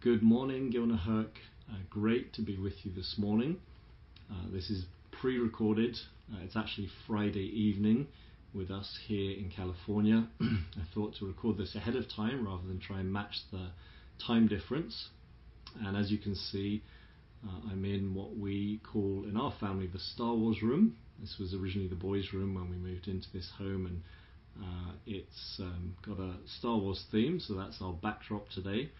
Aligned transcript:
Good 0.00 0.22
morning, 0.22 0.72
Gilnahirk. 0.72 1.32
Uh, 1.68 1.74
great 1.90 2.32
to 2.34 2.40
be 2.40 2.56
with 2.56 2.84
you 2.84 2.92
this 2.92 3.16
morning. 3.18 3.56
Uh, 4.30 4.44
this 4.52 4.70
is 4.70 4.84
pre 5.10 5.38
recorded, 5.38 5.96
uh, 6.32 6.36
it's 6.44 6.54
actually 6.54 6.88
Friday 7.08 7.46
evening 7.46 8.06
with 8.54 8.70
us 8.70 8.96
here 9.08 9.36
in 9.36 9.50
California. 9.50 10.28
I 10.40 10.84
thought 10.94 11.16
to 11.16 11.26
record 11.26 11.58
this 11.58 11.74
ahead 11.74 11.96
of 11.96 12.04
time 12.08 12.46
rather 12.46 12.64
than 12.68 12.78
try 12.78 13.00
and 13.00 13.12
match 13.12 13.40
the 13.50 13.70
time 14.24 14.46
difference. 14.46 15.08
And 15.84 15.96
as 15.96 16.12
you 16.12 16.18
can 16.18 16.36
see, 16.36 16.84
uh, 17.44 17.72
I'm 17.72 17.84
in 17.84 18.14
what 18.14 18.36
we 18.36 18.80
call 18.92 19.24
in 19.28 19.36
our 19.36 19.52
family 19.58 19.88
the 19.88 19.98
Star 19.98 20.32
Wars 20.32 20.62
room. 20.62 20.96
This 21.18 21.38
was 21.40 21.54
originally 21.54 21.88
the 21.88 21.96
boys' 21.96 22.32
room 22.32 22.54
when 22.54 22.70
we 22.70 22.76
moved 22.76 23.08
into 23.08 23.26
this 23.32 23.50
home, 23.58 23.86
and 23.86 24.02
uh, 24.64 24.92
it's 25.06 25.58
um, 25.58 25.96
got 26.06 26.20
a 26.20 26.34
Star 26.46 26.76
Wars 26.78 27.04
theme, 27.10 27.40
so 27.40 27.54
that's 27.54 27.78
our 27.82 27.94
backdrop 27.94 28.48
today. 28.50 28.90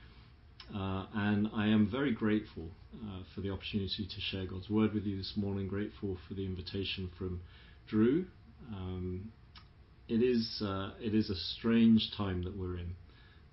Uh, 0.75 1.07
and 1.15 1.49
I 1.55 1.69
am 1.69 1.89
very 1.91 2.13
grateful 2.13 2.71
uh, 2.95 3.23
for 3.35 3.41
the 3.41 3.51
opportunity 3.51 4.07
to 4.07 4.21
share 4.21 4.47
God's 4.47 4.69
word 4.69 4.93
with 4.93 5.05
you 5.05 5.17
this 5.17 5.33
morning. 5.37 5.67
Grateful 5.67 6.19
for 6.27 6.35
the 6.35 6.45
invitation 6.45 7.11
from 7.17 7.41
Drew. 7.89 8.27
Um, 8.73 9.33
it 10.09 10.23
is 10.23 10.63
uh, 10.65 10.91
it 11.01 11.15
is 11.15 11.31
a 11.31 11.35
strange 11.35 12.11
time 12.17 12.43
that 12.43 12.57
we're 12.57 12.77
in. 12.77 12.95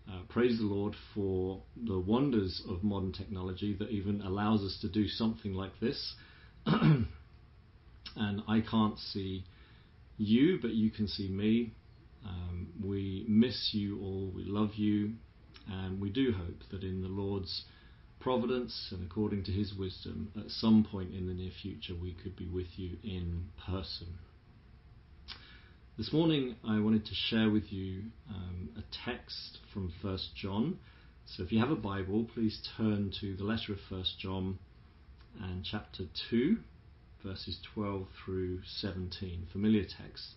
Uh, 0.09 0.21
praise 0.29 0.57
the 0.57 0.65
Lord 0.65 0.93
for 1.13 1.61
the 1.85 1.97
wonders 1.97 2.61
of 2.69 2.83
modern 2.83 3.11
technology 3.11 3.75
that 3.79 3.89
even 3.89 4.21
allows 4.21 4.61
us 4.61 4.77
to 4.81 4.89
do 4.89 5.07
something 5.07 5.53
like 5.53 5.79
this. 5.79 6.15
and 6.65 7.07
I 8.47 8.61
can't 8.61 8.99
see 8.99 9.45
you, 10.17 10.59
but 10.61 10.71
you 10.71 10.91
can 10.91 11.07
see 11.07 11.29
me. 11.29 11.73
Um, 12.27 12.67
we 12.83 13.25
miss 13.27 13.71
you 13.73 13.99
all. 13.99 14.31
We 14.35 14.43
love 14.45 14.75
you. 14.75 15.13
And 15.67 15.99
we 15.99 16.09
do 16.09 16.33
hope 16.33 16.63
that 16.71 16.83
in 16.83 17.01
the 17.01 17.07
Lord's 17.07 17.63
providence 18.19 18.89
and 18.91 19.05
according 19.05 19.43
to 19.43 19.51
his 19.51 19.73
wisdom, 19.73 20.31
at 20.37 20.49
some 20.49 20.83
point 20.83 21.13
in 21.13 21.27
the 21.27 21.33
near 21.33 21.51
future, 21.61 21.93
we 21.99 22.13
could 22.13 22.35
be 22.35 22.47
with 22.47 22.77
you 22.77 22.97
in 23.03 23.45
person. 23.67 24.07
This 25.97 26.11
morning, 26.11 26.55
I 26.67 26.79
wanted 26.79 27.05
to 27.05 27.15
share 27.15 27.49
with 27.49 27.71
you 27.71 28.03
um, 28.29 28.69
a 28.77 28.83
text 29.05 29.59
from 29.71 29.93
1 30.01 30.17
John. 30.35 30.77
So 31.25 31.43
if 31.43 31.51
you 31.51 31.59
have 31.59 31.71
a 31.71 31.75
Bible, 31.75 32.27
please 32.33 32.59
turn 32.77 33.11
to 33.21 33.35
the 33.35 33.45
letter 33.45 33.73
of 33.73 33.79
1 33.89 34.03
John 34.19 34.59
and 35.41 35.63
chapter 35.63 36.03
2, 36.29 36.57
verses 37.23 37.59
12 37.73 38.07
through 38.25 38.59
17. 38.65 39.47
Familiar 39.51 39.83
text. 39.83 40.33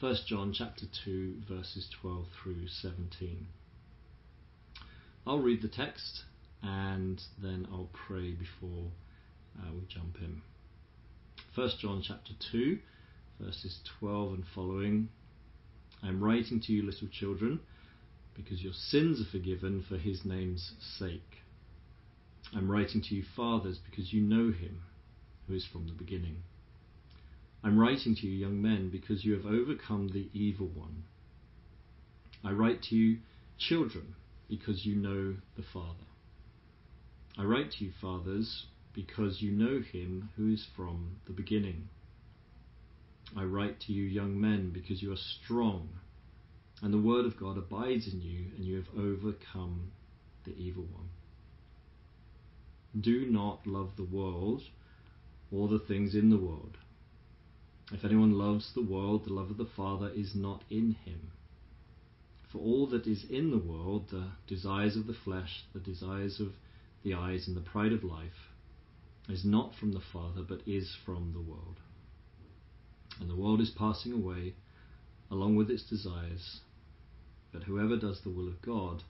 1 0.00 0.16
John 0.26 0.52
chapter 0.52 0.86
2, 1.04 1.42
verses 1.48 1.88
12 2.00 2.24
through 2.42 2.68
17. 2.68 3.46
I'll 5.24 5.38
read 5.38 5.62
the 5.62 5.68
text 5.68 6.24
and 6.62 7.22
then 7.40 7.68
I'll 7.70 7.90
pray 7.92 8.32
before 8.32 8.90
uh, 9.56 9.72
we 9.72 9.86
jump 9.86 10.16
in. 10.20 10.42
1 11.54 11.70
John 11.80 12.02
chapter 12.04 12.32
2, 12.50 12.78
verses 13.40 13.78
12 14.00 14.32
and 14.32 14.44
following. 14.52 15.08
I 16.02 16.08
am 16.08 16.22
writing 16.22 16.60
to 16.62 16.72
you, 16.72 16.82
little 16.82 17.06
children, 17.06 17.60
because 18.34 18.62
your 18.62 18.72
sins 18.72 19.20
are 19.20 19.30
forgiven 19.30 19.84
for 19.88 19.96
his 19.96 20.24
name's 20.24 20.72
sake. 20.98 21.42
I'm 22.52 22.68
writing 22.68 23.00
to 23.02 23.14
you, 23.14 23.22
fathers, 23.36 23.78
because 23.78 24.12
you 24.12 24.22
know 24.22 24.50
him 24.50 24.82
who 25.46 25.54
is 25.54 25.66
from 25.66 25.86
the 25.86 25.92
beginning. 25.92 26.42
I'm 27.62 27.78
writing 27.78 28.16
to 28.16 28.26
you, 28.26 28.32
young 28.32 28.60
men, 28.60 28.88
because 28.90 29.24
you 29.24 29.34
have 29.34 29.46
overcome 29.46 30.08
the 30.08 30.28
evil 30.34 30.66
one. 30.66 31.04
I 32.44 32.50
write 32.50 32.82
to 32.84 32.96
you, 32.96 33.18
children 33.56 34.16
because 34.52 34.84
you 34.84 34.94
know 34.94 35.34
the 35.56 35.62
Father. 35.72 36.04
I 37.38 37.44
write 37.44 37.70
to 37.72 37.86
you, 37.86 37.92
fathers, 38.02 38.66
because 38.92 39.40
you 39.40 39.50
know 39.50 39.80
him 39.80 40.28
who 40.36 40.52
is 40.52 40.66
from 40.76 41.16
the 41.26 41.32
beginning. 41.32 41.88
I 43.34 43.44
write 43.44 43.80
to 43.80 43.94
you, 43.94 44.04
young 44.04 44.38
men, 44.38 44.68
because 44.70 45.00
you 45.00 45.10
are 45.10 45.16
strong, 45.16 45.88
and 46.82 46.92
the 46.92 47.00
word 47.00 47.24
of 47.24 47.40
God 47.40 47.56
abides 47.56 48.12
in 48.12 48.20
you, 48.20 48.44
and 48.54 48.62
you 48.62 48.76
have 48.76 48.88
overcome 48.94 49.90
the 50.44 50.54
evil 50.58 50.84
one. 50.92 51.08
Do 53.00 53.24
not 53.30 53.66
love 53.66 53.92
the 53.96 54.04
world 54.04 54.60
or 55.50 55.66
the 55.68 55.78
things 55.78 56.14
in 56.14 56.28
the 56.28 56.36
world. 56.36 56.76
If 57.90 58.04
anyone 58.04 58.32
loves 58.32 58.70
the 58.74 58.84
world, 58.84 59.24
the 59.24 59.32
love 59.32 59.50
of 59.50 59.56
the 59.56 59.70
Father 59.74 60.10
is 60.14 60.34
not 60.34 60.62
in 60.68 60.96
him. 61.06 61.31
For 62.52 62.58
all 62.58 62.86
that 62.88 63.06
is 63.06 63.24
in 63.30 63.50
the 63.50 63.58
world, 63.58 64.10
the 64.10 64.28
desires 64.46 64.94
of 64.96 65.06
the 65.06 65.14
flesh, 65.14 65.64
the 65.72 65.80
desires 65.80 66.38
of 66.38 66.52
the 67.02 67.14
eyes, 67.14 67.48
and 67.48 67.56
the 67.56 67.62
pride 67.62 67.92
of 67.92 68.04
life, 68.04 68.50
is 69.28 69.44
not 69.44 69.74
from 69.74 69.92
the 69.92 70.02
Father, 70.12 70.42
but 70.46 70.60
is 70.66 70.94
from 71.06 71.32
the 71.32 71.40
world. 71.40 71.80
And 73.20 73.30
the 73.30 73.36
world 73.36 73.60
is 73.60 73.70
passing 73.70 74.12
away 74.12 74.54
along 75.30 75.56
with 75.56 75.70
its 75.70 75.82
desires, 75.82 76.60
but 77.52 77.62
whoever 77.64 77.96
does 77.96 78.20
the 78.20 78.30
will 78.30 78.48
of 78.48 78.60
God 78.60 79.02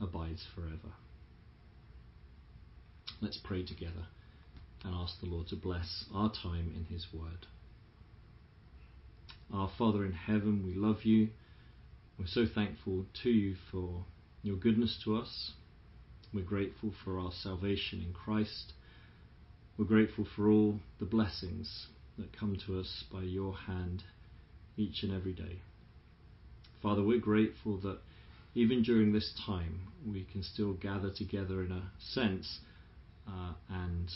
abides 0.00 0.44
forever. 0.54 0.94
Let's 3.20 3.36
pray 3.36 3.64
together 3.64 4.06
and 4.84 4.94
ask 4.94 5.20
the 5.20 5.26
Lord 5.26 5.46
to 5.48 5.56
bless 5.56 6.06
our 6.12 6.32
time 6.32 6.72
in 6.74 6.86
His 6.86 7.06
Word. 7.12 7.46
Our 9.52 9.70
Father 9.78 10.04
in 10.04 10.12
heaven, 10.12 10.64
we 10.66 10.74
love 10.74 11.04
you. 11.04 11.28
We're 12.20 12.26
so 12.26 12.44
thankful 12.54 13.06
to 13.22 13.30
you 13.30 13.56
for 13.72 14.04
your 14.42 14.56
goodness 14.56 15.00
to 15.04 15.16
us. 15.16 15.52
We're 16.34 16.44
grateful 16.44 16.92
for 17.02 17.18
our 17.18 17.32
salvation 17.32 18.02
in 18.06 18.12
Christ. 18.12 18.74
We're 19.78 19.86
grateful 19.86 20.26
for 20.36 20.50
all 20.50 20.80
the 20.98 21.06
blessings 21.06 21.86
that 22.18 22.38
come 22.38 22.58
to 22.66 22.78
us 22.78 23.04
by 23.10 23.22
your 23.22 23.54
hand 23.56 24.02
each 24.76 25.02
and 25.02 25.14
every 25.14 25.32
day. 25.32 25.62
Father, 26.82 27.02
we're 27.02 27.20
grateful 27.20 27.78
that 27.78 28.00
even 28.54 28.82
during 28.82 29.14
this 29.14 29.32
time 29.46 29.88
we 30.06 30.24
can 30.30 30.42
still 30.42 30.74
gather 30.74 31.10
together 31.10 31.64
in 31.64 31.72
a 31.72 31.90
sense 31.98 32.58
uh, 33.26 33.54
and 33.70 34.10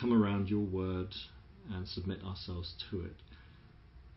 come 0.00 0.12
around 0.12 0.48
your 0.48 0.66
word 0.66 1.14
and 1.72 1.86
submit 1.86 2.24
ourselves 2.24 2.74
to 2.90 3.02
it. 3.02 3.14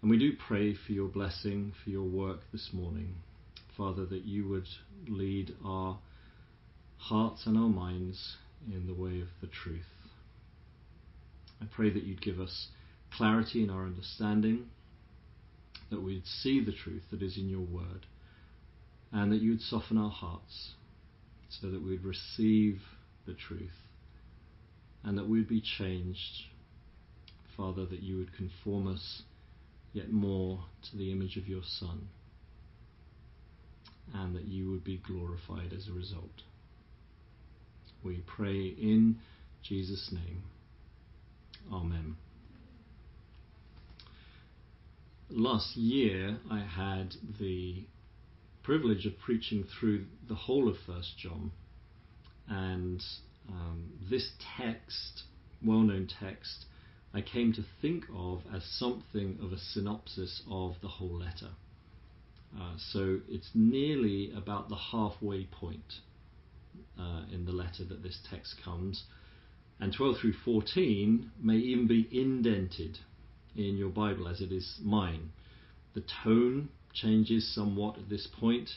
And 0.02 0.10
we 0.10 0.18
do 0.18 0.34
pray 0.34 0.74
for 0.74 0.94
your 0.94 1.08
blessing, 1.08 1.74
for 1.84 1.92
your 1.92 2.04
work 2.04 2.40
this 2.52 2.70
morning. 2.74 3.16
Father, 3.78 4.06
that 4.06 4.26
you 4.26 4.48
would 4.48 4.68
lead 5.08 5.54
our 5.64 6.00
hearts 6.98 7.46
and 7.46 7.58
our 7.58 7.70
minds 7.70 8.38
in 8.68 8.88
the 8.88 8.94
way 8.94 9.22
of 9.22 9.28
the 9.42 9.48
truth. 9.48 9.86
I 11.62 11.66
pray 11.66 11.92
that 11.92 12.04
you'd 12.04 12.22
give 12.22 12.40
us 12.40 12.70
clarity 13.12 13.64
in 13.64 13.70
our 13.70 13.86
understanding, 13.86 14.68
that 15.92 16.02
we'd 16.02 16.26
see 16.26 16.64
the 16.64 16.72
truth 16.72 17.04
that 17.12 17.22
is 17.22 17.38
in 17.38 17.50
your 17.50 17.62
word, 17.62 18.08
and 19.12 19.32
that 19.32 19.42
you'd 19.42 19.62
soften 19.62 19.98
our 19.98 20.10
hearts 20.10 20.74
so 21.50 21.70
that 21.70 21.84
we'd 21.84 22.04
receive 22.04 22.82
the 23.28 23.34
truth 23.34 23.70
and 25.04 25.18
that 25.18 25.28
we'd 25.28 25.50
be 25.50 25.62
changed. 25.62 26.46
Father, 27.58 27.86
that 27.86 28.02
you 28.02 28.18
would 28.18 28.34
conform 28.34 28.88
us 28.88 29.24
yet 29.94 30.12
more 30.12 30.66
to 30.90 30.98
the 30.98 31.12
image 31.12 31.38
of 31.38 31.48
your 31.48 31.64
Son, 31.64 32.08
and 34.14 34.36
that 34.36 34.46
you 34.46 34.70
would 34.72 34.84
be 34.84 34.98
glorified 34.98 35.74
as 35.74 35.88
a 35.88 35.94
result. 35.94 36.44
We 38.04 38.24
pray 38.26 38.68
in 38.68 39.18
Jesus' 39.64 40.12
name. 40.12 40.44
Amen. 41.72 42.16
Last 45.30 45.78
year, 45.78 46.38
I 46.50 46.60
had 46.60 47.14
the 47.40 47.86
privilege 48.64 49.06
of 49.06 49.18
preaching 49.20 49.64
through 49.80 50.06
the 50.28 50.36
whole 50.36 50.68
of 50.68 50.76
First 50.86 51.18
John, 51.18 51.52
and 52.48 53.02
um, 53.50 53.92
this 54.10 54.32
text, 54.58 55.24
well-known 55.64 56.10
text, 56.20 56.66
I 57.14 57.22
came 57.22 57.52
to 57.54 57.66
think 57.82 58.06
of 58.16 58.42
as 58.54 58.64
something 58.64 59.38
of 59.42 59.52
a 59.52 59.58
synopsis 59.58 60.44
of 60.50 60.76
the 60.82 60.88
whole 60.88 61.20
letter. 61.20 61.50
Uh, 62.58 62.74
so 62.78 63.20
it's 63.30 63.52
nearly 63.54 64.32
about 64.36 64.70
the 64.70 64.76
halfway 64.76 65.46
point 65.46 66.00
uh, 66.98 67.24
in 67.32 67.46
the 67.46 67.52
letter 67.52 67.84
that 67.84 68.04
this 68.04 68.20
text 68.30 68.56
comes. 68.64 69.04
And 69.80 69.94
12 69.94 70.18
through 70.20 70.34
14 70.46 71.32
may 71.42 71.58
even 71.58 71.88
be 71.88 72.08
indented 72.12 73.00
in 73.56 73.78
your 73.78 73.90
Bible 73.90 74.28
as 74.28 74.40
it 74.40 74.52
is 74.52 74.80
mine. 74.82 75.32
The 75.94 76.04
tone 76.24 76.70
changes 76.94 77.54
somewhat 77.54 77.98
at 77.98 78.10
this 78.10 78.28
point. 78.40 78.70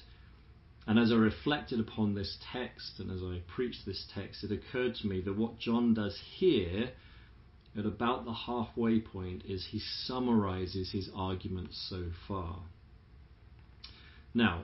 And 0.87 0.99
as 0.99 1.13
I 1.13 1.17
reflected 1.17 1.79
upon 1.79 2.15
this 2.15 2.37
text 2.53 2.99
and 2.99 3.11
as 3.11 3.23
I 3.23 3.41
preached 3.47 3.87
this 3.87 4.05
text, 4.13 4.45
it 4.45 4.53
occurred 4.53 4.97
to 4.97 5.07
me 5.07 5.21
that 5.21 5.37
what 5.37 5.59
John 5.59 5.95
does 5.95 6.21
here 6.37 6.91
at 7.77 7.87
about 7.87 8.25
the 8.25 8.33
halfway 8.33 9.01
point 9.01 9.43
is 9.47 9.67
he 9.71 9.81
summarizes 10.07 10.93
his 10.93 11.11
arguments 11.15 11.87
so 11.91 12.07
far. 12.29 12.61
Now, 14.33 14.63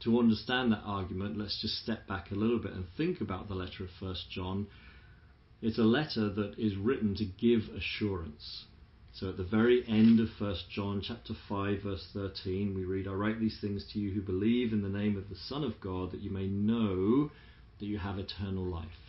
to 0.00 0.18
understand 0.18 0.72
that 0.72 0.82
argument, 0.84 1.38
let's 1.38 1.60
just 1.60 1.82
step 1.82 2.06
back 2.06 2.30
a 2.30 2.36
little 2.36 2.58
bit 2.58 2.72
and 2.72 2.86
think 2.96 3.20
about 3.20 3.48
the 3.48 3.54
letter 3.54 3.84
of 3.84 3.90
1 4.00 4.14
John. 4.30 4.66
It's 5.60 5.78
a 5.78 5.82
letter 5.82 6.28
that 6.30 6.54
is 6.56 6.76
written 6.76 7.14
to 7.16 7.24
give 7.24 7.68
assurance. 7.76 8.64
So 9.12 9.28
at 9.28 9.36
the 9.36 9.44
very 9.44 9.82
end 9.88 10.20
of 10.20 10.28
1 10.38 10.56
John 10.70 11.02
chapter 11.04 11.34
5 11.48 11.82
verse 11.82 12.06
13 12.12 12.74
we 12.76 12.84
read 12.84 13.08
I 13.08 13.12
write 13.12 13.40
these 13.40 13.58
things 13.60 13.84
to 13.92 13.98
you 13.98 14.12
who 14.12 14.20
believe 14.20 14.72
in 14.72 14.82
the 14.82 14.88
name 14.88 15.16
of 15.16 15.28
the 15.28 15.34
Son 15.34 15.64
of 15.64 15.80
God 15.80 16.12
that 16.12 16.20
you 16.20 16.30
may 16.30 16.46
know 16.46 17.30
that 17.80 17.86
you 17.86 17.98
have 17.98 18.18
eternal 18.18 18.64
life. 18.64 19.07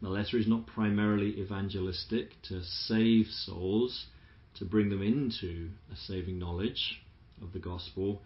The 0.00 0.08
letter 0.08 0.38
is 0.38 0.46
not 0.46 0.66
primarily 0.66 1.40
evangelistic 1.40 2.40
to 2.42 2.62
save 2.62 3.26
souls, 3.26 4.06
to 4.54 4.64
bring 4.64 4.90
them 4.90 5.02
into 5.02 5.70
a 5.92 5.96
saving 5.96 6.38
knowledge 6.38 7.02
of 7.42 7.52
the 7.52 7.58
gospel, 7.58 8.22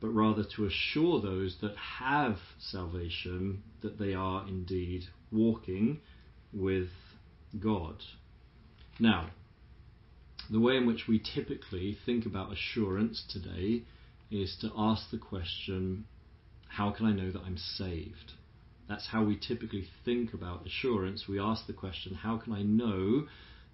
but 0.00 0.08
rather 0.08 0.44
to 0.44 0.66
assure 0.66 1.20
those 1.20 1.56
that 1.62 1.76
have 1.76 2.38
salvation 2.58 3.62
that 3.80 3.98
they 3.98 4.12
are 4.12 4.46
indeed 4.46 5.06
walking 5.32 6.00
with 6.52 6.90
God. 7.58 8.02
Now, 8.98 9.30
the 10.50 10.60
way 10.60 10.76
in 10.76 10.86
which 10.86 11.08
we 11.08 11.18
typically 11.18 11.96
think 12.04 12.26
about 12.26 12.52
assurance 12.52 13.24
today 13.28 13.82
is 14.30 14.56
to 14.60 14.70
ask 14.76 15.10
the 15.10 15.18
question, 15.18 16.04
How 16.68 16.90
can 16.90 17.06
I 17.06 17.12
know 17.12 17.30
that 17.30 17.42
I'm 17.42 17.56
saved? 17.56 18.34
That's 18.88 19.08
how 19.08 19.24
we 19.24 19.36
typically 19.36 19.88
think 20.04 20.32
about 20.32 20.66
assurance. 20.66 21.26
We 21.26 21.40
ask 21.40 21.66
the 21.66 21.72
question, 21.72 22.14
How 22.14 22.36
can 22.36 22.52
I 22.52 22.62
know 22.62 23.26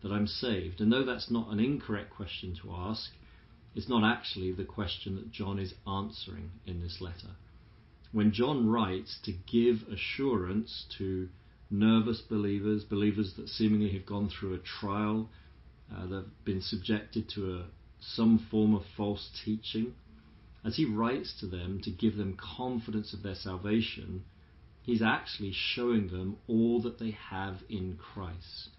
that 0.02 0.10
I'm 0.10 0.26
saved? 0.26 0.80
And 0.80 0.90
though 0.90 1.04
that's 1.04 1.30
not 1.30 1.50
an 1.50 1.60
incorrect 1.60 2.10
question 2.10 2.56
to 2.62 2.72
ask, 2.72 3.10
it's 3.74 3.88
not 3.88 4.04
actually 4.04 4.52
the 4.52 4.64
question 4.64 5.16
that 5.16 5.30
John 5.30 5.58
is 5.58 5.74
answering 5.86 6.50
in 6.66 6.80
this 6.80 7.00
letter. 7.00 7.36
When 8.12 8.32
John 8.32 8.68
writes 8.68 9.18
to 9.24 9.32
give 9.32 9.88
assurance 9.88 10.86
to 10.98 11.28
nervous 11.70 12.20
believers, 12.20 12.84
believers 12.84 13.34
that 13.34 13.48
seemingly 13.48 13.92
have 13.92 14.04
gone 14.04 14.28
through 14.28 14.54
a 14.54 14.58
trial, 14.58 15.30
uh, 15.94 16.06
that 16.06 16.16
have 16.16 16.44
been 16.44 16.60
subjected 16.60 17.28
to 17.30 17.54
a, 17.54 17.64
some 18.00 18.38
form 18.50 18.74
of 18.74 18.82
false 18.96 19.30
teaching, 19.44 19.94
as 20.64 20.76
he 20.76 20.84
writes 20.84 21.34
to 21.40 21.46
them 21.46 21.80
to 21.82 21.90
give 21.90 22.16
them 22.16 22.36
confidence 22.36 23.12
of 23.12 23.22
their 23.22 23.34
salvation, 23.34 24.24
he's 24.82 25.02
actually 25.02 25.52
showing 25.52 26.08
them 26.08 26.36
all 26.48 26.80
that 26.82 26.98
they 26.98 27.16
have 27.30 27.56
in 27.68 27.96
Christ. 27.96 28.70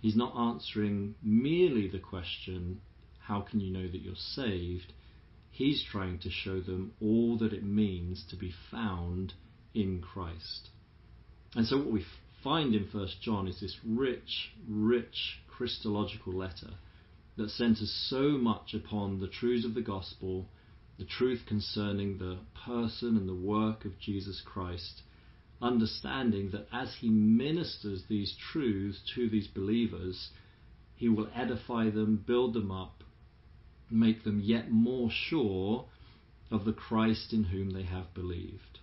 He's 0.00 0.16
not 0.16 0.36
answering 0.36 1.14
merely 1.22 1.88
the 1.88 1.98
question, 1.98 2.80
how 3.18 3.42
can 3.42 3.60
you 3.60 3.72
know 3.72 3.86
that 3.86 4.00
you're 4.00 4.14
saved? 4.16 4.92
He's 5.50 5.84
trying 5.84 6.18
to 6.20 6.30
show 6.30 6.60
them 6.60 6.92
all 7.00 7.36
that 7.38 7.52
it 7.52 7.64
means 7.64 8.24
to 8.30 8.36
be 8.36 8.52
found 8.70 9.34
in 9.74 10.00
Christ. 10.00 10.70
And 11.54 11.66
so 11.66 11.78
what 11.78 11.92
we 11.92 12.04
find 12.42 12.74
in 12.74 12.88
1 12.90 13.08
John 13.20 13.46
is 13.46 13.60
this 13.60 13.76
rich, 13.84 14.52
rich 14.68 15.40
Christological 15.48 16.32
letter 16.32 16.70
that 17.36 17.50
centers 17.50 17.92
so 18.08 18.38
much 18.38 18.74
upon 18.74 19.20
the 19.20 19.28
truths 19.28 19.64
of 19.64 19.74
the 19.74 19.82
gospel, 19.82 20.46
the 20.98 21.04
truth 21.04 21.42
concerning 21.46 22.18
the 22.18 22.38
person 22.66 23.16
and 23.16 23.28
the 23.28 23.34
work 23.34 23.84
of 23.84 23.98
Jesus 23.98 24.42
Christ, 24.44 25.02
understanding 25.62 26.50
that 26.50 26.66
as 26.72 26.94
he 27.00 27.08
ministers 27.08 28.04
these 28.08 28.34
truths 28.52 29.00
to 29.14 29.28
these 29.28 29.46
believers, 29.48 30.30
he 30.94 31.08
will 31.08 31.28
edify 31.34 31.90
them, 31.90 32.22
build 32.26 32.54
them 32.54 32.70
up, 32.70 33.02
make 33.90 34.24
them 34.24 34.40
yet 34.40 34.70
more 34.70 35.10
sure 35.10 35.86
of 36.50 36.64
the 36.64 36.72
Christ 36.72 37.32
in 37.32 37.44
whom 37.44 37.70
they 37.70 37.82
have 37.84 38.12
believed. 38.14 38.78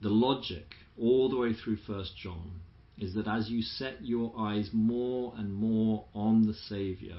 The 0.00 0.10
logic 0.10 0.74
all 0.98 1.28
the 1.28 1.36
way 1.36 1.52
through 1.52 1.78
1 1.86 2.04
John 2.16 2.60
is 2.98 3.14
that 3.14 3.28
as 3.28 3.48
you 3.48 3.62
set 3.62 4.04
your 4.04 4.32
eyes 4.38 4.70
more 4.72 5.34
and 5.36 5.52
more 5.54 6.06
on 6.14 6.46
the 6.46 6.54
Saviour, 6.54 7.18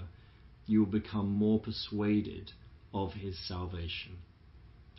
you 0.65 0.79
will 0.79 0.91
become 0.91 1.29
more 1.29 1.59
persuaded 1.59 2.51
of 2.93 3.13
his 3.13 3.37
salvation. 3.47 4.17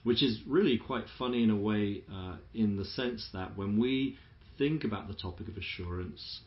Which 0.03 0.23
is 0.23 0.41
really 0.47 0.79
quite 0.79 1.05
funny 1.19 1.43
in 1.43 1.51
a 1.51 1.57
way, 1.57 2.03
uh, 2.13 2.37
in 2.55 2.77
the 2.77 2.85
sense 2.85 3.29
that 3.33 3.57
when 3.57 3.79
we 3.79 4.17
think 4.57 4.85
about 4.85 5.09
the 5.09 5.15
topic 5.15 5.49
of 5.49 5.57
assurance, 5.57 6.41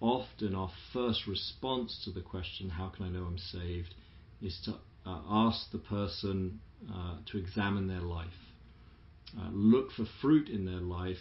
often 0.00 0.54
our 0.54 0.70
first 0.92 1.26
response 1.26 2.00
to 2.04 2.10
the 2.10 2.20
question, 2.20 2.70
How 2.70 2.88
can 2.88 3.06
I 3.06 3.08
know 3.08 3.24
I'm 3.24 3.38
saved? 3.38 3.94
is 4.42 4.60
to 4.64 4.72
uh, 5.06 5.20
ask 5.28 5.70
the 5.70 5.78
person 5.78 6.60
uh, 6.92 7.16
to 7.26 7.38
examine 7.38 7.88
their 7.88 8.00
life. 8.00 8.28
Uh, 9.38 9.48
look 9.52 9.90
for 9.92 10.04
fruit 10.20 10.48
in 10.48 10.64
their 10.64 10.80
life, 10.80 11.16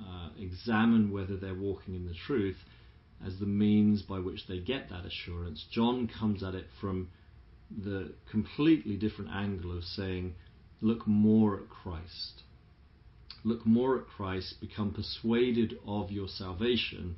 uh, 0.00 0.28
examine 0.38 1.10
whether 1.10 1.36
they're 1.36 1.54
walking 1.54 1.94
in 1.94 2.06
the 2.06 2.14
truth 2.26 2.58
as 3.24 3.38
the 3.38 3.46
means 3.46 4.02
by 4.02 4.18
which 4.18 4.46
they 4.46 4.58
get 4.58 4.90
that 4.90 5.06
assurance. 5.06 5.64
John 5.70 6.08
comes 6.08 6.42
at 6.42 6.54
it 6.54 6.66
from 6.80 7.08
the 7.70 8.12
completely 8.30 8.96
different 8.96 9.30
angle 9.32 9.76
of 9.76 9.84
saying, 9.84 10.34
look 10.80 11.06
more 11.06 11.56
at 11.56 11.68
Christ. 11.68 12.42
Look 13.44 13.64
more 13.64 13.98
at 13.98 14.06
Christ, 14.06 14.60
become 14.60 14.92
persuaded 14.92 15.78
of 15.86 16.10
your 16.10 16.28
salvation, 16.28 17.16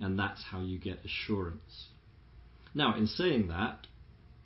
and 0.00 0.18
that's 0.18 0.42
how 0.44 0.60
you 0.60 0.78
get 0.78 1.04
assurance. 1.04 1.88
Now, 2.74 2.96
in 2.96 3.06
saying 3.06 3.48
that, 3.48 3.86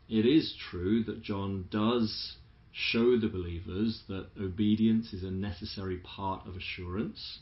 it 0.09 0.25
is 0.27 0.55
true 0.71 1.05
that 1.05 1.23
John 1.23 1.67
does 1.71 2.37
show 2.73 3.19
the 3.19 3.29
believers 3.29 4.03
that 4.09 4.29
obedience 4.41 5.13
is 5.13 5.23
a 5.23 5.31
necessary 5.31 5.99
part 5.99 6.47
of 6.47 6.57
assurance. 6.57 7.41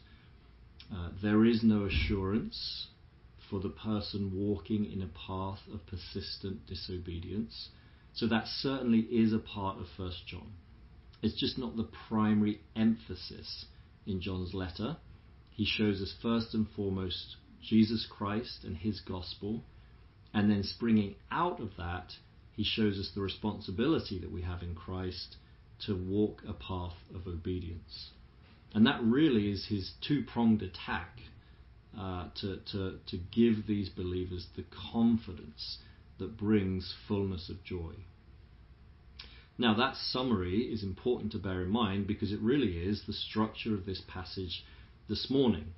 Uh, 0.93 1.11
there 1.23 1.45
is 1.45 1.63
no 1.63 1.85
assurance 1.85 2.89
for 3.51 3.61
the 3.61 3.69
person 3.69 4.33
walking 4.35 4.91
in 4.91 5.03
a 5.03 5.27
path 5.27 5.61
of 5.73 5.87
persistent 5.87 6.67
disobedience. 6.67 7.69
So 8.15 8.27
that 8.29 8.47
certainly 8.47 9.01
is 9.01 9.33
a 9.33 9.39
part 9.39 9.79
of 9.79 9.87
1 9.97 10.13
John. 10.27 10.53
It's 11.23 11.39
just 11.39 11.59
not 11.59 11.77
the 11.77 11.89
primary 12.09 12.61
emphasis 12.75 13.67
in 14.07 14.21
John's 14.21 14.55
letter. 14.55 14.97
He 15.51 15.65
shows 15.65 16.01
us 16.03 16.15
first 16.21 16.55
and 16.55 16.67
foremost 16.77 17.37
Jesus 17.63 18.07
Christ 18.09 18.65
and 18.65 18.77
his 18.77 19.01
gospel, 19.01 19.65
and 20.33 20.51
then 20.51 20.63
springing 20.63 21.17
out 21.31 21.61
of 21.61 21.71
that, 21.79 22.13
he 22.53 22.65
shows 22.65 22.99
us 22.99 23.11
the 23.15 23.23
responsibility 23.23 24.19
that 24.19 24.31
we 24.31 24.43
have 24.43 24.63
in 24.63 24.75
Christ 24.75 25.37
to 25.87 25.95
walk 25.95 26.43
a 26.47 26.53
path 26.53 26.95
of 27.15 27.27
obedience. 27.27 28.11
And 28.75 28.87
that 28.87 29.03
really 29.03 29.51
is 29.51 29.67
his 29.69 29.93
two 30.07 30.25
pronged 30.25 30.63
attack 30.63 31.21
uh, 31.99 32.29
to, 32.41 32.59
to, 32.73 32.99
to 33.07 33.19
give 33.35 33.67
these 33.67 33.89
believers 33.89 34.47
the 34.57 34.65
confidence 34.93 35.79
that 36.19 36.37
brings 36.37 36.95
fullness 37.09 37.49
of 37.49 37.65
joy. 37.65 37.95
Now, 39.59 39.75
that 39.75 39.97
summary 39.97 40.61
is 40.61 40.83
important 40.83 41.33
to 41.33 41.39
bear 41.39 41.63
in 41.63 41.71
mind 41.71 42.07
because 42.07 42.33
it 42.33 42.41
really 42.41 42.79
is 42.79 43.03
the 43.07 43.13
structure 43.13 43.75
of 43.75 43.87
this 43.87 44.03
passage 44.07 44.65
this 45.09 45.31
morning. 45.31 45.73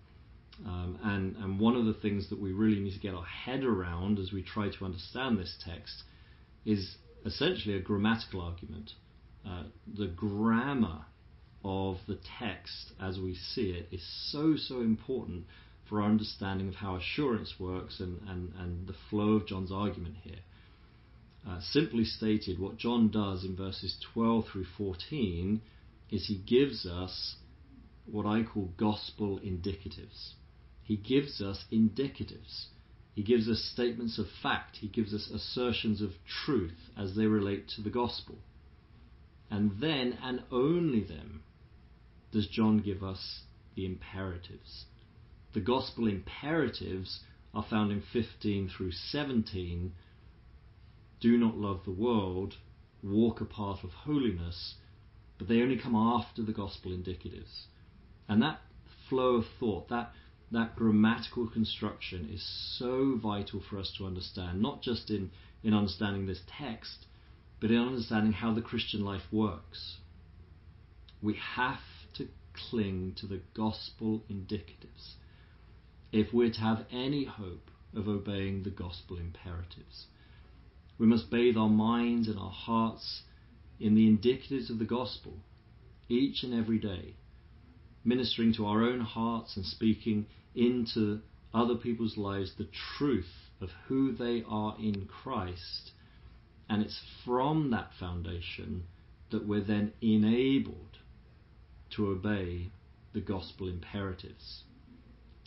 Um, 0.67 0.99
and, 1.05 1.37
and 1.37 1.61
one 1.61 1.77
of 1.77 1.85
the 1.85 1.95
things 1.95 2.31
that 2.31 2.41
we 2.41 2.53
really 2.53 2.81
need 2.81 2.95
to 2.95 2.99
get 2.99 3.15
our 3.15 3.25
head 3.25 3.63
around 3.63 4.19
as 4.19 4.33
we 4.33 4.43
try 4.43 4.69
to 4.69 4.85
understand 4.85 5.39
this 5.39 5.57
text 5.65 6.03
is 6.65 6.97
essentially 7.25 7.77
a 7.77 7.81
grammatical 7.81 8.41
argument. 8.41 8.93
Uh, 9.47 9.65
the 9.97 10.09
grammar 10.09 11.05
of 11.65 11.99
the 12.09 12.19
text 12.39 12.93
as 13.01 13.19
we 13.19 13.35
see 13.35 13.71
it 13.71 13.89
is 13.93 14.05
so, 14.33 14.57
so 14.57 14.81
important 14.81 15.45
for 15.89 16.03
our 16.03 16.09
understanding 16.09 16.69
of 16.69 16.75
how 16.75 16.97
assurance 16.97 17.55
works 17.59 18.01
and, 18.01 18.21
and, 18.29 18.53
and 18.59 18.89
the 18.89 18.95
flow 19.09 19.35
of 19.35 19.47
John's 19.47 19.73
argument 19.73 20.17
here. 20.23 20.41
Uh, 21.49 21.61
simply 21.61 22.05
stated, 22.05 22.59
what 22.59 22.77
John 22.77 23.09
does 23.09 23.43
in 23.43 23.57
verses 23.57 23.97
12 24.13 24.49
through 24.53 24.67
14 24.77 25.63
is 26.11 26.27
he 26.27 26.37
gives 26.37 26.85
us 26.85 27.37
what 28.05 28.27
I 28.27 28.43
call 28.43 28.71
gospel 28.77 29.39
indicatives. 29.39 30.33
He 30.83 30.97
gives 30.97 31.41
us 31.41 31.65
indicatives. 31.73 32.67
He 33.15 33.23
gives 33.23 33.49
us 33.49 33.71
statements 33.73 34.19
of 34.19 34.27
fact. 34.43 34.77
He 34.77 34.89
gives 34.89 35.15
us 35.15 35.31
assertions 35.31 36.03
of 36.03 36.13
truth 36.45 36.91
as 36.99 37.17
they 37.17 37.27
relate 37.27 37.69
to 37.77 37.83
the 37.83 37.91
gospel. 37.91 38.37
And 39.51 39.81
then, 39.81 40.19
and 40.23 40.43
only 40.53 41.03
then, 41.03 41.41
does 42.31 42.47
John 42.47 42.79
give 42.79 43.03
us 43.03 43.41
the 43.75 43.87
imperatives. 43.87 44.85
The 45.55 45.61
gospel 45.61 46.09
imperatives 46.09 47.21
are 47.55 47.65
found 47.69 47.91
in 47.91 48.03
15 48.13 48.69
through 48.69 48.93
17. 48.93 49.95
Do 51.21 51.37
not 51.37 51.57
love 51.57 51.81
the 51.85 51.91
world, 51.91 52.57
walk 53.03 53.41
a 53.41 53.45
path 53.45 53.83
of 53.85 53.91
holiness, 53.91 54.75
but 55.39 55.49
they 55.49 55.63
only 55.63 55.79
come 55.79 55.95
after 55.95 56.43
the 56.43 56.53
gospel 56.53 56.93
indicatives. 56.93 57.67
And 58.29 58.43
that 58.43 58.61
flow 59.09 59.37
of 59.37 59.47
thought, 59.59 59.89
that 59.89 60.13
that 60.51 60.77
grammatical 60.77 61.47
construction 61.49 62.29
is 62.33 62.43
so 62.79 63.17
vital 63.17 63.61
for 63.61 63.79
us 63.79 63.93
to 63.99 64.07
understand, 64.07 64.63
not 64.63 64.83
just 64.83 65.11
in, 65.11 65.31
in 65.63 65.75
understanding 65.75 66.27
this 66.27 66.41
text, 66.59 67.07
but 67.61 67.71
in 67.71 67.79
understanding 67.79 68.33
how 68.33 68.55
the 68.55 68.63
Christian 68.63 69.05
life 69.05 69.31
works. 69.33 69.99
We 71.21 71.35
have 71.57 71.81
to 72.15 72.29
cling 72.71 73.15
to 73.19 73.27
the 73.27 73.41
gospel 73.55 74.23
indicatives 74.31 75.15
if 76.13 76.33
we're 76.33 76.53
to 76.53 76.61
have 76.61 76.87
any 76.91 77.25
hope 77.25 77.71
of 77.95 78.09
obeying 78.09 78.63
the 78.63 78.71
gospel 78.71 79.19
imperatives. 79.19 80.07
We 80.99 81.07
must 81.07 81.31
bathe 81.31 81.57
our 81.57 81.69
minds 81.69 82.29
and 82.29 82.39
our 82.39 82.51
hearts 82.51 83.23
in 83.79 83.95
the 83.95 84.09
indicatives 84.09 84.71
of 84.71 84.79
the 84.79 84.85
gospel 84.85 85.35
each 86.09 86.43
and 86.43 86.55
every 86.55 86.79
day, 86.79 87.15
ministering 88.05 88.53
to 88.55 88.67
our 88.67 88.83
own 88.83 89.01
hearts 89.01 89.57
and 89.57 89.65
speaking 89.65 90.27
into 90.55 91.21
other 91.55 91.77
people's 91.77 92.17
lives 92.17 92.55
the 92.57 92.69
truth 92.97 93.51
of 93.61 93.71
who 93.87 94.13
they 94.13 94.43
are 94.49 94.77
in 94.79 95.07
Christ. 95.07 95.93
And 96.69 96.83
it's 96.83 97.01
from 97.25 97.71
that 97.71 97.91
foundation 97.99 98.85
that 99.31 99.47
we're 99.47 99.65
then 99.65 99.93
enabled 100.01 100.99
to 101.91 102.09
obey 102.09 102.71
the 103.13 103.21
gospel 103.21 103.69
imperatives. 103.69 104.63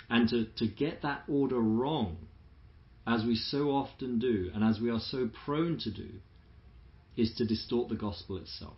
And 0.09 0.27
to, 0.29 0.45
to 0.57 0.67
get 0.67 1.01
that 1.03 1.23
order 1.27 1.59
wrong, 1.59 2.17
as 3.05 3.23
we 3.25 3.35
so 3.35 3.71
often 3.71 4.19
do, 4.19 4.51
and 4.53 4.63
as 4.63 4.79
we 4.79 4.89
are 4.89 4.99
so 4.99 5.29
prone 5.45 5.77
to 5.79 5.91
do, 5.91 6.09
is 7.17 7.33
to 7.35 7.45
distort 7.45 7.89
the 7.89 7.95
gospel 7.95 8.37
itself. 8.37 8.77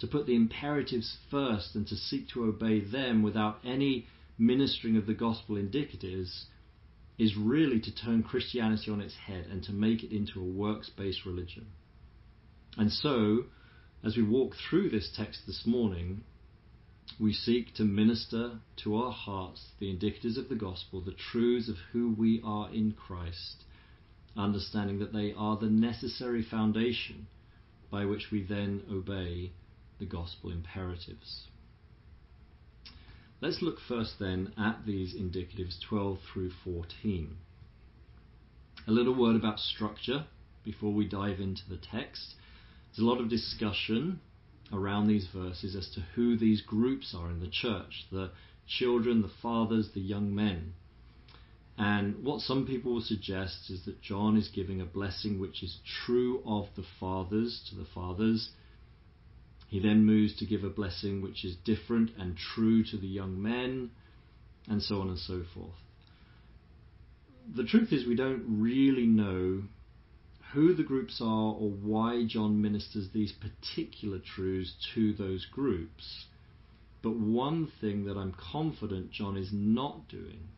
To 0.00 0.06
put 0.06 0.26
the 0.26 0.36
imperatives 0.36 1.16
first 1.30 1.74
and 1.74 1.86
to 1.88 1.96
seek 1.96 2.28
to 2.30 2.44
obey 2.44 2.80
them 2.80 3.22
without 3.22 3.58
any 3.64 4.06
ministering 4.38 4.96
of 4.96 5.06
the 5.06 5.14
gospel 5.14 5.56
indicatives 5.56 6.44
is 7.18 7.36
really 7.36 7.80
to 7.80 7.94
turn 7.94 8.22
Christianity 8.22 8.90
on 8.90 9.00
its 9.00 9.14
head 9.26 9.46
and 9.50 9.62
to 9.64 9.72
make 9.72 10.04
it 10.04 10.14
into 10.14 10.40
a 10.40 10.44
works 10.44 10.88
based 10.88 11.26
religion. 11.26 11.66
And 12.76 12.92
so, 12.92 13.46
as 14.04 14.16
we 14.16 14.22
walk 14.22 14.54
through 14.54 14.90
this 14.90 15.10
text 15.16 15.40
this 15.46 15.66
morning, 15.66 16.22
we 17.18 17.32
seek 17.32 17.74
to 17.74 17.84
minister 17.84 18.60
to 18.76 18.96
our 18.96 19.12
hearts 19.12 19.72
the 19.78 19.86
indicatives 19.86 20.36
of 20.36 20.48
the 20.48 20.54
gospel, 20.54 21.00
the 21.00 21.12
truths 21.12 21.68
of 21.68 21.76
who 21.92 22.14
we 22.16 22.40
are 22.44 22.70
in 22.70 22.92
Christ, 22.92 23.64
understanding 24.36 24.98
that 25.00 25.12
they 25.12 25.32
are 25.32 25.56
the 25.56 25.70
necessary 25.70 26.42
foundation 26.42 27.26
by 27.90 28.04
which 28.04 28.30
we 28.30 28.42
then 28.42 28.82
obey 28.90 29.52
the 29.98 30.06
gospel 30.06 30.50
imperatives. 30.50 31.46
Let's 33.40 33.62
look 33.62 33.78
first 33.80 34.18
then 34.18 34.52
at 34.58 34.84
these 34.84 35.14
indicatives 35.14 35.80
12 35.80 36.18
through 36.32 36.50
14. 36.64 37.36
A 38.86 38.90
little 38.90 39.14
word 39.14 39.36
about 39.36 39.60
structure 39.60 40.24
before 40.64 40.92
we 40.92 41.08
dive 41.08 41.40
into 41.40 41.68
the 41.68 41.76
text. 41.76 42.34
There's 42.88 43.06
a 43.06 43.08
lot 43.08 43.20
of 43.20 43.28
discussion 43.28 44.20
around 44.72 45.06
these 45.06 45.26
verses 45.34 45.74
as 45.74 45.88
to 45.90 46.00
who 46.14 46.36
these 46.36 46.62
groups 46.62 47.14
are 47.16 47.30
in 47.30 47.40
the 47.40 47.48
church 47.48 48.06
the 48.10 48.30
children, 48.66 49.22
the 49.22 49.30
fathers, 49.42 49.90
the 49.94 50.00
young 50.00 50.34
men. 50.34 50.74
And 51.78 52.24
what 52.24 52.40
some 52.40 52.66
people 52.66 52.94
will 52.94 53.00
suggest 53.00 53.70
is 53.70 53.84
that 53.86 54.02
John 54.02 54.36
is 54.36 54.48
giving 54.48 54.80
a 54.80 54.84
blessing 54.84 55.38
which 55.38 55.62
is 55.62 55.78
true 56.04 56.42
of 56.44 56.66
the 56.76 56.84
fathers 56.98 57.62
to 57.70 57.76
the 57.76 57.86
fathers 57.94 58.50
he 59.68 59.80
then 59.80 60.06
moves 60.06 60.34
to 60.38 60.46
give 60.46 60.64
a 60.64 60.70
blessing 60.70 61.20
which 61.20 61.44
is 61.44 61.54
different 61.56 62.10
and 62.18 62.36
true 62.36 62.82
to 62.84 62.96
the 62.96 63.06
young 63.06 63.40
men, 63.40 63.90
and 64.66 64.82
so 64.82 65.00
on 65.00 65.08
and 65.08 65.18
so 65.18 65.44
forth. 65.54 65.76
The 67.54 67.64
truth 67.64 67.92
is, 67.92 68.06
we 68.06 68.16
don't 68.16 68.44
really 68.60 69.06
know 69.06 69.62
who 70.52 70.74
the 70.74 70.82
groups 70.82 71.20
are 71.20 71.52
or 71.52 71.70
why 71.70 72.24
John 72.26 72.62
ministers 72.62 73.10
these 73.10 73.32
particular 73.32 74.18
truths 74.18 74.74
to 74.94 75.12
those 75.12 75.44
groups. 75.46 76.26
But 77.02 77.16
one 77.16 77.70
thing 77.80 78.04
that 78.04 78.16
I'm 78.16 78.32
confident 78.32 79.10
John 79.10 79.36
is 79.36 79.50
not 79.52 80.08
doing, 80.08 80.48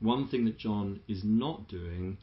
one 0.00 0.28
thing 0.28 0.44
that 0.46 0.58
John 0.58 1.00
is 1.08 1.22
not 1.24 1.68
doing, 1.68 2.18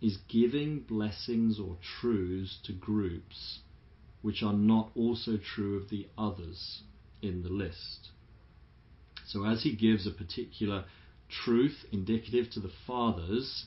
is 0.00 0.18
giving 0.28 0.80
blessings 0.80 1.60
or 1.60 1.76
truths 2.00 2.58
to 2.64 2.72
groups 2.72 3.60
which 4.22 4.42
are 4.42 4.52
not 4.52 4.90
also 4.96 5.36
true 5.36 5.76
of 5.76 5.90
the 5.90 6.06
others 6.16 6.82
in 7.22 7.42
the 7.42 7.48
list. 7.48 8.08
So, 9.26 9.44
as 9.44 9.62
he 9.62 9.76
gives 9.76 10.06
a 10.06 10.10
particular 10.10 10.84
truth 11.28 11.84
indicative 11.92 12.50
to 12.52 12.60
the 12.60 12.72
fathers, 12.86 13.66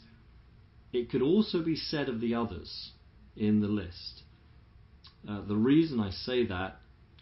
it 0.94 1.10
could 1.10 1.22
also 1.22 1.64
be 1.64 1.76
said 1.76 2.10
of 2.10 2.20
the 2.20 2.36
others 2.36 2.92
in 3.36 3.62
the 3.62 3.68
list. 3.68 4.24
Uh, 5.28 5.42
the 5.42 5.56
reason 5.56 6.00
I 6.00 6.10
say 6.10 6.46
that, 6.48 6.78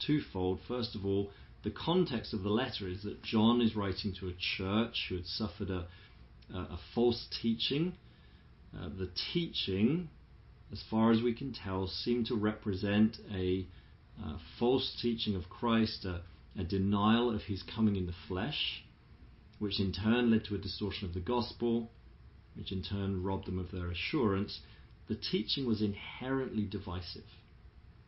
twofold. 0.05 0.59
First 0.67 0.95
of 0.95 1.05
all, 1.05 1.29
the 1.63 1.71
context 1.71 2.33
of 2.33 2.43
the 2.43 2.49
letter 2.49 2.88
is 2.88 3.03
that 3.03 3.21
John 3.21 3.61
is 3.61 3.75
writing 3.75 4.13
to 4.19 4.29
a 4.29 4.33
church 4.57 5.07
who 5.09 5.15
had 5.17 5.25
suffered 5.25 5.69
a, 5.69 5.88
a, 6.53 6.79
false 6.95 7.27
teaching. 7.41 7.93
Uh, 8.73 8.89
the 8.97 9.09
teaching 9.33 10.09
as 10.71 10.83
far 10.89 11.11
as 11.11 11.21
we 11.21 11.33
can 11.33 11.53
tell, 11.53 11.88
seemed 11.88 12.27
to 12.27 12.35
represent 12.35 13.17
a 13.33 13.65
false 14.59 14.95
teaching 15.01 15.35
of 15.35 15.49
Christ, 15.49 16.05
a, 16.05 16.21
a 16.57 16.63
denial 16.63 17.33
of 17.33 17.43
his 17.43 17.63
coming 17.63 17.95
in 17.95 18.05
the 18.05 18.13
flesh, 18.27 18.83
which 19.57 19.79
in 19.79 19.91
turn 19.91 20.31
led 20.31 20.45
to 20.45 20.55
a 20.55 20.59
distortion 20.59 21.07
of 21.07 21.13
the 21.13 21.19
gospel, 21.19 21.91
which 22.59 22.71
in 22.73 22.83
turn 22.83 23.23
robbed 23.23 23.47
them 23.47 23.57
of 23.57 23.71
their 23.71 23.89
assurance. 23.89 24.59
The 25.07 25.15
teaching 25.15 25.65
was 25.65 25.81
inherently 25.81 26.63
divisive. 26.63 27.23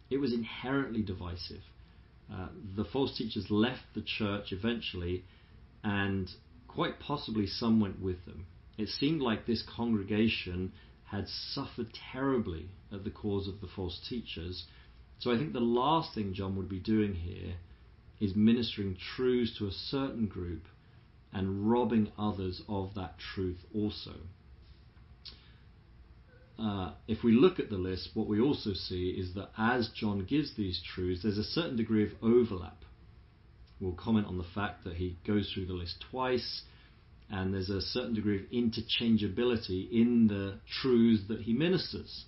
It 0.09 0.17
was 0.17 0.33
inherently 0.33 1.01
divisive. 1.01 1.63
Uh, 2.31 2.49
the 2.75 2.83
false 2.83 3.17
teachers 3.17 3.49
left 3.49 3.81
the 3.95 4.01
church 4.01 4.51
eventually, 4.51 5.23
and 5.83 6.29
quite 6.67 6.99
possibly 6.99 7.47
some 7.47 7.79
went 7.79 8.01
with 8.01 8.25
them. 8.25 8.45
It 8.77 8.89
seemed 8.89 9.21
like 9.21 9.45
this 9.45 9.63
congregation 9.63 10.73
had 11.05 11.27
suffered 11.27 11.93
terribly 12.11 12.67
at 12.91 13.03
the 13.03 13.09
cause 13.09 13.47
of 13.47 13.61
the 13.61 13.67
false 13.67 13.99
teachers. 14.07 14.65
So 15.19 15.31
I 15.31 15.37
think 15.37 15.53
the 15.53 15.59
last 15.59 16.13
thing 16.13 16.33
John 16.33 16.55
would 16.57 16.69
be 16.69 16.79
doing 16.79 17.13
here 17.13 17.55
is 18.19 18.35
ministering 18.35 18.97
truths 19.15 19.57
to 19.57 19.67
a 19.67 19.71
certain 19.71 20.27
group 20.27 20.63
and 21.33 21.69
robbing 21.69 22.11
others 22.17 22.61
of 22.67 22.93
that 22.95 23.17
truth 23.17 23.59
also. 23.73 24.15
Uh, 26.61 26.91
if 27.07 27.23
we 27.23 27.31
look 27.31 27.59
at 27.59 27.71
the 27.71 27.77
list, 27.77 28.09
what 28.13 28.27
we 28.27 28.39
also 28.39 28.73
see 28.73 29.09
is 29.09 29.33
that 29.33 29.49
as 29.57 29.89
John 29.95 30.25
gives 30.25 30.55
these 30.55 30.79
truths, 30.93 31.23
there's 31.23 31.39
a 31.39 31.43
certain 31.43 31.75
degree 31.75 32.03
of 32.03 32.11
overlap. 32.21 32.77
We'll 33.79 33.93
comment 33.93 34.27
on 34.27 34.37
the 34.37 34.43
fact 34.43 34.83
that 34.83 34.97
he 34.97 35.17
goes 35.25 35.51
through 35.51 35.65
the 35.65 35.73
list 35.73 36.05
twice 36.11 36.61
and 37.31 37.51
there's 37.51 37.71
a 37.71 37.81
certain 37.81 38.13
degree 38.13 38.35
of 38.35 38.49
interchangeability 38.51 39.91
in 39.91 40.27
the 40.27 40.59
truths 40.81 41.23
that 41.29 41.41
he 41.41 41.53
ministers. 41.53 42.25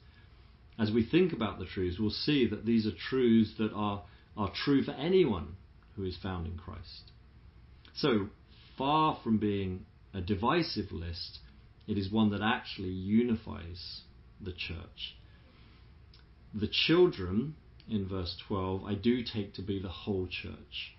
As 0.80 0.92
we 0.92 1.06
think 1.06 1.32
about 1.32 1.60
the 1.60 1.66
truths, 1.66 2.00
we'll 2.00 2.10
see 2.10 2.48
that 2.48 2.66
these 2.66 2.88
are 2.88 2.92
truths 3.10 3.52
that 3.60 3.72
are, 3.74 4.04
are 4.36 4.52
true 4.66 4.82
for 4.82 4.94
anyone 4.94 5.58
who 5.96 6.06
is 6.06 6.18
found 6.24 6.48
in 6.48 6.58
Christ. 6.58 7.12
So, 7.94 8.30
far 8.78 9.20
from 9.24 9.38
being 9.38 9.86
a 10.12 10.22
divisive 10.22 10.92
list, 10.92 11.38
it 11.88 12.00
is 12.00 12.12
one 12.12 12.32
that 12.32 12.42
actually 12.42 12.90
unifies 12.90 14.02
the 14.44 14.52
church. 14.52 15.16
The 16.54 16.68
children, 16.68 17.56
in 17.90 18.08
verse 18.08 18.38
12, 18.48 18.84
I 18.86 18.96
do 18.96 19.24
take 19.24 19.54
to 19.56 19.62
be 19.62 19.80
the 19.80 19.90
whole 19.90 20.28
church. 20.28 20.96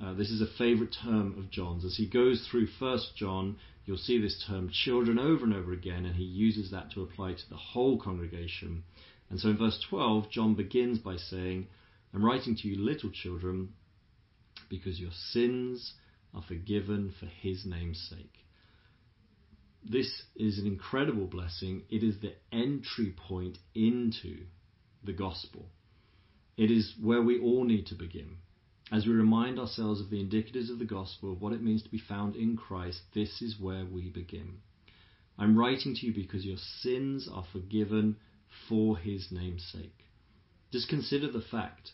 Uh, 0.00 0.12
this 0.14 0.30
is 0.30 0.40
a 0.40 0.58
favourite 0.58 0.94
term 1.02 1.38
of 1.38 1.50
John's. 1.50 1.84
As 1.84 1.96
he 1.96 2.06
goes 2.06 2.46
through 2.46 2.66
First 2.66 3.16
John, 3.16 3.56
you'll 3.84 3.96
see 3.96 4.20
this 4.20 4.44
term 4.46 4.70
children 4.70 5.18
over 5.18 5.44
and 5.44 5.54
over 5.54 5.72
again, 5.72 6.04
and 6.04 6.14
he 6.14 6.24
uses 6.24 6.70
that 6.70 6.90
to 6.92 7.02
apply 7.02 7.32
to 7.32 7.48
the 7.48 7.56
whole 7.56 7.98
congregation. 7.98 8.84
And 9.30 9.40
so 9.40 9.48
in 9.48 9.56
verse 9.56 9.82
12, 9.88 10.30
John 10.30 10.54
begins 10.54 10.98
by 10.98 11.16
saying, 11.16 11.66
I'm 12.12 12.24
writing 12.24 12.56
to 12.56 12.68
you, 12.68 12.76
little 12.76 13.10
children, 13.10 13.72
because 14.68 15.00
your 15.00 15.10
sins 15.12 15.94
are 16.34 16.42
forgiven 16.42 17.14
for 17.18 17.26
his 17.26 17.64
name's 17.64 18.06
sake. 18.10 18.45
This 19.88 20.24
is 20.34 20.58
an 20.58 20.66
incredible 20.66 21.28
blessing. 21.28 21.84
It 21.88 22.02
is 22.02 22.18
the 22.18 22.34
entry 22.50 23.14
point 23.28 23.58
into 23.72 24.46
the 25.04 25.12
gospel. 25.12 25.68
It 26.56 26.72
is 26.72 26.94
where 27.00 27.22
we 27.22 27.38
all 27.38 27.62
need 27.62 27.86
to 27.86 27.94
begin. 27.94 28.38
As 28.90 29.06
we 29.06 29.12
remind 29.12 29.60
ourselves 29.60 30.00
of 30.00 30.10
the 30.10 30.20
indicatives 30.20 30.70
of 30.70 30.80
the 30.80 30.86
gospel, 30.86 31.30
of 31.30 31.40
what 31.40 31.52
it 31.52 31.62
means 31.62 31.84
to 31.84 31.88
be 31.88 32.00
found 32.00 32.34
in 32.34 32.56
Christ, 32.56 33.02
this 33.14 33.40
is 33.40 33.60
where 33.60 33.84
we 33.84 34.08
begin. 34.08 34.58
I'm 35.38 35.56
writing 35.56 35.94
to 35.94 36.06
you 36.06 36.12
because 36.12 36.44
your 36.44 36.56
sins 36.56 37.28
are 37.32 37.46
forgiven 37.52 38.16
for 38.68 38.96
his 38.96 39.30
name's 39.30 39.64
sake. 39.72 40.06
Just 40.72 40.88
consider 40.88 41.30
the 41.30 41.40
fact 41.40 41.92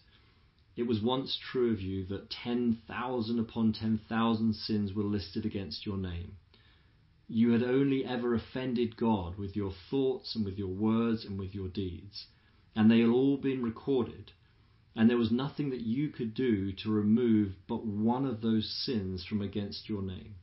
it 0.77 0.85
was 0.85 1.03
once 1.03 1.37
true 1.37 1.71
of 1.73 1.83
you 1.83 2.07
that 2.07 2.31
10,000 2.31 3.39
upon 3.39 3.75
10,000 3.75 4.55
sins 4.55 4.95
were 4.95 5.03
listed 5.03 5.45
against 5.45 5.85
your 5.85 5.99
name. 5.99 6.39
You 7.29 7.51
had 7.53 7.63
only 7.63 8.05
ever 8.05 8.35
offended 8.35 8.97
God 8.97 9.39
with 9.39 9.57
your 9.57 9.73
thoughts 9.73 10.35
and 10.37 10.45
with 10.45 10.59
your 10.59 10.69
words 10.75 11.25
and 11.25 11.39
with 11.39 11.55
your 11.55 11.69
deeds, 11.69 12.27
and 12.75 12.91
they 12.91 13.01
had 13.01 13.11
all 13.11 13.37
been 13.37 13.63
recorded 13.63 14.33
And 14.95 15.09
there 15.09 15.17
was 15.17 15.31
nothing 15.31 15.71
that 15.71 15.81
you 15.81 16.11
could 16.11 16.35
do 16.35 16.73
to 16.73 16.91
remove 16.91 17.55
but 17.67 17.87
one 17.87 18.27
of 18.27 18.41
those 18.43 18.69
sins 18.85 19.25
from 19.25 19.41
against 19.41 19.89
your 19.89 20.03
name. 20.03 20.35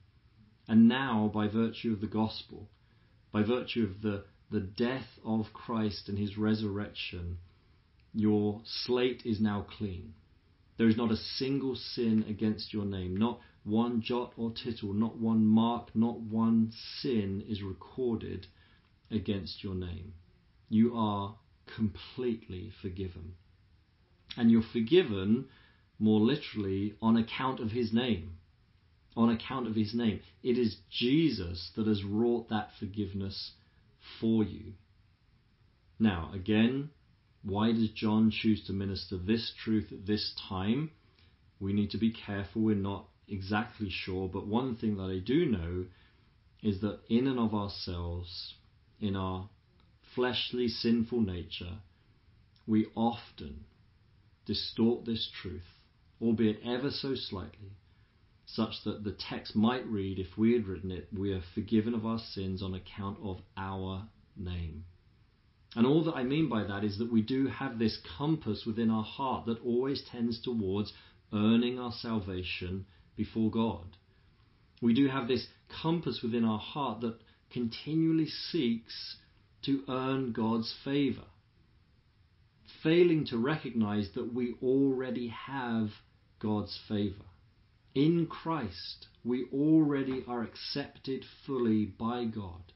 And 0.68 0.88
now, 0.88 1.30
by 1.34 1.48
virtue 1.48 1.94
of 1.94 2.02
the 2.02 2.08
gospel, 2.08 2.70
by 3.32 3.44
virtue 3.44 3.84
of 3.84 4.02
the, 4.02 4.26
the 4.50 4.60
death 4.60 5.20
of 5.24 5.54
Christ 5.54 6.10
and 6.10 6.18
his 6.18 6.38
resurrection, 6.38 7.38
your 8.14 8.62
slate 8.64 9.24
is 9.26 9.40
now 9.40 9.62
clean. 9.70 10.16
There 10.80 10.88
is 10.88 10.96
not 10.96 11.12
a 11.12 11.18
single 11.18 11.76
sin 11.76 12.24
against 12.30 12.74
your 12.74 12.86
name, 12.86 13.18
not 13.18 13.42
one 13.66 14.02
jot 14.02 14.32
or 14.38 14.54
tittle, 14.54 14.94
not 14.94 15.18
one 15.18 15.46
mark, 15.46 15.94
not 15.94 16.22
one 16.22 16.72
sin 16.72 17.44
is 17.50 17.62
recorded 17.62 18.48
against 19.12 19.62
your 19.62 19.76
name. 19.76 20.14
You 20.70 20.96
are 20.96 21.36
completely 21.66 22.72
forgiven. 22.82 23.34
And 24.38 24.50
you're 24.50 24.62
forgiven, 24.62 25.50
more 26.00 26.22
literally, 26.22 26.96
on 27.02 27.18
account 27.18 27.60
of 27.60 27.72
his 27.72 27.92
name. 27.92 28.38
On 29.18 29.30
account 29.30 29.68
of 29.68 29.76
his 29.76 29.94
name. 29.94 30.22
It 30.44 30.58
is 30.58 30.78
Jesus 30.90 31.72
that 31.76 31.88
has 31.88 32.06
wrought 32.06 32.48
that 32.48 32.70
forgiveness 32.80 33.52
for 34.22 34.46
you. 34.46 34.76
Now, 36.00 36.32
again, 36.34 36.92
why 37.44 37.72
does 37.72 37.90
John 37.92 38.32
choose 38.32 38.66
to 38.68 38.74
minister 38.74 39.18
this 39.18 39.54
truth 39.64 39.92
at 39.92 40.06
this 40.06 40.34
time? 40.50 40.92
We 41.60 41.74
need 41.74 41.92
to 41.92 41.98
be 41.98 42.12
careful. 42.12 42.64
We're 42.64 42.76
not 42.76 43.08
exactly 43.28 43.90
sure, 43.90 44.28
but 44.28 44.48
one 44.48 44.76
thing 44.76 44.98
that 44.98 45.10
I 45.10 45.20
do 45.20 45.46
know 45.46 45.86
is 46.62 46.82
that 46.82 47.00
in 47.10 47.28
and 47.28 47.40
of 47.40 47.54
ourselves, 47.54 48.56
in 49.00 49.16
our 49.16 49.50
fleshly, 50.14 50.68
sinful 50.68 51.22
nature, 51.22 51.78
we 52.68 52.88
often 52.96 53.66
distort 54.46 55.06
this 55.06 55.30
truth, 55.42 55.76
albeit 56.22 56.60
ever 56.66 56.92
so 56.92 57.16
slightly, 57.16 57.72
such 58.46 58.84
that 58.84 59.04
the 59.04 59.16
text 59.30 59.56
might 59.56 59.86
read, 59.88 60.20
if 60.20 60.38
we 60.38 60.54
had 60.54 60.68
written 60.68 60.92
it, 60.92 61.08
we 61.16 61.32
are 61.32 61.44
forgiven 61.54 61.94
of 61.94 62.06
our 62.06 62.20
sins 62.20 62.62
on 62.62 62.74
account 62.74 63.18
of 63.24 63.38
our 63.56 64.08
name. 64.36 64.84
And 65.76 65.86
all 65.86 66.04
that 66.06 66.16
I 66.16 66.24
mean 66.24 66.50
by 66.50 66.64
that 66.64 66.84
is 66.84 66.98
that 66.98 67.12
we 67.12 67.22
do 67.22 67.48
have 67.48 67.78
this 67.78 68.00
compass 68.18 68.66
within 68.66 68.90
our 68.90 69.04
heart 69.04 69.46
that 69.46 69.62
always 69.64 70.04
tends 70.12 70.42
towards 70.42 70.94
earning 71.32 71.78
our 71.78 71.92
salvation 71.92 72.86
before 73.16 73.52
God. 73.52 73.86
We 74.82 74.94
do 74.94 75.08
have 75.08 75.28
this 75.28 75.48
compass 75.82 76.22
within 76.24 76.44
our 76.44 76.58
heart 76.58 77.02
that 77.02 77.20
continually 77.52 78.28
seeks 78.28 79.18
to 79.64 79.84
earn 79.88 80.32
God's 80.32 80.74
favor, 80.84 81.26
failing 82.82 83.26
to 83.28 83.38
recognize 83.38 84.10
that 84.16 84.34
we 84.34 84.56
already 84.64 85.28
have 85.28 85.90
God's 86.40 86.80
favor. 86.88 87.26
In 87.94 88.28
Christ, 88.28 89.08
we 89.24 89.46
already 89.54 90.24
are 90.28 90.44
accepted 90.44 91.26
fully 91.46 91.86
by 91.86 92.26
God. 92.26 92.72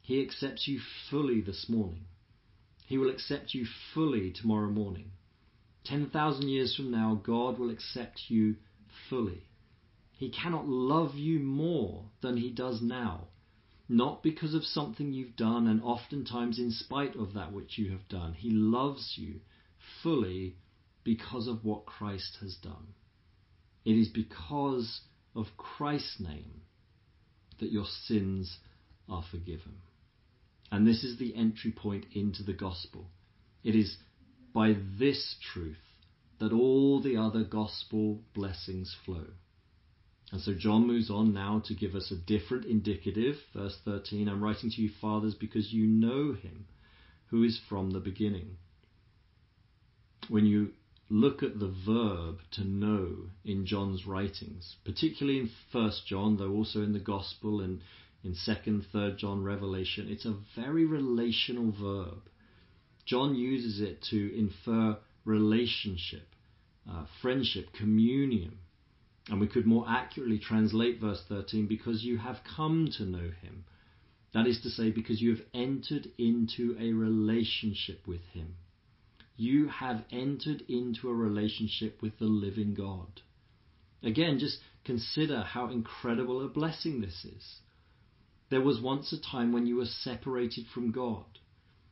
He 0.00 0.22
accepts 0.22 0.68
you 0.68 0.80
fully 1.10 1.40
this 1.40 1.66
morning. 1.68 2.04
He 2.86 2.98
will 2.98 3.10
accept 3.10 3.54
you 3.54 3.66
fully 3.94 4.30
tomorrow 4.30 4.68
morning. 4.68 5.10
10,000 5.84 6.48
years 6.48 6.74
from 6.74 6.90
now, 6.90 7.20
God 7.22 7.58
will 7.58 7.70
accept 7.70 8.22
you 8.28 8.56
fully. 9.08 9.42
He 10.12 10.30
cannot 10.30 10.68
love 10.68 11.14
you 11.14 11.40
more 11.40 12.04
than 12.20 12.36
he 12.36 12.50
does 12.50 12.80
now, 12.80 13.28
not 13.88 14.22
because 14.22 14.54
of 14.54 14.64
something 14.64 15.12
you've 15.12 15.36
done 15.36 15.66
and 15.66 15.82
oftentimes 15.82 16.58
in 16.58 16.70
spite 16.70 17.16
of 17.16 17.34
that 17.34 17.52
which 17.52 17.78
you 17.78 17.90
have 17.90 18.08
done. 18.08 18.34
He 18.34 18.50
loves 18.50 19.14
you 19.16 19.40
fully 20.02 20.56
because 21.04 21.48
of 21.48 21.64
what 21.64 21.86
Christ 21.86 22.38
has 22.40 22.54
done. 22.56 22.94
It 23.84 23.98
is 23.98 24.08
because 24.08 25.00
of 25.34 25.56
Christ's 25.56 26.20
name 26.20 26.62
that 27.60 27.72
your 27.72 27.86
sins 27.86 28.58
are 29.08 29.24
forgiven. 29.30 29.76
And 30.74 30.84
this 30.84 31.04
is 31.04 31.18
the 31.18 31.36
entry 31.36 31.70
point 31.70 32.04
into 32.14 32.42
the 32.42 32.52
gospel. 32.52 33.08
It 33.62 33.76
is 33.76 33.96
by 34.52 34.74
this 34.98 35.36
truth 35.52 35.78
that 36.40 36.52
all 36.52 37.00
the 37.00 37.16
other 37.16 37.44
gospel 37.44 38.24
blessings 38.34 38.92
flow. 39.04 39.26
And 40.32 40.40
so 40.40 40.52
John 40.52 40.84
moves 40.84 41.10
on 41.10 41.32
now 41.32 41.62
to 41.66 41.74
give 41.74 41.94
us 41.94 42.10
a 42.10 42.16
different 42.16 42.64
indicative. 42.64 43.36
Verse 43.54 43.78
13 43.84 44.28
I'm 44.28 44.42
writing 44.42 44.68
to 44.72 44.82
you, 44.82 44.90
fathers, 45.00 45.36
because 45.36 45.72
you 45.72 45.86
know 45.86 46.32
him 46.32 46.66
who 47.26 47.44
is 47.44 47.60
from 47.68 47.92
the 47.92 48.00
beginning. 48.00 48.56
When 50.26 50.44
you 50.44 50.72
look 51.08 51.44
at 51.44 51.60
the 51.60 51.72
verb 51.86 52.38
to 52.54 52.64
know 52.64 53.30
in 53.44 53.64
John's 53.64 54.06
writings, 54.06 54.74
particularly 54.84 55.38
in 55.38 55.50
1 55.70 55.92
John, 56.04 56.36
though 56.36 56.50
also 56.50 56.82
in 56.82 56.94
the 56.94 56.98
Gospel 56.98 57.60
and 57.60 57.80
in 58.24 58.32
2nd, 58.32 58.86
3rd 58.92 59.18
John, 59.18 59.44
Revelation, 59.44 60.08
it's 60.08 60.24
a 60.24 60.36
very 60.56 60.86
relational 60.86 61.72
verb. 61.72 62.22
John 63.04 63.34
uses 63.34 63.80
it 63.80 64.02
to 64.10 64.36
infer 64.36 64.96
relationship, 65.26 66.26
uh, 66.90 67.04
friendship, 67.20 67.72
communion. 67.74 68.58
And 69.28 69.40
we 69.40 69.46
could 69.46 69.66
more 69.66 69.86
accurately 69.88 70.38
translate 70.38 71.00
verse 71.00 71.22
13 71.28 71.66
because 71.66 72.02
you 72.02 72.18
have 72.18 72.40
come 72.56 72.88
to 72.96 73.04
know 73.04 73.30
him. 73.42 73.64
That 74.32 74.46
is 74.46 74.60
to 74.62 74.70
say, 74.70 74.90
because 74.90 75.22
you 75.22 75.36
have 75.36 75.46
entered 75.54 76.08
into 76.18 76.76
a 76.80 76.92
relationship 76.92 78.06
with 78.06 78.22
him. 78.32 78.56
You 79.36 79.68
have 79.68 80.04
entered 80.10 80.62
into 80.68 81.08
a 81.08 81.14
relationship 81.14 82.00
with 82.02 82.18
the 82.18 82.26
living 82.26 82.74
God. 82.74 83.20
Again, 84.02 84.38
just 84.38 84.58
consider 84.84 85.42
how 85.42 85.68
incredible 85.68 86.44
a 86.44 86.48
blessing 86.48 87.00
this 87.00 87.24
is. 87.24 87.60
There 88.54 88.62
was 88.62 88.80
once 88.80 89.12
a 89.12 89.20
time 89.20 89.50
when 89.50 89.66
you 89.66 89.74
were 89.74 89.84
separated 89.84 90.68
from 90.68 90.92
God, 90.92 91.40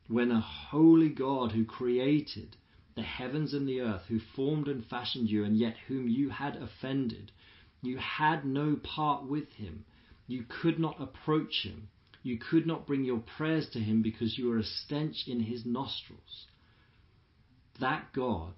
when 0.07 0.31
a 0.31 0.39
holy 0.39 1.09
God 1.09 1.51
who 1.51 1.65
created 1.65 2.55
the 2.95 3.01
heavens 3.01 3.53
and 3.53 3.67
the 3.67 3.81
earth, 3.81 4.05
who 4.07 4.21
formed 4.33 4.69
and 4.69 4.85
fashioned 4.85 5.29
you, 5.29 5.43
and 5.43 5.57
yet 5.57 5.75
whom 5.89 6.07
you 6.07 6.29
had 6.29 6.55
offended, 6.55 7.33
you 7.81 7.97
had 7.97 8.45
no 8.45 8.77
part 8.77 9.25
with 9.25 9.51
him. 9.51 9.83
You 10.25 10.45
could 10.47 10.79
not 10.79 11.01
approach 11.01 11.63
him. 11.63 11.89
You 12.21 12.37
could 12.37 12.65
not 12.65 12.87
bring 12.87 13.03
your 13.03 13.19
prayers 13.19 13.67
to 13.71 13.79
him 13.79 14.01
because 14.01 14.37
you 14.37 14.47
were 14.47 14.59
a 14.59 14.63
stench 14.63 15.27
in 15.27 15.41
his 15.41 15.65
nostrils. 15.65 16.47
That 17.81 18.13
God 18.13 18.53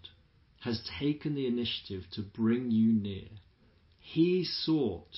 has 0.59 0.87
taken 0.99 1.33
the 1.33 1.47
initiative 1.47 2.07
to 2.11 2.21
bring 2.21 2.69
you 2.69 2.93
near. 2.93 3.29
He 3.97 4.43
sought 4.43 5.17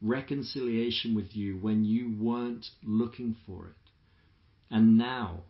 reconciliation 0.00 1.14
with 1.14 1.34
you 1.34 1.56
when 1.56 1.84
you 1.84 2.14
weren't 2.18 2.66
looking 2.84 3.36
for 3.46 3.66
it. 3.66 3.90
And 4.70 4.98
now 4.98 5.40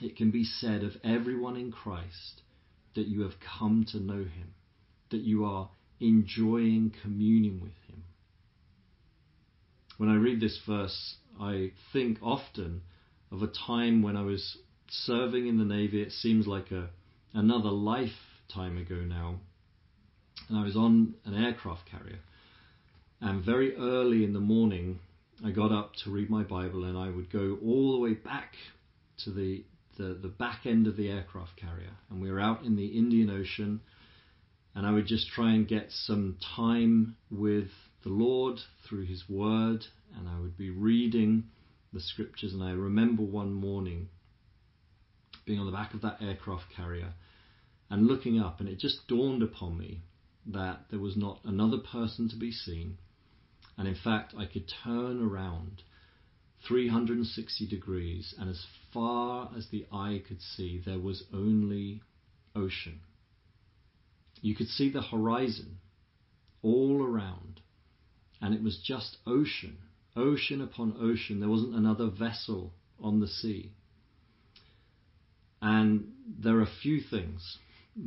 it 0.00 0.16
can 0.16 0.30
be 0.30 0.44
said 0.44 0.82
of 0.84 0.92
everyone 1.02 1.56
in 1.56 1.72
Christ 1.72 2.42
that 2.94 3.06
you 3.06 3.22
have 3.22 3.34
come 3.58 3.84
to 3.92 3.98
know 3.98 4.18
him, 4.18 4.54
that 5.10 5.20
you 5.20 5.44
are 5.44 5.70
enjoying 6.00 6.92
communion 7.02 7.60
with 7.60 7.72
him. 7.88 8.04
When 9.96 10.08
I 10.08 10.14
read 10.14 10.40
this 10.40 10.60
verse, 10.66 11.16
I 11.40 11.72
think 11.92 12.18
often 12.22 12.82
of 13.32 13.42
a 13.42 13.50
time 13.66 14.02
when 14.02 14.16
I 14.16 14.22
was 14.22 14.58
serving 14.88 15.46
in 15.46 15.58
the 15.58 15.64
Navy. 15.64 16.00
It 16.02 16.12
seems 16.12 16.46
like 16.46 16.70
a 16.70 16.88
another 17.34 17.70
lifetime 17.70 18.78
ago 18.78 18.96
now. 18.96 19.40
And 20.48 20.58
I 20.58 20.64
was 20.64 20.76
on 20.76 21.14
an 21.24 21.34
aircraft 21.34 21.90
carrier 21.90 22.20
and 23.20 23.44
very 23.44 23.74
early 23.76 24.24
in 24.24 24.32
the 24.32 24.40
morning, 24.40 25.00
I 25.44 25.50
got 25.50 25.72
up 25.72 25.94
to 26.04 26.10
read 26.10 26.30
my 26.30 26.42
Bible, 26.42 26.84
and 26.84 26.96
I 26.96 27.10
would 27.10 27.30
go 27.30 27.58
all 27.64 27.92
the 27.92 27.98
way 27.98 28.14
back 28.14 28.54
to 29.24 29.30
the, 29.30 29.64
the, 29.96 30.14
the 30.14 30.28
back 30.28 30.66
end 30.66 30.86
of 30.86 30.96
the 30.96 31.08
aircraft 31.08 31.56
carrier. 31.56 31.90
And 32.10 32.22
we 32.22 32.30
were 32.30 32.40
out 32.40 32.64
in 32.64 32.76
the 32.76 32.86
Indian 32.86 33.30
Ocean, 33.30 33.80
and 34.74 34.86
I 34.86 34.92
would 34.92 35.06
just 35.06 35.28
try 35.28 35.52
and 35.52 35.66
get 35.66 35.90
some 35.90 36.36
time 36.56 37.16
with 37.30 37.68
the 38.04 38.10
Lord 38.10 38.60
through 38.88 39.06
His 39.06 39.24
Word, 39.28 39.86
and 40.16 40.28
I 40.28 40.40
would 40.40 40.56
be 40.56 40.70
reading 40.70 41.44
the 41.92 42.00
scriptures. 42.00 42.52
And 42.52 42.62
I 42.62 42.70
remember 42.70 43.22
one 43.22 43.52
morning 43.52 44.08
being 45.44 45.58
on 45.58 45.66
the 45.66 45.72
back 45.72 45.94
of 45.94 46.02
that 46.02 46.18
aircraft 46.20 46.66
carrier 46.74 47.14
and 47.90 48.06
looking 48.06 48.38
up, 48.38 48.60
and 48.60 48.68
it 48.68 48.78
just 48.78 49.08
dawned 49.08 49.42
upon 49.42 49.76
me 49.76 50.02
that 50.46 50.84
there 50.90 51.00
was 51.00 51.16
not 51.16 51.40
another 51.44 51.78
person 51.78 52.28
to 52.28 52.36
be 52.36 52.52
seen 52.52 52.96
and 53.78 53.86
in 53.86 53.94
fact, 53.94 54.34
I 54.36 54.44
could 54.46 54.68
turn 54.82 55.22
around 55.22 55.82
360 56.66 57.68
degrees, 57.68 58.34
and 58.36 58.50
as 58.50 58.66
far 58.92 59.50
as 59.56 59.68
the 59.68 59.86
eye 59.92 60.20
could 60.26 60.42
see, 60.42 60.82
there 60.84 60.98
was 60.98 61.22
only 61.32 62.02
ocean. 62.56 62.98
You 64.42 64.56
could 64.56 64.66
see 64.66 64.90
the 64.90 65.02
horizon 65.02 65.78
all 66.60 67.00
around, 67.00 67.60
and 68.40 68.52
it 68.52 68.64
was 68.64 68.82
just 68.84 69.18
ocean, 69.24 69.78
ocean 70.16 70.60
upon 70.60 70.96
ocean. 71.00 71.38
There 71.38 71.48
wasn't 71.48 71.76
another 71.76 72.08
vessel 72.08 72.72
on 73.00 73.20
the 73.20 73.28
sea. 73.28 73.70
And 75.62 76.12
there 76.26 76.60
are 76.60 76.68
few 76.82 77.00
things 77.00 77.58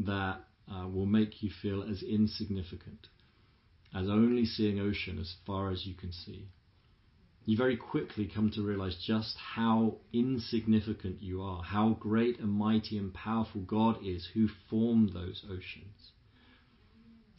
that 0.05 0.41
uh, 0.69 0.87
will 0.89 1.05
make 1.05 1.41
you 1.41 1.49
feel 1.61 1.83
as 1.83 2.03
insignificant 2.03 3.07
as 3.93 4.07
only 4.07 4.45
seeing 4.45 4.79
ocean 4.79 5.19
as 5.19 5.35
far 5.45 5.71
as 5.71 5.85
you 5.85 5.93
can 5.93 6.11
see. 6.11 6.47
You 7.45 7.57
very 7.57 7.75
quickly 7.75 8.27
come 8.27 8.51
to 8.51 8.61
realize 8.61 8.95
just 8.95 9.35
how 9.37 9.97
insignificant 10.13 11.21
you 11.21 11.41
are, 11.41 11.63
how 11.63 11.97
great 11.99 12.39
and 12.39 12.51
mighty 12.51 12.97
and 12.97 13.13
powerful 13.13 13.61
God 13.61 13.97
is 14.05 14.29
who 14.33 14.47
formed 14.69 15.13
those 15.13 15.43
oceans. 15.45 16.11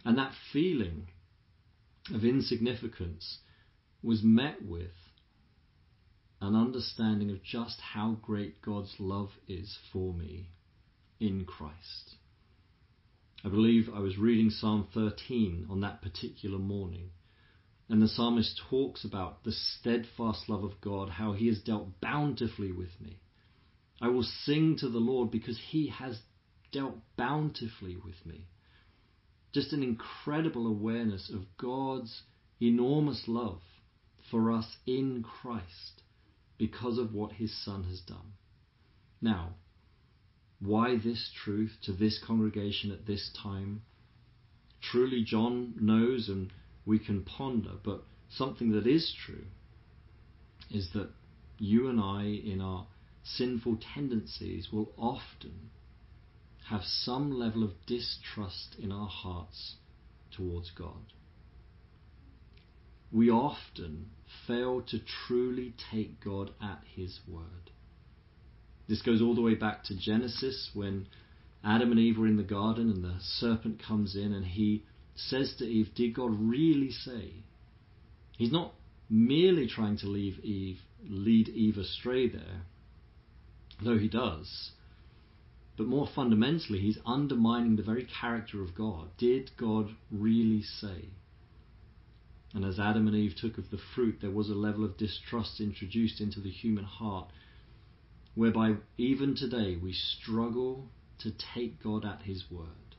And 0.04 0.18
that 0.18 0.34
feeling 0.52 1.08
of 2.12 2.24
insignificance 2.24 3.38
was 4.02 4.22
met 4.22 4.64
with 4.64 4.90
an 6.40 6.56
understanding 6.56 7.30
of 7.30 7.42
just 7.44 7.80
how 7.80 8.18
great 8.20 8.60
God's 8.60 8.96
love 8.98 9.30
is 9.46 9.78
for 9.92 10.12
me 10.12 10.48
in 11.20 11.44
Christ. 11.44 12.16
I 13.44 13.48
believe 13.48 13.88
I 13.92 13.98
was 13.98 14.18
reading 14.18 14.50
Psalm 14.50 14.87
13 14.94 15.66
on 15.68 15.81
that 15.81 16.00
particular 16.00 16.59
morning, 16.59 17.11
and 17.88 18.00
the 18.00 18.07
psalmist 18.07 18.61
talks 18.70 19.05
about 19.05 19.42
the 19.42 19.52
steadfast 19.52 20.48
love 20.48 20.62
of 20.62 20.81
God, 20.81 21.09
how 21.09 21.33
he 21.33 21.48
has 21.48 21.61
dealt 21.61 22.00
bountifully 22.00 22.70
with 22.70 23.00
me. 23.00 23.18
I 24.00 24.09
will 24.09 24.22
sing 24.22 24.76
to 24.78 24.88
the 24.88 24.98
Lord 24.98 25.33
because 25.33 25.59
he 25.70 25.88
has 25.88 26.20
dealt 26.70 26.96
bountifully 27.16 27.96
with 27.96 28.24
me. 28.24 28.46
Just 29.52 29.72
an 29.72 29.83
incredible 29.83 30.66
awareness 30.66 31.28
of 31.28 31.57
God's 31.59 32.22
enormous 32.61 33.24
love 33.26 33.61
for 34.31 34.52
us 34.52 34.76
in 34.87 35.24
Christ 35.24 36.02
because 36.59 36.96
of 36.96 37.12
what 37.12 37.33
his 37.33 37.52
Son 37.64 37.83
has 37.85 38.00
done. 38.00 38.35
Now, 39.20 39.57
why 40.64 40.96
this 40.96 41.31
truth 41.44 41.77
to 41.83 41.92
this 41.92 42.22
congregation 42.25 42.92
at 42.92 43.07
this 43.07 43.31
time? 43.42 43.83
Truly, 44.81 45.25
John 45.25 45.75
knows 45.81 46.29
and 46.29 46.53
we 46.87 46.98
can 46.98 47.25
ponder, 47.25 47.72
but 47.83 48.05
something 48.31 48.72
that 48.72 48.87
is 48.87 49.14
true 49.25 49.46
is 50.70 50.90
that 50.94 51.11
you 51.59 51.88
and 51.88 52.01
I, 52.01 52.25
in 52.25 52.61
our 52.61 52.87
sinful 53.25 53.79
tendencies, 53.94 54.72
will 54.72 54.92
often 54.96 55.70
have 56.68 56.83
some 56.85 57.33
level 57.33 57.62
of 57.62 57.87
distrust 57.87 58.77
in 58.79 58.90
our 58.90 59.09
hearts 59.09 59.77
towards 60.31 60.70
God. 60.70 61.12
We 63.12 63.31
often 63.31 64.11
fail 64.46 64.81
to 64.83 64.98
truly 64.98 65.75
take 65.90 66.20
God 66.20 66.53
at 66.61 66.83
His 66.96 67.20
word. 67.29 67.70
This 68.88 69.02
goes 69.02 69.22
all 69.22 69.34
the 69.34 69.40
way 69.40 69.54
back 69.54 69.84
to 69.84 69.96
Genesis 69.96 70.70
when 70.74 71.06
Adam 71.64 71.92
and 71.92 72.00
Eve 72.00 72.18
were 72.18 72.26
in 72.26 72.36
the 72.36 72.42
garden 72.42 72.90
and 72.90 73.04
the 73.04 73.16
serpent 73.20 73.80
comes 73.82 74.16
in 74.16 74.32
and 74.32 74.44
he 74.44 74.84
says 75.14 75.54
to 75.58 75.64
Eve, 75.64 75.94
Did 75.94 76.14
God 76.14 76.30
really 76.38 76.90
say? 76.90 77.44
He's 78.36 78.52
not 78.52 78.74
merely 79.08 79.66
trying 79.66 79.96
to 79.98 80.06
leave 80.06 80.44
Eve, 80.44 80.80
lead 81.08 81.48
Eve 81.48 81.78
astray 81.78 82.28
there, 82.28 82.62
though 83.82 83.98
he 83.98 84.08
does. 84.08 84.72
But 85.76 85.86
more 85.86 86.08
fundamentally, 86.14 86.80
he's 86.80 86.98
undermining 87.06 87.76
the 87.76 87.82
very 87.82 88.06
character 88.20 88.62
of 88.62 88.74
God. 88.74 89.08
Did 89.16 89.52
God 89.56 89.94
really 90.10 90.62
say? 90.62 91.10
And 92.54 92.64
as 92.64 92.78
Adam 92.78 93.06
and 93.06 93.16
Eve 93.16 93.34
took 93.34 93.56
of 93.56 93.70
the 93.70 93.78
fruit, 93.94 94.18
there 94.20 94.30
was 94.30 94.50
a 94.50 94.54
level 94.54 94.84
of 94.84 94.98
distrust 94.98 95.60
introduced 95.60 96.20
into 96.20 96.40
the 96.40 96.50
human 96.50 96.84
heart 96.84 97.30
whereby 98.34 98.74
even 98.96 99.34
today 99.34 99.76
we 99.76 99.92
struggle 99.92 100.88
to 101.18 101.30
take 101.54 101.82
God 101.82 102.04
at 102.04 102.22
His 102.22 102.44
word. 102.50 102.96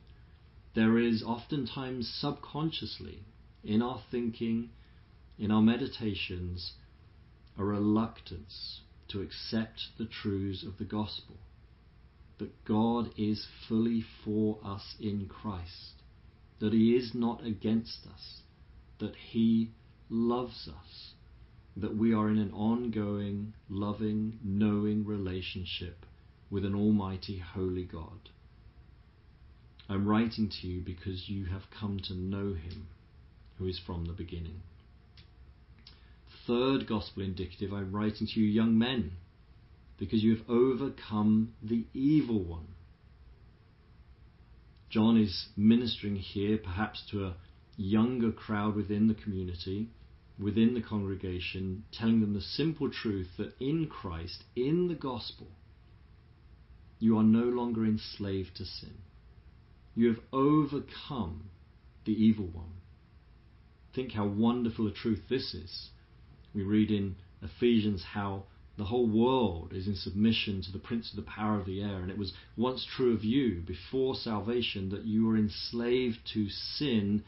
There 0.74 0.98
is 0.98 1.22
oftentimes 1.22 2.08
subconsciously 2.20 3.24
in 3.62 3.82
our 3.82 4.02
thinking, 4.10 4.70
in 5.38 5.50
our 5.50 5.62
meditations, 5.62 6.72
a 7.58 7.64
reluctance 7.64 8.80
to 9.08 9.20
accept 9.20 9.80
the 9.98 10.06
truths 10.06 10.64
of 10.64 10.78
the 10.78 10.84
gospel. 10.84 11.36
That 12.38 12.64
God 12.64 13.10
is 13.16 13.46
fully 13.68 14.04
for 14.24 14.58
us 14.64 14.96
in 14.98 15.28
Christ, 15.28 16.02
that 16.58 16.72
He 16.72 16.96
is 16.96 17.14
not 17.14 17.44
against 17.44 18.06
us, 18.06 18.40
that 18.98 19.14
He 19.14 19.70
loves 20.10 20.68
us 20.68 21.13
that 21.76 21.96
we 21.96 22.14
are 22.14 22.28
in 22.28 22.38
an 22.38 22.52
ongoing, 22.52 23.52
loving, 23.68 24.38
knowing 24.42 25.04
relationship 25.04 26.06
with 26.50 26.64
an 26.64 26.74
almighty, 26.74 27.38
holy 27.38 27.84
God. 27.84 28.30
I'm 29.88 30.06
writing 30.06 30.50
to 30.60 30.66
you 30.66 30.80
because 30.80 31.28
you 31.28 31.46
have 31.46 31.62
come 31.78 32.00
to 32.04 32.14
know 32.14 32.54
him 32.54 32.86
who 33.58 33.66
is 33.66 33.80
from 33.84 34.06
the 34.06 34.12
beginning. 34.12 34.62
Third 36.46 36.86
gospel 36.86 37.22
indicative, 37.22 37.72
I'm 37.72 37.92
writing 37.92 38.26
to 38.26 38.40
you, 38.40 38.46
young 38.46 38.78
men, 38.78 39.12
because 39.98 40.22
you 40.22 40.36
have 40.36 40.48
overcome 40.48 41.54
the 41.62 41.84
evil 41.92 42.42
one. 42.42 42.68
John 44.90 45.16
is 45.16 45.48
ministering 45.56 46.16
here 46.16 46.56
perhaps 46.56 47.02
to 47.10 47.26
a 47.26 47.34
younger 47.76 48.30
crowd 48.30 48.76
within 48.76 49.08
the 49.08 49.14
community 49.14 49.88
within 50.38 50.74
the 50.74 50.82
congregation, 50.82 51.84
telling 51.92 52.20
them 52.20 52.34
the 52.34 52.40
simple 52.40 52.90
truth 52.90 53.28
that 53.38 53.54
in 53.60 53.86
Christ, 53.86 54.44
in 54.56 54.88
the 54.88 54.94
gospel, 54.94 55.48
you 56.98 57.16
are 57.18 57.24
no 57.24 57.44
longer 57.44 57.84
enslaved 57.84 58.56
to 58.56 58.64
sin. 58.64 58.98
You 59.94 60.08
have 60.08 60.20
overcome 60.32 61.50
the 62.04 62.12
evil 62.12 62.46
one. 62.46 62.80
Think 63.94 64.12
how 64.12 64.26
wonderful 64.26 64.88
a 64.88 64.92
truth 64.92 65.22
this 65.28 65.54
is. 65.54 65.90
We 66.54 66.62
read 66.62 66.90
in 66.90 67.16
Ephesians 67.42 68.02
how 68.02 68.44
the 68.76 68.84
whole 68.84 69.06
world 69.06 69.72
is 69.72 69.86
in 69.86 69.94
submission 69.94 70.62
to 70.62 70.72
the 70.72 70.80
prince 70.80 71.10
of 71.10 71.16
the 71.16 71.30
power 71.30 71.58
of 71.60 71.66
the 71.66 71.80
air, 71.80 72.00
and 72.00 72.10
it 72.10 72.18
was 72.18 72.32
once 72.56 72.84
true 72.84 73.14
of 73.14 73.22
you 73.22 73.60
before 73.60 74.16
salvation 74.16 74.90
that 74.90 75.04
you 75.04 75.26
were 75.26 75.36
enslaved 75.36 76.18
to 76.32 76.48
sin 76.48 77.22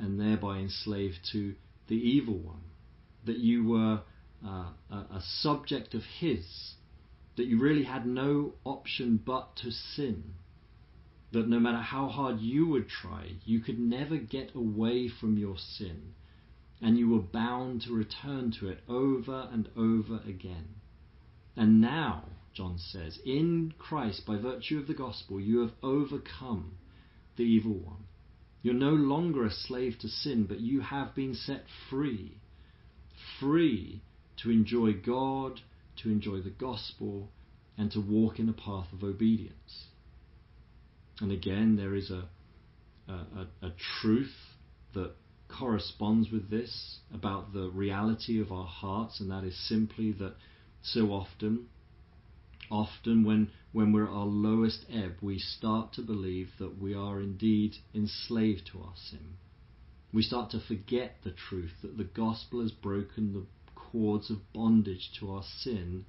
and 0.00 0.18
thereby 0.18 0.58
enslaved 0.58 1.18
to 1.32 1.54
the 1.90 1.96
evil 1.96 2.38
one, 2.38 2.62
that 3.26 3.36
you 3.36 3.68
were 3.68 4.00
uh, 4.46 4.70
a, 4.90 4.94
a 4.94 5.22
subject 5.42 5.92
of 5.92 6.02
his, 6.18 6.74
that 7.36 7.46
you 7.46 7.60
really 7.60 7.84
had 7.84 8.06
no 8.06 8.54
option 8.64 9.20
but 9.24 9.56
to 9.56 9.70
sin, 9.70 10.22
that 11.32 11.48
no 11.48 11.58
matter 11.58 11.82
how 11.82 12.08
hard 12.08 12.40
you 12.40 12.66
would 12.66 12.88
try, 12.88 13.32
you 13.44 13.60
could 13.60 13.78
never 13.78 14.16
get 14.16 14.54
away 14.54 15.08
from 15.08 15.36
your 15.36 15.56
sin, 15.58 16.14
and 16.80 16.96
you 16.96 17.10
were 17.10 17.20
bound 17.20 17.82
to 17.82 17.92
return 17.92 18.52
to 18.58 18.68
it 18.68 18.78
over 18.88 19.48
and 19.52 19.68
over 19.76 20.20
again. 20.26 20.68
And 21.56 21.80
now, 21.80 22.24
John 22.54 22.78
says, 22.78 23.18
in 23.26 23.74
Christ, 23.78 24.24
by 24.26 24.36
virtue 24.36 24.78
of 24.78 24.86
the 24.86 24.94
gospel, 24.94 25.40
you 25.40 25.60
have 25.60 25.72
overcome 25.82 26.78
the 27.36 27.42
evil 27.42 27.74
one. 27.74 28.04
You're 28.62 28.74
no 28.74 28.90
longer 28.90 29.44
a 29.44 29.50
slave 29.50 29.98
to 30.00 30.08
sin, 30.08 30.44
but 30.44 30.60
you 30.60 30.80
have 30.80 31.14
been 31.14 31.34
set 31.34 31.64
free. 31.88 32.36
Free 33.38 34.02
to 34.42 34.50
enjoy 34.50 34.92
God, 34.92 35.60
to 36.02 36.10
enjoy 36.10 36.40
the 36.40 36.50
gospel, 36.50 37.30
and 37.78 37.90
to 37.92 38.00
walk 38.00 38.38
in 38.38 38.48
a 38.48 38.52
path 38.52 38.92
of 38.92 39.02
obedience. 39.02 39.86
And 41.20 41.32
again, 41.32 41.76
there 41.76 41.94
is 41.94 42.10
a, 42.10 42.28
a, 43.08 43.46
a 43.62 43.72
truth 44.00 44.34
that 44.94 45.12
corresponds 45.48 46.30
with 46.30 46.50
this 46.50 46.98
about 47.12 47.52
the 47.52 47.70
reality 47.70 48.40
of 48.40 48.52
our 48.52 48.66
hearts, 48.66 49.20
and 49.20 49.30
that 49.30 49.44
is 49.44 49.68
simply 49.68 50.12
that 50.12 50.34
so 50.82 51.12
often 51.12 51.66
Often, 52.70 53.24
when, 53.24 53.50
when 53.72 53.92
we're 53.92 54.06
at 54.06 54.12
our 54.12 54.26
lowest 54.26 54.86
ebb, 54.88 55.16
we 55.20 55.38
start 55.38 55.92
to 55.94 56.02
believe 56.02 56.52
that 56.58 56.78
we 56.78 56.94
are 56.94 57.20
indeed 57.20 57.76
enslaved 57.92 58.66
to 58.68 58.80
our 58.80 58.94
sin. 58.94 59.38
We 60.12 60.22
start 60.22 60.50
to 60.50 60.60
forget 60.60 61.16
the 61.22 61.32
truth 61.32 61.82
that 61.82 61.96
the 61.96 62.04
gospel 62.04 62.60
has 62.60 62.70
broken 62.70 63.32
the 63.32 63.46
cords 63.74 64.30
of 64.30 64.52
bondage 64.52 65.10
to 65.18 65.32
our 65.32 65.42
sin 65.42 66.04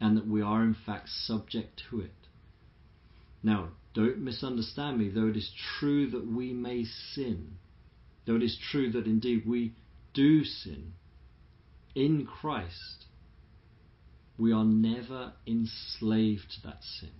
and 0.00 0.16
that 0.16 0.26
we 0.26 0.40
are 0.40 0.62
in 0.62 0.74
fact 0.74 1.08
subject 1.08 1.82
to 1.90 2.00
it. 2.00 2.28
Now, 3.42 3.70
don't 3.94 4.18
misunderstand 4.18 4.98
me, 4.98 5.08
though 5.08 5.26
it 5.26 5.36
is 5.36 5.50
true 5.78 6.08
that 6.10 6.26
we 6.26 6.52
may 6.52 6.84
sin, 6.84 7.58
though 8.24 8.36
it 8.36 8.42
is 8.44 8.56
true 8.70 8.92
that 8.92 9.06
indeed 9.06 9.44
we 9.46 9.74
do 10.14 10.44
sin, 10.44 10.92
in 11.94 12.24
Christ 12.24 13.06
we 14.38 14.52
are 14.52 14.64
never 14.64 15.32
enslaved 15.46 16.50
to 16.50 16.62
that 16.62 16.82
sin. 16.82 17.10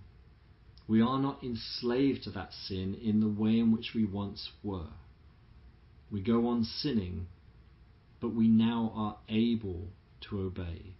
We 0.87 1.01
are 1.01 1.19
not 1.19 1.43
enslaved 1.43 2.23
to 2.23 2.31
that 2.31 2.53
sin 2.53 2.95
in 2.95 3.19
the 3.19 3.27
way 3.27 3.59
in 3.59 3.71
which 3.71 3.91
we 3.93 4.05
once 4.05 4.49
were. 4.63 4.87
We 6.09 6.21
go 6.21 6.47
on 6.47 6.63
sinning, 6.63 7.27
but 8.19 8.33
we 8.33 8.47
now 8.47 8.91
are 8.95 9.17
able 9.27 9.89
to 10.21 10.39
obey. 10.39 10.95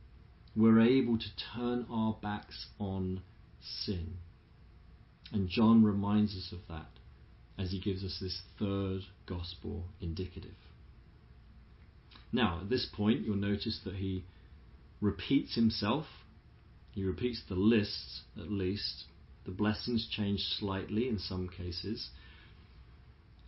We're 0.56 0.82
able 0.82 1.18
to 1.18 1.36
turn 1.56 1.88
our 1.90 2.18
backs 2.22 2.68
on 2.80 3.22
sin. 3.62 4.18
And 5.32 5.50
John 5.50 5.84
reminds 5.84 6.36
us 6.36 6.52
of 6.52 6.60
that 6.68 6.90
as 7.58 7.72
he 7.72 7.80
gives 7.80 8.04
us 8.04 8.18
this 8.22 8.42
third 8.58 9.02
gospel 9.26 9.86
indicative. 10.02 10.56
Now, 12.32 12.60
at 12.62 12.70
this 12.70 12.86
point, 12.94 13.26
you'll 13.26 13.36
notice 13.38 13.80
that 13.86 13.96
he 13.96 14.24
repeats 15.02 15.56
himself. 15.56 16.06
He 16.92 17.04
repeats 17.04 17.42
the 17.48 17.56
lists, 17.56 18.22
at 18.38 18.52
least. 18.52 19.06
The 19.46 19.52
blessings 19.52 20.08
change 20.10 20.42
slightly 20.42 21.08
in 21.08 21.20
some 21.20 21.50
cases. 21.50 22.10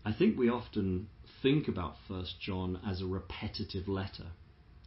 I 0.06 0.14
think 0.14 0.38
we 0.38 0.50
often 0.50 1.10
think 1.42 1.68
about 1.68 1.96
First 2.08 2.40
John 2.40 2.80
as 2.88 3.02
a 3.02 3.06
repetitive 3.06 3.88
letter. 3.88 4.28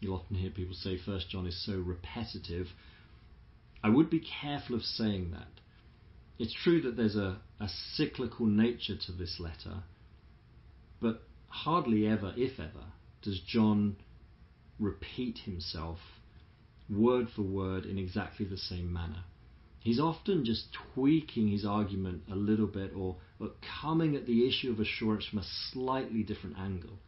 You'll 0.01 0.17
often 0.17 0.37
hear 0.37 0.51
people 0.51 0.75
say 0.75 0.99
First 0.99 1.31
John 1.31 1.47
is 1.47 1.65
so 1.65 1.79
repetitive. 1.79 2.69
I 3.83 3.91
would 3.91 4.11
be 4.11 4.21
careful 4.21 4.77
of 4.77 4.83
saying 4.83 5.31
that. 5.33 5.49
It's 6.39 6.53
true 6.53 6.81
that 6.83 6.97
there's 6.97 7.17
a, 7.17 7.39
a 7.61 7.69
cyclical 7.95 8.47
nature 8.47 8.97
to 8.97 9.13
this 9.13 9.39
letter, 9.39 9.85
but 11.01 11.23
hardly 11.49 12.07
ever, 12.07 12.35
if 12.37 12.59
ever, 12.59 12.87
does 13.23 13.41
John 13.47 13.97
repeat 14.81 15.39
himself 15.45 15.99
word 16.89 17.29
for 17.35 17.43
word 17.43 17.85
in 17.85 17.99
exactly 17.99 18.47
the 18.47 18.57
same 18.57 18.93
manner. 18.93 19.25
He's 19.81 20.01
often 20.01 20.45
just 20.45 20.73
tweaking 20.95 21.49
his 21.49 21.65
argument 21.65 22.23
a 22.31 22.35
little 22.35 22.67
bit 22.67 22.93
or, 22.97 23.17
or 23.39 23.51
coming 23.83 24.17
at 24.17 24.27
the 24.27 24.49
issue 24.49 24.71
of 24.71 24.81
assurance 24.81 25.27
from 25.27 25.41
a 25.41 25.45
slightly 25.73 26.23
different 26.23 26.59
angle. 26.59 26.99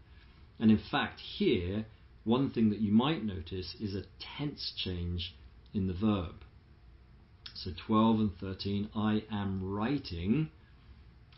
And 0.59 0.71
in 0.71 0.79
fact, 0.91 1.21
here, 1.21 1.87
one 2.25 2.51
thing 2.51 2.71
that 2.71 2.81
you 2.81 2.93
might 2.93 3.25
notice 3.25 3.75
is 3.81 3.95
a 3.95 4.05
tense 4.39 4.73
change 4.77 5.35
in 5.73 5.87
the 5.87 5.95
verb. 5.95 6.45
So 7.55 7.71
12 7.87 8.21
and 8.21 8.39
13, 8.39 8.91
I 8.95 9.23
am 9.31 9.63
writing. 9.63 10.51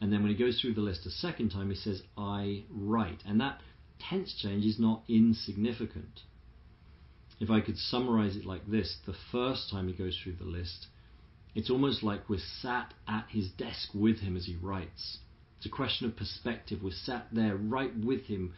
And 0.00 0.12
then 0.12 0.22
when 0.22 0.32
he 0.32 0.36
goes 0.36 0.60
through 0.60 0.74
the 0.74 0.80
list 0.80 1.06
a 1.06 1.10
second 1.10 1.50
time, 1.50 1.70
he 1.70 1.76
says, 1.76 2.02
I 2.16 2.64
write. 2.70 3.22
And 3.24 3.40
that 3.40 3.60
tense 4.00 4.34
change 4.34 4.64
is 4.64 4.80
not 4.80 5.04
insignificant. 5.08 6.22
If 7.40 7.50
I 7.50 7.60
could 7.60 7.78
summarize 7.78 8.36
it 8.36 8.44
like 8.44 8.66
this, 8.66 8.98
the 9.06 9.14
first 9.30 9.70
time 9.70 9.88
he 9.88 9.94
goes 9.94 10.18
through 10.18 10.34
the 10.34 10.44
list, 10.44 10.88
it's 11.54 11.70
almost 11.70 12.02
like 12.02 12.28
we're 12.28 12.38
sat 12.38 12.94
at 13.06 13.26
his 13.30 13.48
desk 13.50 13.90
with 13.94 14.18
him 14.20 14.36
as 14.36 14.46
he 14.46 14.56
writes. 14.56 15.18
It's 15.56 15.66
a 15.66 15.70
question 15.70 16.06
of 16.06 16.16
perspective. 16.16 16.82
We're 16.82 16.92
sat 16.92 17.28
there 17.32 17.56
right 17.56 17.96
with 17.96 18.26
him, 18.26 18.54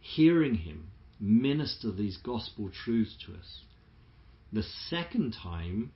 hearing 0.00 0.54
him 0.54 0.88
minister 1.20 1.90
these 1.90 2.16
gospel 2.16 2.70
truths 2.70 3.16
to 3.26 3.34
us. 3.34 3.62
The 4.52 4.62
second 4.62 5.32
time, 5.32 5.92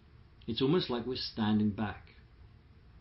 it's 0.46 0.62
almost 0.62 0.90
like 0.90 1.06
we're 1.06 1.16
standing 1.16 1.70
back. 1.70 2.14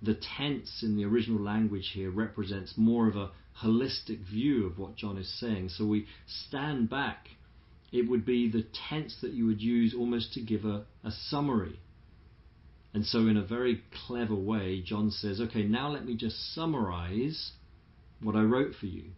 The 0.02 0.14
tense 0.38 0.84
in 0.84 0.96
the 0.96 1.06
original 1.06 1.42
language 1.42 1.92
here 1.94 2.12
represents 2.12 2.78
more 2.78 3.08
of 3.08 3.16
a 3.16 3.32
holistic 3.64 4.20
view 4.20 4.68
of 4.68 4.78
what 4.78 4.96
John 4.96 5.18
is 5.18 5.40
saying. 5.40 5.70
So 5.70 5.86
we 5.86 6.06
stand 6.28 6.90
back. 6.90 7.30
It 7.92 8.10
would 8.10 8.26
be 8.26 8.50
the 8.50 8.66
tense 8.90 9.16
that 9.22 9.32
you 9.32 9.46
would 9.46 9.62
use 9.62 9.94
almost 9.94 10.34
to 10.34 10.42
give 10.42 10.66
a, 10.66 10.86
a 11.04 11.12
summary. 11.12 11.80
And 12.94 13.06
so, 13.06 13.28
in 13.28 13.38
a 13.38 13.46
very 13.46 13.84
clever 14.08 14.36
way, 14.36 14.82
John 14.82 15.12
says, 15.12 15.40
okay, 15.40 15.64
now 15.64 15.90
let 15.90 16.06
me 16.06 16.16
just 16.16 16.54
summarize 16.54 17.52
what 18.22 18.36
I 18.36 18.42
wrote 18.42 18.76
for 18.76 18.88
you. 18.88 19.12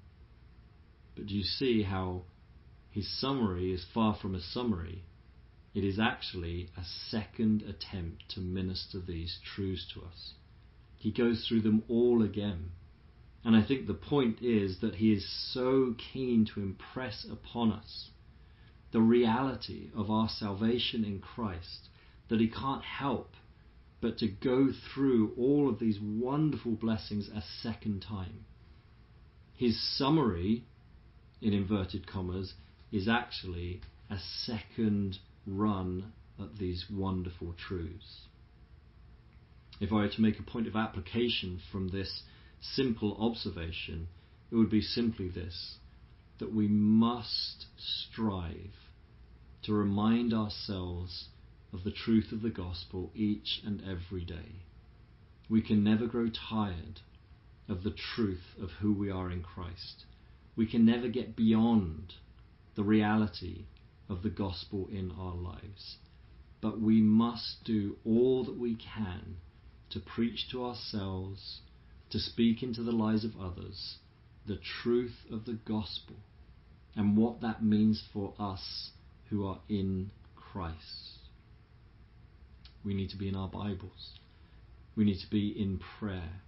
But 1.16 1.28
do 1.28 1.36
you 1.36 1.44
see 1.44 1.84
how 1.84 2.24
his 2.92 3.08
summary 3.20 3.74
is 3.74 3.86
far 3.94 4.16
from 4.16 4.36
a 4.36 4.42
summary? 4.42 5.04
It 5.74 5.84
is 5.84 6.00
actually 6.00 6.70
a 6.78 6.84
second 6.84 7.62
attempt 7.62 8.30
to 8.30 8.40
minister 8.40 9.00
these 9.00 9.40
truths 9.56 9.88
to 9.94 10.02
us. 10.02 10.34
He 10.98 11.12
goes 11.12 11.48
through 11.48 11.62
them 11.62 11.84
all 11.88 12.22
again. 12.22 12.72
And 13.44 13.56
I 13.56 13.64
think 13.64 13.88
the 13.88 13.94
point 13.94 14.42
is 14.42 14.80
that 14.82 14.96
he 14.96 15.14
is 15.14 15.26
so 15.54 15.96
keen 16.12 16.46
to 16.54 16.62
impress 16.62 17.26
upon 17.32 17.72
us 17.72 18.10
the 18.92 19.02
reality 19.02 19.90
of 19.96 20.10
our 20.10 20.30
salvation 20.30 21.04
in 21.04 21.20
Christ 21.20 21.90
that 22.30 22.40
he 22.40 22.48
can't 22.48 22.84
help 22.84 23.34
but 24.02 24.18
to 24.20 24.28
go 24.28 24.70
through 24.72 25.34
all 25.38 25.70
of 25.70 25.80
these 25.80 26.00
wonderful 26.00 26.72
blessings 26.72 27.30
a 27.30 27.44
second 27.62 28.02
time. 28.02 28.46
His 29.56 29.78
summary, 29.98 30.64
in 31.42 31.54
inverted 31.54 32.08
commas, 32.08 32.54
is 32.92 33.08
actually 33.10 33.82
a 34.10 34.18
second 34.18 35.18
run 35.46 36.14
at 36.40 36.58
these 36.58 36.86
wonderful 36.90 37.54
truths. 37.54 38.22
If 39.82 39.92
I 39.92 39.96
were 39.96 40.10
to 40.10 40.22
make 40.22 40.40
a 40.40 40.44
point 40.44 40.68
of 40.68 40.76
application 40.76 41.60
from 41.72 41.90
this 41.90 42.24
simple 42.62 43.18
observation, 43.20 44.08
it 44.52 44.56
would 44.56 44.70
be 44.70 44.82
simply 44.82 45.30
this 45.30 45.78
that 46.40 46.54
we 46.54 46.68
must 46.68 47.66
strive 47.78 48.74
to 49.62 49.74
remind 49.74 50.34
ourselves 50.34 51.28
of 51.74 51.84
the 51.84 51.92
truth 51.92 52.32
of 52.32 52.42
the 52.42 52.50
gospel 52.50 53.12
each 53.14 53.62
and 53.66 53.84
every 53.86 54.24
day. 54.24 54.64
We 55.50 55.62
can 55.62 55.84
never 55.84 56.08
grow 56.08 56.30
tired 56.30 57.02
of 57.68 57.84
the 57.84 57.92
truth 58.16 58.56
of 58.62 58.72
who 58.72 58.94
we 58.94 59.12
are 59.12 59.30
in 59.30 59.44
Christ. 59.44 60.06
We 60.56 60.66
can 60.66 60.86
never 60.86 61.10
get 61.10 61.36
beyond 61.36 62.14
the 62.76 62.84
reality 62.84 63.66
of 64.08 64.24
the 64.24 64.30
gospel 64.30 64.88
in 64.92 65.12
our 65.12 65.36
lives. 65.36 65.98
But 66.62 66.80
we 66.80 67.02
must 67.02 67.64
do 67.66 67.98
all 68.06 68.46
that 68.46 68.58
we 68.58 68.76
can 68.76 69.38
to 69.90 70.00
preach 70.00 70.50
to 70.52 70.64
ourselves, 70.64 71.62
to 72.10 72.20
speak 72.20 72.64
into 72.64 72.82
the 72.82 72.92
lives 72.92 73.26
of 73.26 73.40
others, 73.40 73.98
the 74.46 74.58
truth 74.58 75.26
of 75.30 75.46
the 75.46 75.60
gospel 75.66 76.16
and 76.96 77.18
what 77.18 77.42
that 77.42 77.64
means 77.64 78.04
for 78.14 78.34
us 78.40 78.92
who 79.30 79.46
are 79.46 79.60
in 79.70 80.12
Christ. 80.36 81.20
We 82.84 82.94
need 82.94 83.10
to 83.12 83.18
be 83.18 83.28
in 83.28 83.36
our 83.36 83.48
Bibles. 83.48 84.14
We 84.96 85.06
need 85.06 85.20
to 85.20 85.30
be 85.30 85.50
in 85.50 85.80
prayer, 86.00 86.42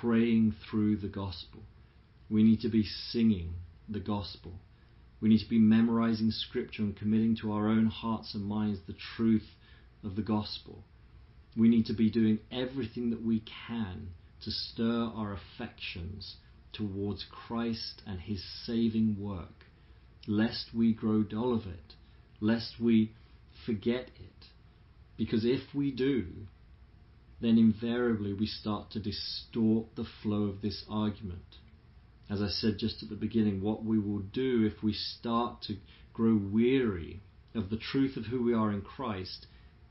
praying 0.00 0.54
through 0.70 0.96
the 0.96 1.08
gospel. 1.08 1.62
We 2.30 2.42
need 2.42 2.60
to 2.60 2.68
be 2.68 2.84
singing 2.84 3.54
the 3.88 4.00
gospel. 4.00 4.52
We 5.20 5.28
need 5.28 5.40
to 5.40 5.48
be 5.48 5.58
memorizing 5.58 6.30
scripture 6.30 6.82
and 6.82 6.96
committing 6.96 7.36
to 7.40 7.52
our 7.52 7.68
own 7.68 7.86
hearts 7.86 8.34
and 8.34 8.44
minds 8.44 8.80
the 8.86 8.96
truth 9.16 9.48
of 10.02 10.16
the 10.16 10.22
gospel. 10.22 10.84
We 11.56 11.68
need 11.68 11.86
to 11.86 11.92
be 11.94 12.10
doing 12.10 12.40
everything 12.50 13.10
that 13.10 13.24
we 13.24 13.42
can 13.66 14.08
to 14.42 14.50
stir 14.50 15.10
our 15.14 15.32
affections 15.32 16.36
towards 16.74 17.24
Christ 17.24 18.02
and 18.06 18.20
his 18.20 18.44
saving 18.66 19.16
work, 19.18 19.64
lest 20.26 20.74
we 20.74 20.92
grow 20.92 21.22
dull 21.22 21.54
of 21.54 21.66
it, 21.66 21.94
lest 22.40 22.80
we 22.80 23.12
forget 23.64 24.10
it. 24.16 24.46
Because 25.16 25.44
if 25.44 25.74
we 25.74 25.90
do, 25.90 26.26
then 27.40 27.58
invariably 27.58 28.32
we 28.32 28.46
start 28.46 28.90
to 28.90 29.00
distort 29.00 29.94
the 29.96 30.06
flow 30.22 30.44
of 30.44 30.60
this 30.60 30.84
argument 30.88 31.58
as 32.30 32.40
I 32.40 32.48
said 32.48 32.78
just 32.78 33.02
at 33.02 33.10
the 33.10 33.16
beginning, 33.16 33.60
what 33.60 33.84
we 33.84 33.98
will 33.98 34.20
do 34.20 34.64
if 34.64 34.82
we 34.82 34.92
start 34.92 35.62
to 35.62 35.76
grow 36.12 36.34
weary 36.36 37.20
of 37.54 37.70
the 37.70 37.76
truth 37.76 38.16
of 38.16 38.26
who 38.26 38.42
we 38.42 38.54
are 38.54 38.72
in 38.72 38.80
Christ 38.80 39.46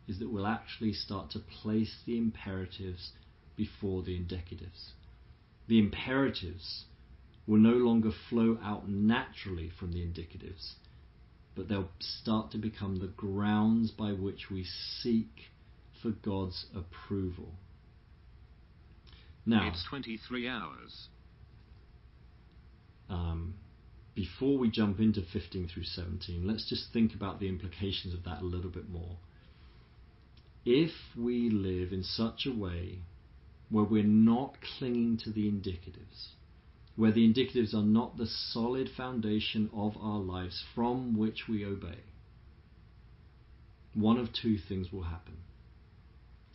is 0.07 0.19
that 0.19 0.31
we'll 0.31 0.47
actually 0.47 0.93
start 0.93 1.29
to 1.31 1.39
place 1.39 1.95
the 2.05 2.17
imperatives 2.17 3.11
before 3.55 4.01
the 4.03 4.17
indicatives. 4.17 4.91
The 5.67 5.79
imperatives 5.79 6.85
will 7.47 7.59
no 7.59 7.73
longer 7.73 8.11
flow 8.29 8.57
out 8.63 8.89
naturally 8.89 9.69
from 9.79 9.91
the 9.91 9.99
indicatives, 9.99 10.73
but 11.55 11.67
they'll 11.67 11.89
start 11.99 12.51
to 12.51 12.57
become 12.57 12.97
the 12.97 13.07
grounds 13.07 13.91
by 13.91 14.11
which 14.11 14.49
we 14.49 14.65
seek 15.01 15.51
for 16.01 16.11
God's 16.11 16.65
approval. 16.75 17.53
Now, 19.45 19.67
it's 19.67 19.85
23 19.89 20.47
hours 20.47 21.07
um, 23.09 23.55
before 24.15 24.57
we 24.57 24.69
jump 24.69 24.99
into 24.99 25.21
15 25.21 25.69
through 25.73 25.83
17, 25.83 26.45
let's 26.45 26.67
just 26.69 26.91
think 26.93 27.13
about 27.13 27.39
the 27.39 27.47
implications 27.47 28.13
of 28.13 28.23
that 28.23 28.41
a 28.41 28.45
little 28.45 28.69
bit 28.69 28.89
more. 28.89 29.17
If 30.65 30.91
we 31.17 31.49
live 31.49 31.91
in 31.91 32.03
such 32.03 32.45
a 32.45 32.51
way 32.51 32.99
where 33.69 33.83
we're 33.83 34.03
not 34.03 34.57
clinging 34.77 35.17
to 35.17 35.31
the 35.31 35.49
indicatives, 35.49 36.29
where 36.95 37.11
the 37.11 37.27
indicatives 37.27 37.73
are 37.73 37.83
not 37.83 38.17
the 38.17 38.27
solid 38.27 38.89
foundation 38.95 39.69
of 39.73 39.95
our 39.99 40.19
lives 40.19 40.63
from 40.75 41.17
which 41.17 41.47
we 41.47 41.65
obey, 41.65 41.99
one 43.93 44.17
of 44.17 44.33
two 44.33 44.57
things 44.57 44.91
will 44.91 45.03
happen. 45.03 45.37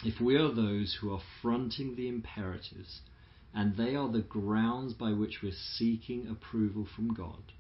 If 0.05 0.21
we 0.21 0.37
are 0.37 0.53
those 0.53 0.97
who 1.01 1.13
are 1.13 1.23
fronting 1.43 1.97
the 1.97 2.09
imperatives 2.09 3.01
and 3.53 3.77
they 3.77 3.97
are 3.97 4.09
the 4.09 4.21
grounds 4.21 4.93
by 4.93 5.13
which 5.13 5.41
we're 5.43 5.53
seeking 5.53 6.29
approval 6.29 6.87
from 6.95 7.15
God, 7.15 7.53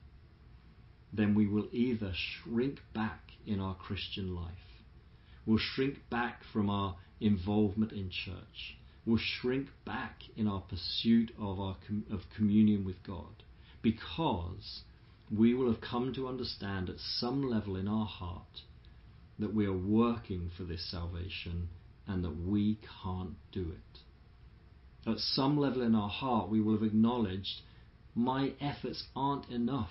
then 1.13 1.35
we 1.35 1.47
will 1.47 1.69
either 1.73 2.13
shrink 2.15 2.81
back 2.95 3.33
in 3.47 3.61
our 3.61 3.75
Christian 3.75 4.35
life, 4.37 4.85
we'll 5.47 5.59
shrink 5.59 6.09
back 6.11 6.43
from 6.53 6.69
our 6.69 6.97
involvement 7.21 7.93
in 7.93 8.11
church, 8.11 8.77
will 9.07 9.19
shrink 9.19 9.69
back 9.85 10.21
in 10.37 10.47
our 10.47 10.61
pursuit 10.61 11.31
of, 11.39 11.59
our 11.59 11.77
com- 11.87 12.05
of 12.11 12.21
communion 12.37 12.85
with 12.85 13.03
God 13.07 13.43
because 13.83 14.83
we 15.31 15.55
will 15.55 15.73
have 15.73 15.81
come 15.81 16.13
to 16.15 16.29
understand 16.29 16.89
at 16.89 16.99
some 16.99 17.49
level 17.49 17.77
in 17.77 17.89
our 17.89 18.07
heart 18.07 18.63
that 19.39 19.55
we 19.55 19.67
are 19.67 19.77
working 19.77 20.51
for 20.57 20.65
this 20.65 20.91
salvation 20.91 21.69
and 22.07 22.25
that 22.25 22.37
we 22.37 22.79
can't 23.03 23.35
do 23.53 23.71
it. 23.71 25.09
At 25.09 25.19
some 25.19 25.59
level 25.59 25.83
in 25.83 25.95
our 25.95 26.09
heart, 26.09 26.49
we 26.49 26.61
will 26.61 26.75
have 26.75 26.83
acknowledged 26.83 27.63
my 28.15 28.53
efforts 28.61 29.05
aren't 29.15 29.49
enough, 29.49 29.91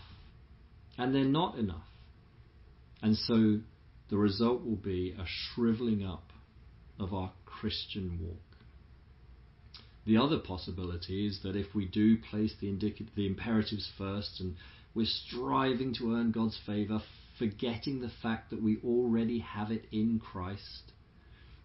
and 0.98 1.16
they're 1.16 1.24
not 1.24 1.58
enough. 1.58 1.88
And 3.02 3.16
so 3.16 3.60
the 4.10 4.18
result 4.18 4.66
will 4.66 4.76
be 4.76 5.16
a 5.18 5.26
shriveling 5.26 6.06
up 6.06 6.32
of 7.00 7.14
our 7.14 7.32
Christian 7.46 8.20
walk. 8.22 8.47
The 10.08 10.16
other 10.16 10.40
possibility 10.40 11.28
is 11.28 11.42
that 11.44 11.58
if 11.58 11.76
we 11.76 11.84
do 11.86 12.18
place 12.18 12.54
the, 12.62 12.68
indic- 12.68 13.14
the 13.16 13.28
imperatives 13.28 13.92
first 13.98 14.40
and 14.40 14.56
we're 14.96 15.06
striving 15.06 15.94
to 15.96 16.14
earn 16.14 16.32
God's 16.32 16.58
favour, 16.66 17.02
forgetting 17.38 18.00
the 18.00 18.12
fact 18.22 18.50
that 18.50 18.64
we 18.64 18.78
already 18.86 19.40
have 19.40 19.70
it 19.70 19.86
in 19.92 20.20
Christ, 20.20 20.94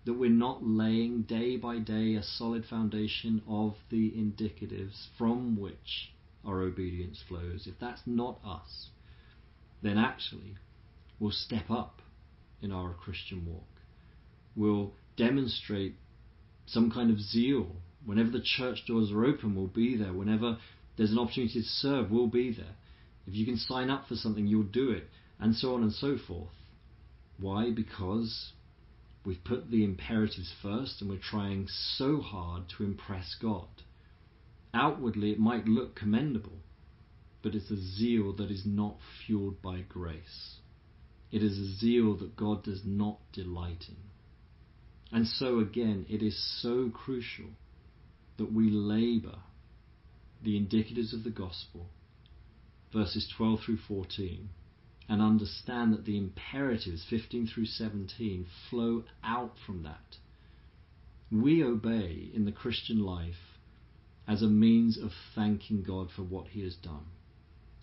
that 0.04 0.14
we're 0.14 0.28
not 0.28 0.66
laying 0.66 1.22
day 1.22 1.56
by 1.56 1.78
day 1.78 2.16
a 2.16 2.22
solid 2.24 2.64
foundation 2.66 3.42
of 3.48 3.76
the 3.90 4.10
indicatives 4.10 5.06
from 5.16 5.56
which 5.56 6.12
our 6.44 6.62
obedience 6.62 7.22
flows. 7.28 7.68
If 7.68 7.78
that's 7.80 8.02
not 8.06 8.40
us, 8.44 8.88
then 9.82 9.98
actually 9.98 10.56
we'll 11.20 11.30
step 11.30 11.70
up 11.70 12.02
in 12.60 12.72
our 12.72 12.92
Christian 12.92 13.46
walk. 13.46 13.68
We'll 14.56 14.94
demonstrate 15.16 15.94
some 16.66 16.90
kind 16.90 17.12
of 17.12 17.20
zeal. 17.20 17.76
Whenever 18.04 18.30
the 18.30 18.42
church 18.42 18.84
doors 18.86 19.12
are 19.12 19.24
open, 19.24 19.54
we'll 19.54 19.66
be 19.66 19.96
there. 19.96 20.12
Whenever 20.12 20.58
there's 20.96 21.12
an 21.12 21.18
opportunity 21.18 21.60
to 21.60 21.66
serve, 21.66 22.10
we'll 22.10 22.26
be 22.26 22.52
there. 22.52 22.74
If 23.26 23.34
you 23.34 23.46
can 23.46 23.56
sign 23.56 23.90
up 23.90 24.08
for 24.08 24.16
something, 24.16 24.46
you'll 24.46 24.64
do 24.64 24.90
it, 24.90 25.08
and 25.38 25.54
so 25.54 25.74
on 25.74 25.82
and 25.82 25.92
so 25.92 26.16
forth. 26.18 26.54
Why? 27.38 27.70
Because 27.70 28.52
we've 29.24 29.44
put 29.44 29.70
the 29.70 29.84
imperatives 29.84 30.52
first 30.62 31.00
and 31.00 31.08
we're 31.08 31.18
trying 31.18 31.68
so 31.68 32.20
hard 32.20 32.64
to 32.76 32.84
impress 32.84 33.36
God. 33.40 33.68
Outwardly, 34.74 35.30
it 35.30 35.38
might 35.38 35.66
look 35.66 35.94
commendable, 35.94 36.60
but 37.42 37.54
it's 37.54 37.70
a 37.70 37.76
zeal 37.76 38.32
that 38.34 38.50
is 38.50 38.64
not 38.64 38.96
fueled 39.24 39.62
by 39.62 39.82
grace. 39.82 40.56
It 41.30 41.42
is 41.42 41.58
a 41.58 41.74
zeal 41.78 42.16
that 42.16 42.36
God 42.36 42.64
does 42.64 42.82
not 42.84 43.18
delight 43.32 43.84
in. 43.88 43.96
And 45.16 45.26
so, 45.26 45.60
again, 45.60 46.06
it 46.08 46.22
is 46.22 46.60
so 46.62 46.90
crucial 46.90 47.50
that 48.42 48.52
we 48.52 48.70
labour 48.70 49.38
the 50.42 50.58
indicatives 50.58 51.12
of 51.12 51.22
the 51.22 51.30
gospel, 51.30 51.86
verses 52.92 53.32
12 53.36 53.60
through 53.64 53.78
14, 53.86 54.48
and 55.08 55.22
understand 55.22 55.92
that 55.92 56.04
the 56.04 56.18
imperatives, 56.18 57.06
15 57.08 57.46
through 57.46 57.66
17, 57.66 58.44
flow 58.68 59.04
out 59.22 59.52
from 59.64 59.84
that. 59.84 60.16
We 61.30 61.62
obey 61.62 62.30
in 62.34 62.44
the 62.44 62.50
Christian 62.50 63.04
life 63.04 63.58
as 64.26 64.42
a 64.42 64.48
means 64.48 64.98
of 64.98 65.12
thanking 65.36 65.84
God 65.84 66.08
for 66.10 66.22
what 66.22 66.48
He 66.48 66.64
has 66.64 66.74
done. 66.74 67.06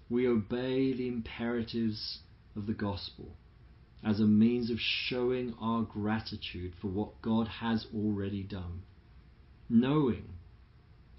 We 0.10 0.28
obey 0.28 0.91
the 0.91 1.08
imperatives 1.08 2.19
of 2.54 2.67
the 2.67 2.74
gospel 2.74 3.38
as 4.04 4.19
a 4.19 4.26
means 4.26 4.69
of 4.69 4.78
showing 4.80 5.54
our 5.62 5.84
gratitude 5.84 6.74
for 6.82 6.88
what 6.88 7.22
God 7.22 7.48
has 7.48 7.88
already 7.95 8.43
done, 8.43 8.82
knowing 9.69 10.26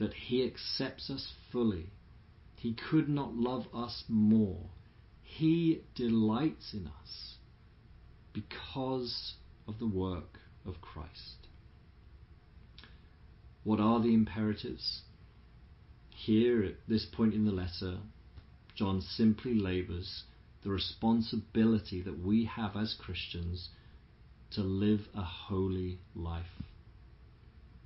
that 0.01 0.15
He 0.15 0.45
accepts 0.45 1.11
us 1.11 1.35
fully. 1.53 1.91
He 2.57 2.73
could 2.73 3.09
not 3.09 3.35
love 3.35 3.67
us 3.73 4.05
more. 4.09 4.71
He 5.23 5.83
delights 5.95 6.73
in 6.73 6.89
us 6.89 7.37
because 8.33 9.35
of 9.69 9.79
the 9.79 9.87
work 9.87 10.41
of 10.67 10.81
Christ. 10.81 11.47
What 13.63 13.79
are 13.79 14.01
the 14.01 14.15
imperatives? 14.15 15.03
Here, 16.09 16.65
at 16.65 16.75
this 16.89 17.05
point 17.05 17.35
in 17.35 17.45
the 17.45 17.53
letter, 17.53 17.99
John 18.75 19.03
simply 19.03 19.55
labours 19.55 20.25
the 20.63 20.71
responsibility 20.71 22.01
that 22.03 22.25
we 22.25 22.47
have 22.47 22.77
as 22.77 22.95
Christians 22.99 23.69
to 24.53 24.63
live 24.63 25.09
a 25.15 25.23
holy 25.23 25.99
life. 26.15 26.63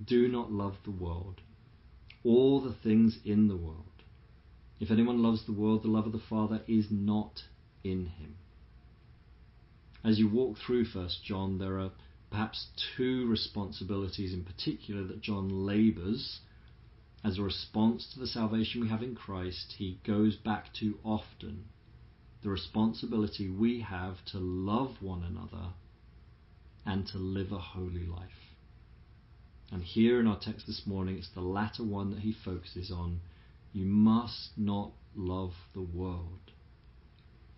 Do 0.05 0.29
not 0.29 0.53
love 0.53 0.77
the 0.85 0.91
world 0.91 1.41
or 2.25 2.63
the 2.63 2.75
things 2.83 3.19
in 3.25 3.49
the 3.49 3.57
world. 3.57 3.85
If 4.81 4.91
anyone 4.91 5.23
loves 5.23 5.45
the 5.45 5.53
world, 5.53 5.83
the 5.83 5.89
love 5.89 6.07
of 6.07 6.13
the 6.13 6.19
Father 6.19 6.63
is 6.67 6.87
not 6.91 7.43
in 7.85 8.07
him. 8.07 8.35
As 10.03 10.19
you 10.19 10.29
walk 10.29 10.57
through 10.59 10.87
First 10.87 11.23
John, 11.25 11.59
there 11.59 11.79
are 11.79 11.93
perhaps 12.31 12.67
two 12.97 13.29
responsibilities 13.29 14.35
in 14.35 14.45
particular 14.45 15.05
that 15.05 15.23
John 15.23 15.65
labours 15.65 16.41
as 17.23 17.39
a 17.39 17.43
response 17.43 18.13
to 18.13 18.21
the 18.21 18.27
salvation 18.27 18.81
we 18.81 18.89
have 18.89 19.03
in 19.03 19.15
Christ. 19.15 19.75
He 19.79 20.01
goes 20.07 20.37
back 20.37 20.73
to 20.81 20.99
often 21.05 21.65
the 22.43 22.51
responsibility 22.51 23.49
we 23.49 23.81
have 23.81 24.17
to 24.27 24.39
love 24.39 24.97
one 25.01 25.23
another 25.23 25.73
and 26.85 27.07
to 27.09 27.19
live 27.19 27.53
a 27.53 27.59
holy 27.59 28.05
life. 28.05 28.44
And 29.75 29.83
here 29.83 30.21
in 30.21 30.29
our 30.29 30.39
text 30.39 30.69
this 30.69 30.83
morning, 30.87 31.19
it's 31.19 31.31
the 31.35 31.41
latter 31.41 31.83
one 31.83 32.13
that 32.13 32.21
he 32.21 32.33
focuses 32.45 32.93
on. 32.93 33.21
You 33.73 33.85
must 33.85 34.51
not 34.57 34.93
love 35.17 35.51
the 35.75 35.83
world. 35.83 36.53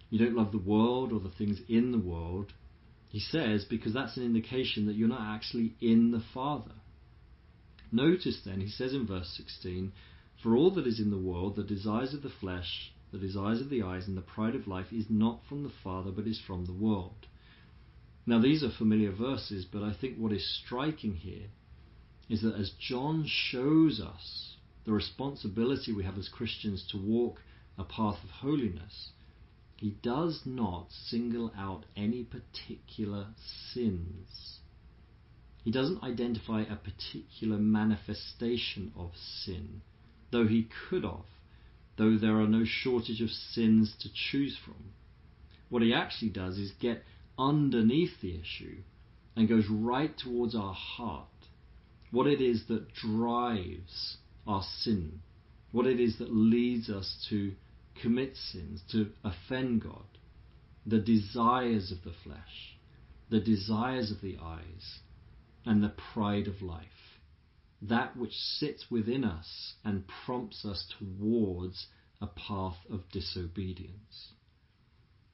You 0.08 0.20
don't 0.20 0.34
love 0.34 0.50
the 0.50 0.56
world 0.56 1.12
or 1.12 1.20
the 1.20 1.34
things 1.36 1.60
in 1.68 1.92
the 1.92 1.98
world, 1.98 2.54
he 3.10 3.20
says, 3.20 3.66
because 3.68 3.92
that's 3.92 4.16
an 4.16 4.22
indication 4.22 4.86
that 4.86 4.96
you're 4.96 5.08
not 5.08 5.34
actually 5.36 5.74
in 5.82 6.10
the 6.10 6.22
Father. 6.32 6.72
Notice 7.92 8.40
then, 8.46 8.62
he 8.62 8.70
says 8.70 8.94
in 8.94 9.06
verse 9.06 9.34
16, 9.36 9.92
For 10.42 10.56
all 10.56 10.70
that 10.70 10.86
is 10.86 10.98
in 10.98 11.10
the 11.10 11.18
world, 11.18 11.56
the 11.56 11.64
desires 11.64 12.14
of 12.14 12.22
the 12.22 12.32
flesh, 12.40 12.92
the 13.12 13.18
desires 13.18 13.60
of 13.60 13.68
the 13.68 13.82
eyes 13.82 14.08
and 14.08 14.16
the 14.16 14.22
pride 14.22 14.54
of 14.54 14.66
life 14.66 14.90
is 14.90 15.04
not 15.10 15.40
from 15.50 15.64
the 15.64 15.72
Father, 15.84 16.12
but 16.12 16.26
is 16.26 16.40
from 16.46 16.64
the 16.64 16.72
world. 16.72 17.26
Now, 18.24 18.40
these 18.40 18.64
are 18.64 18.70
familiar 18.70 19.12
verses, 19.12 19.66
but 19.70 19.82
I 19.82 19.92
think 19.92 20.16
what 20.16 20.32
is 20.32 20.60
striking 20.64 21.16
here 21.16 21.48
is 22.28 22.42
that 22.42 22.54
as 22.54 22.70
John 22.70 23.24
shows 23.26 24.00
us 24.00 24.56
the 24.84 24.92
responsibility 24.92 25.92
we 25.92 26.04
have 26.04 26.18
as 26.18 26.28
Christians 26.28 26.86
to 26.90 26.98
walk 26.98 27.40
a 27.78 27.84
path 27.84 28.22
of 28.22 28.30
holiness, 28.30 29.10
he 29.76 29.90
does 30.02 30.42
not 30.44 30.90
single 30.90 31.52
out 31.56 31.84
any 31.96 32.24
particular 32.24 33.28
sins. 33.72 34.60
He 35.64 35.70
doesn't 35.70 36.02
identify 36.02 36.62
a 36.62 36.76
particular 36.76 37.58
manifestation 37.58 38.92
of 38.96 39.12
sin, 39.16 39.82
though 40.30 40.46
he 40.46 40.68
could 40.88 41.04
have 41.04 41.26
though 41.96 42.16
there 42.16 42.40
are 42.40 42.46
no 42.46 42.64
shortage 42.64 43.20
of 43.20 43.30
sins 43.30 43.94
to 44.00 44.08
choose 44.12 44.56
from. 44.64 44.92
What 45.68 45.82
he 45.82 45.92
actually 45.92 46.30
does 46.30 46.58
is 46.58 46.72
get 46.80 47.02
underneath 47.38 48.20
the 48.20 48.38
issue 48.38 48.82
and 49.34 49.48
goes 49.48 49.66
right 49.68 50.16
towards 50.16 50.54
our 50.54 50.74
heart. 50.74 51.26
What 52.16 52.26
it 52.26 52.40
is 52.40 52.66
that 52.68 52.94
drives 52.94 54.16
our 54.46 54.62
sin. 54.80 55.20
What 55.70 55.86
it 55.86 56.00
is 56.00 56.16
that 56.18 56.32
leads 56.32 56.88
us 56.88 57.26
to 57.28 57.52
commit 58.00 58.36
sins, 58.36 58.82
to 58.92 59.10
offend 59.22 59.82
God. 59.82 60.06
The 60.86 60.98
desires 60.98 61.92
of 61.92 62.02
the 62.04 62.14
flesh, 62.24 62.78
the 63.28 63.40
desires 63.40 64.10
of 64.10 64.22
the 64.22 64.38
eyes, 64.42 65.00
and 65.66 65.82
the 65.82 65.92
pride 66.14 66.48
of 66.48 66.62
life 66.62 67.06
that 67.82 68.16
which 68.16 68.32
sits 68.32 68.90
within 68.90 69.22
us 69.22 69.74
and 69.84 70.04
prompts 70.24 70.64
us 70.64 70.90
towards 70.98 71.86
a 72.20 72.26
path 72.26 72.78
of 72.90 73.08
disobedience. 73.12 74.32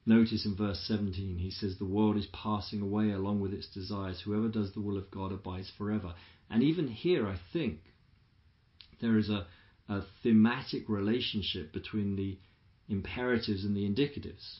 Notice 0.04 0.44
in 0.44 0.56
verse 0.56 0.84
17, 0.88 1.38
he 1.38 1.50
says, 1.50 1.78
The 1.78 1.84
world 1.84 2.16
is 2.16 2.26
passing 2.32 2.82
away 2.82 3.12
along 3.12 3.40
with 3.40 3.52
its 3.54 3.68
desires. 3.68 4.20
Whoever 4.24 4.48
does 4.48 4.72
the 4.72 4.80
will 4.80 4.98
of 4.98 5.12
God 5.12 5.30
abides 5.30 5.70
forever. 5.78 6.14
And 6.52 6.62
even 6.62 6.86
here, 6.86 7.26
I 7.26 7.38
think, 7.54 7.78
there 9.00 9.16
is 9.16 9.30
a, 9.30 9.46
a 9.88 10.02
thematic 10.22 10.86
relationship 10.86 11.72
between 11.72 12.14
the 12.14 12.36
imperatives 12.90 13.64
and 13.64 13.74
the 13.74 13.88
indicatives. 13.88 14.58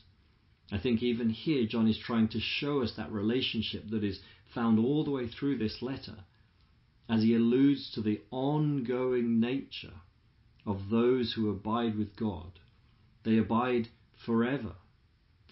I 0.71 0.79
think 0.79 1.03
even 1.03 1.29
here, 1.29 1.67
John 1.67 1.87
is 1.87 1.99
trying 1.99 2.29
to 2.29 2.39
show 2.39 2.81
us 2.81 2.93
that 2.97 3.11
relationship 3.11 3.83
that 3.91 4.03
is 4.03 4.19
found 4.55 4.79
all 4.79 5.03
the 5.03 5.11
way 5.11 5.27
through 5.27 5.59
this 5.59 5.83
letter 5.83 6.15
as 7.07 7.21
he 7.21 7.35
alludes 7.35 7.91
to 7.91 8.01
the 8.01 8.21
ongoing 8.31 9.39
nature 9.39 9.93
of 10.65 10.89
those 10.89 11.33
who 11.33 11.51
abide 11.51 11.95
with 11.95 12.15
God. 12.15 12.59
They 13.23 13.37
abide 13.37 13.89
forever. 14.25 14.73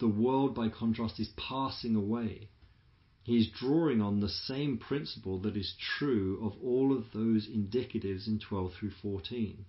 The 0.00 0.08
world, 0.08 0.56
by 0.56 0.70
contrast, 0.70 1.20
is 1.20 1.28
passing 1.36 1.94
away. 1.94 2.48
He's 3.22 3.50
drawing 3.50 4.00
on 4.00 4.20
the 4.20 4.28
same 4.28 4.78
principle 4.78 5.38
that 5.40 5.56
is 5.56 5.74
true 5.98 6.40
of 6.44 6.52
all 6.62 6.96
of 6.96 7.04
those 7.12 7.48
indicatives 7.48 8.26
in 8.26 8.38
12 8.38 8.72
through 8.78 8.92
14. 9.02 9.64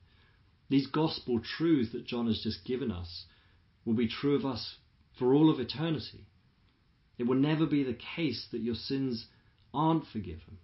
These 0.70 0.88
gospel 0.88 1.39
truths 1.39 1.91
that 1.91 2.06
John 2.06 2.28
has 2.28 2.41
just 2.41 2.66
given 2.66 2.91
us 2.91 3.26
will 3.86 3.93
be 3.93 4.08
true 4.08 4.36
of 4.36 4.45
us 4.45 4.78
for 5.20 5.34
all 5.34 5.49
of 5.49 5.60
eternity. 5.60 6.26
It 7.18 7.28
will 7.28 7.38
never 7.38 7.66
be 7.66 7.84
the 7.84 7.97
case 8.16 8.47
that 8.51 8.62
your 8.62 8.76
sins 8.76 9.28
aren't 9.74 10.08
forgiven. 10.08 10.58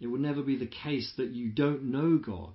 It 0.00 0.08
will 0.08 0.18
never 0.18 0.42
be 0.42 0.56
the 0.56 0.66
case 0.66 1.12
that 1.16 1.30
you 1.30 1.50
don't 1.50 1.84
know 1.84 2.18
God. 2.18 2.54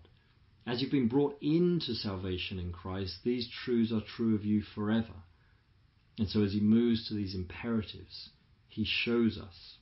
As 0.66 0.82
you've 0.82 0.92
been 0.92 1.08
brought 1.08 1.38
into 1.42 1.96
salvation 1.96 2.60
in 2.60 2.74
Christ, 2.74 3.20
these 3.24 3.50
truths 3.50 3.92
are 3.94 4.02
true 4.02 4.36
of 4.36 4.44
you 4.44 4.62
forever. 4.62 5.24
And 6.20 6.30
so 6.30 6.44
as 6.44 6.52
he 6.52 6.60
moves 6.60 7.08
to 7.08 7.14
these 7.14 7.36
imperatives, 7.36 8.30
he 8.78 8.86
shows 8.86 9.40
us 9.40 9.78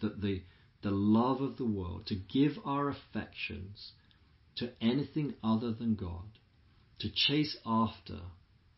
that 0.00 0.22
the, 0.22 0.42
the 0.82 0.90
love 0.90 1.42
of 1.42 1.58
the 1.58 1.66
world, 1.66 2.06
to 2.06 2.14
give 2.14 2.52
our 2.64 2.88
affections 2.88 3.92
to 4.56 4.72
anything 4.80 5.34
other 5.44 5.72
than 5.72 5.94
God, 5.94 6.38
to 7.00 7.10
chase 7.14 7.58
after 7.66 8.18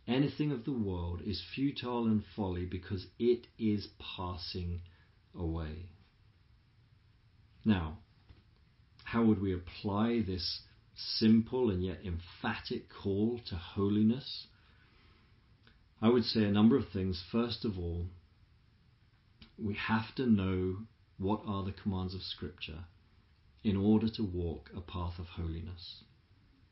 anything 0.09 0.51
of 0.51 0.64
the 0.64 0.72
world 0.72 1.20
is 1.24 1.40
futile 1.55 2.07
and 2.07 2.24
folly 2.34 2.64
because 2.64 3.07
it 3.20 3.46
is 3.57 3.86
passing 4.16 4.80
away. 5.32 5.90
Now, 7.64 7.99
how 9.05 9.24
would 9.24 9.40
we 9.40 9.55
apply 9.55 10.24
this 10.26 10.62
simple 10.96 11.70
and 11.70 11.84
yet 11.84 12.01
emphatic 12.05 12.86
call 13.01 13.38
to 13.46 13.55
holiness? 13.55 14.49
I 16.03 16.09
would 16.09 16.24
say 16.24 16.42
a 16.42 16.51
number 16.51 16.76
of 16.76 16.88
things. 16.92 17.22
First 17.30 17.64
of 17.64 17.78
all, 17.78 18.07
we 19.59 19.74
have 19.74 20.14
to 20.14 20.26
know 20.26 20.76
what 21.18 21.42
are 21.46 21.64
the 21.64 21.72
commands 21.72 22.14
of 22.14 22.22
Scripture 22.22 22.84
in 23.64 23.76
order 23.76 24.09
to 24.09 24.22
walk 24.22 24.70
a 24.74 24.80
path 24.80 25.18
of 25.18 25.26
holiness. 25.26 26.04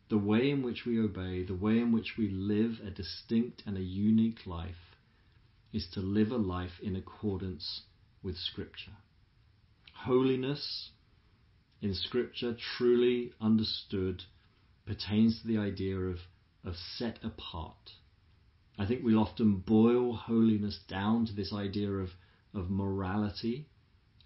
The 0.08 0.18
way 0.18 0.50
in 0.50 0.62
which 0.62 0.86
we 0.86 1.00
obey, 1.00 1.42
the 1.42 1.54
way 1.54 1.78
in 1.78 1.90
which 1.90 2.14
we 2.16 2.28
live 2.28 2.80
a 2.84 2.90
distinct 2.90 3.64
and 3.66 3.76
a 3.76 3.82
unique 3.82 4.46
life, 4.46 4.96
is 5.72 5.88
to 5.94 6.00
live 6.00 6.30
a 6.30 6.36
life 6.36 6.78
in 6.80 6.94
accordance 6.94 7.82
with 8.22 8.36
Scripture. 8.36 8.96
Holiness 9.92 10.90
in 11.82 11.92
Scripture, 11.92 12.56
truly 12.78 13.32
understood, 13.40 14.22
pertains 14.86 15.40
to 15.40 15.48
the 15.48 15.58
idea 15.58 15.98
of, 15.98 16.20
of 16.64 16.76
set 16.76 17.18
apart. 17.24 17.92
I 18.78 18.86
think 18.86 19.04
we'll 19.04 19.18
often 19.18 19.56
boil 19.56 20.14
holiness 20.14 20.78
down 20.88 21.26
to 21.26 21.32
this 21.32 21.52
idea 21.52 21.90
of, 21.90 22.10
of 22.56 22.70
morality, 22.70 23.68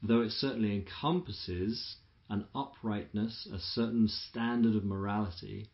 though 0.02 0.22
it 0.22 0.30
certainly 0.30 0.74
encompasses 0.74 1.96
an 2.28 2.46
uprightness, 2.54 3.48
a 3.52 3.58
certain 3.58 4.08
standard 4.08 4.76
of 4.76 4.84
morality. 4.84 5.68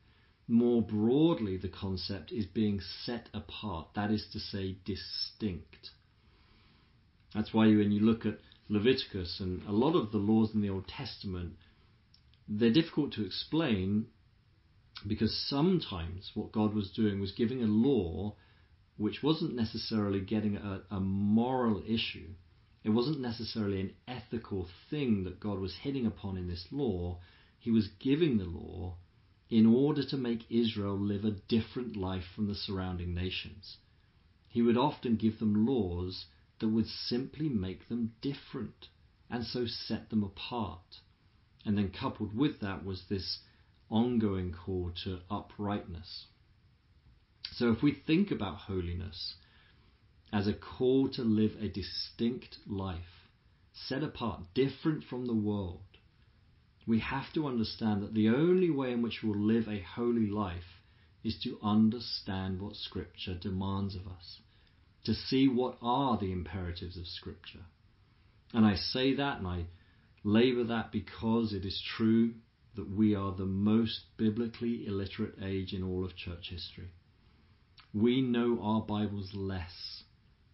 More 0.48 0.80
broadly, 0.80 1.56
the 1.56 1.68
concept 1.68 2.32
is 2.32 2.46
being 2.46 2.80
set 2.80 3.28
apart, 3.34 3.88
that 3.94 4.10
is 4.10 4.26
to 4.32 4.40
say, 4.40 4.78
distinct. 4.84 5.90
That's 7.34 7.52
why 7.52 7.66
when 7.66 7.92
you 7.92 8.00
look 8.00 8.24
at 8.24 8.38
Leviticus 8.68 9.40
and 9.40 9.62
a 9.64 9.72
lot 9.72 9.94
of 9.94 10.10
the 10.10 10.18
laws 10.18 10.54
in 10.54 10.62
the 10.62 10.70
Old 10.70 10.88
Testament, 10.88 11.54
they're 12.48 12.72
difficult 12.72 13.12
to 13.12 13.24
explain 13.24 14.06
because 15.06 15.36
sometimes 15.48 16.30
what 16.34 16.52
God 16.52 16.74
was 16.74 16.90
doing 16.90 17.20
was 17.20 17.32
giving 17.32 17.62
a 17.62 17.66
law 17.66 18.34
which 18.96 19.22
wasn't 19.22 19.54
necessarily 19.54 20.20
getting 20.20 20.56
a, 20.56 20.82
a 20.90 21.00
moral 21.00 21.82
issue. 21.86 22.30
It 22.86 22.94
wasn't 22.94 23.18
necessarily 23.18 23.80
an 23.80 23.94
ethical 24.06 24.68
thing 24.90 25.24
that 25.24 25.40
God 25.40 25.58
was 25.58 25.74
hitting 25.74 26.06
upon 26.06 26.36
in 26.36 26.46
this 26.46 26.68
law. 26.70 27.18
He 27.58 27.72
was 27.72 27.88
giving 27.98 28.38
the 28.38 28.44
law 28.44 28.98
in 29.50 29.66
order 29.66 30.04
to 30.04 30.16
make 30.16 30.48
Israel 30.48 30.96
live 30.96 31.24
a 31.24 31.32
different 31.32 31.96
life 31.96 32.22
from 32.32 32.46
the 32.46 32.54
surrounding 32.54 33.12
nations. 33.12 33.78
He 34.46 34.62
would 34.62 34.76
often 34.76 35.16
give 35.16 35.40
them 35.40 35.66
laws 35.66 36.26
that 36.60 36.68
would 36.68 36.86
simply 36.86 37.48
make 37.48 37.88
them 37.88 38.14
different 38.20 38.86
and 39.28 39.44
so 39.44 39.66
set 39.66 40.08
them 40.08 40.22
apart. 40.22 41.00
And 41.64 41.76
then 41.76 41.90
coupled 41.90 42.36
with 42.36 42.60
that 42.60 42.84
was 42.84 43.02
this 43.08 43.40
ongoing 43.90 44.52
call 44.52 44.92
to 45.02 45.22
uprightness. 45.28 46.26
So 47.50 47.72
if 47.72 47.82
we 47.82 47.94
think 47.94 48.30
about 48.30 48.58
holiness 48.58 49.34
as 50.32 50.46
a 50.46 50.54
call 50.54 51.08
to 51.10 51.22
live 51.22 51.52
a 51.60 51.68
distinct 51.68 52.58
life, 52.66 53.28
set 53.72 54.02
apart, 54.02 54.40
different 54.54 55.04
from 55.04 55.26
the 55.26 55.34
world, 55.34 55.80
we 56.86 57.00
have 57.00 57.32
to 57.34 57.46
understand 57.46 58.02
that 58.02 58.14
the 58.14 58.28
only 58.28 58.70
way 58.70 58.92
in 58.92 59.02
which 59.02 59.22
we'll 59.22 59.38
live 59.38 59.68
a 59.68 59.80
holy 59.80 60.26
life 60.26 60.82
is 61.24 61.38
to 61.42 61.58
understand 61.62 62.60
what 62.60 62.76
Scripture 62.76 63.34
demands 63.34 63.96
of 63.96 64.06
us 64.06 64.40
to 65.06 65.14
see 65.14 65.46
what 65.46 65.78
are 65.80 66.18
the 66.18 66.32
imperatives 66.32 66.96
of 66.98 67.06
Scripture. 67.06 67.64
And 68.52 68.66
I 68.66 68.74
say 68.74 69.14
that 69.14 69.38
and 69.38 69.46
I 69.46 69.66
labour 70.24 70.64
that 70.64 70.90
because 70.90 71.52
it 71.52 71.64
is 71.64 71.80
true 71.96 72.34
that 72.74 72.90
we 72.90 73.14
are 73.14 73.32
the 73.32 73.46
most 73.46 74.00
biblically 74.16 74.84
illiterate 74.84 75.36
age 75.42 75.72
in 75.72 75.84
all 75.84 76.04
of 76.04 76.16
church 76.16 76.48
history. 76.50 76.88
We 77.94 78.20
know 78.20 78.58
our 78.60 78.80
Bibles 78.80 79.30
less 79.32 80.02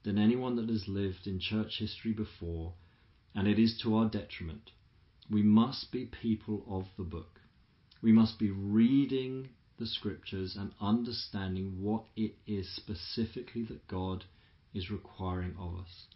than 0.05 0.18
anyone 0.18 0.57
that 0.57 0.68
has 0.68 0.88
lived 0.88 1.26
in 1.26 1.38
church 1.38 1.78
history 1.78 2.12
before, 2.12 2.74
and 3.34 3.46
it 3.46 3.59
is 3.59 3.78
to 3.82 3.96
our 3.96 4.09
detriment. 4.09 4.70
We 5.30 5.42
must 5.42 5.92
be 5.92 6.05
people 6.07 6.64
of 6.68 6.86
the 6.96 7.05
book. 7.05 7.40
We 8.03 8.12
must 8.12 8.38
be 8.38 8.50
reading 8.50 9.50
the 9.78 9.86
scriptures 9.86 10.57
and 10.59 10.72
understanding 10.80 11.80
what 11.80 12.05
it 12.16 12.34
is 12.46 12.68
specifically 12.74 13.64
that 13.64 13.88
God 13.88 14.24
is 14.74 14.90
requiring 14.90 15.55
of 15.59 15.76
us. 15.76 16.07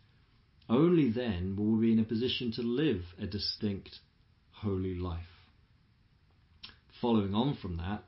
Only 0.68 1.10
then 1.10 1.54
will 1.56 1.76
we 1.76 1.86
be 1.86 1.92
in 1.92 2.00
a 2.00 2.04
position 2.04 2.52
to 2.52 2.62
live 2.62 3.02
a 3.20 3.26
distinct, 3.26 4.00
holy 4.50 4.94
life. 4.94 5.22
Following 7.00 7.34
on 7.34 7.54
from 7.54 7.76
that, 7.76 8.04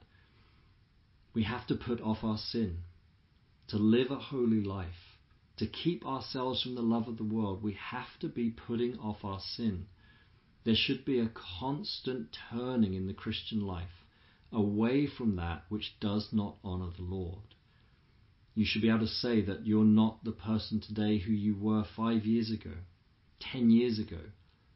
we 1.34 1.44
have 1.44 1.66
to 1.68 1.76
put 1.76 2.00
off 2.00 2.24
our 2.24 2.38
sin. 2.38 2.78
To 3.68 3.76
live 3.76 4.10
a 4.10 4.18
holy 4.18 4.62
life, 4.62 5.07
to 5.58 5.66
keep 5.66 6.06
ourselves 6.06 6.62
from 6.62 6.74
the 6.74 6.82
love 6.82 7.08
of 7.08 7.16
the 7.16 7.24
world, 7.24 7.62
we 7.62 7.74
have 7.74 8.18
to 8.20 8.28
be 8.28 8.50
putting 8.50 8.98
off 8.98 9.24
our 9.24 9.40
sin. 9.40 9.86
There 10.64 10.74
should 10.76 11.04
be 11.04 11.20
a 11.20 11.30
constant 11.58 12.36
turning 12.50 12.94
in 12.94 13.06
the 13.06 13.14
Christian 13.14 13.60
life 13.60 14.04
away 14.52 15.06
from 15.06 15.36
that 15.36 15.64
which 15.68 15.94
does 16.00 16.28
not 16.32 16.56
honour 16.64 16.90
the 16.96 17.02
Lord. 17.02 17.54
You 18.54 18.64
should 18.64 18.82
be 18.82 18.88
able 18.88 19.00
to 19.00 19.06
say 19.06 19.40
that 19.42 19.66
you're 19.66 19.84
not 19.84 20.24
the 20.24 20.32
person 20.32 20.80
today 20.80 21.18
who 21.18 21.32
you 21.32 21.54
were 21.54 21.84
five 21.96 22.24
years 22.24 22.50
ago, 22.50 22.74
ten 23.38 23.70
years 23.70 23.98
ago. 23.98 24.20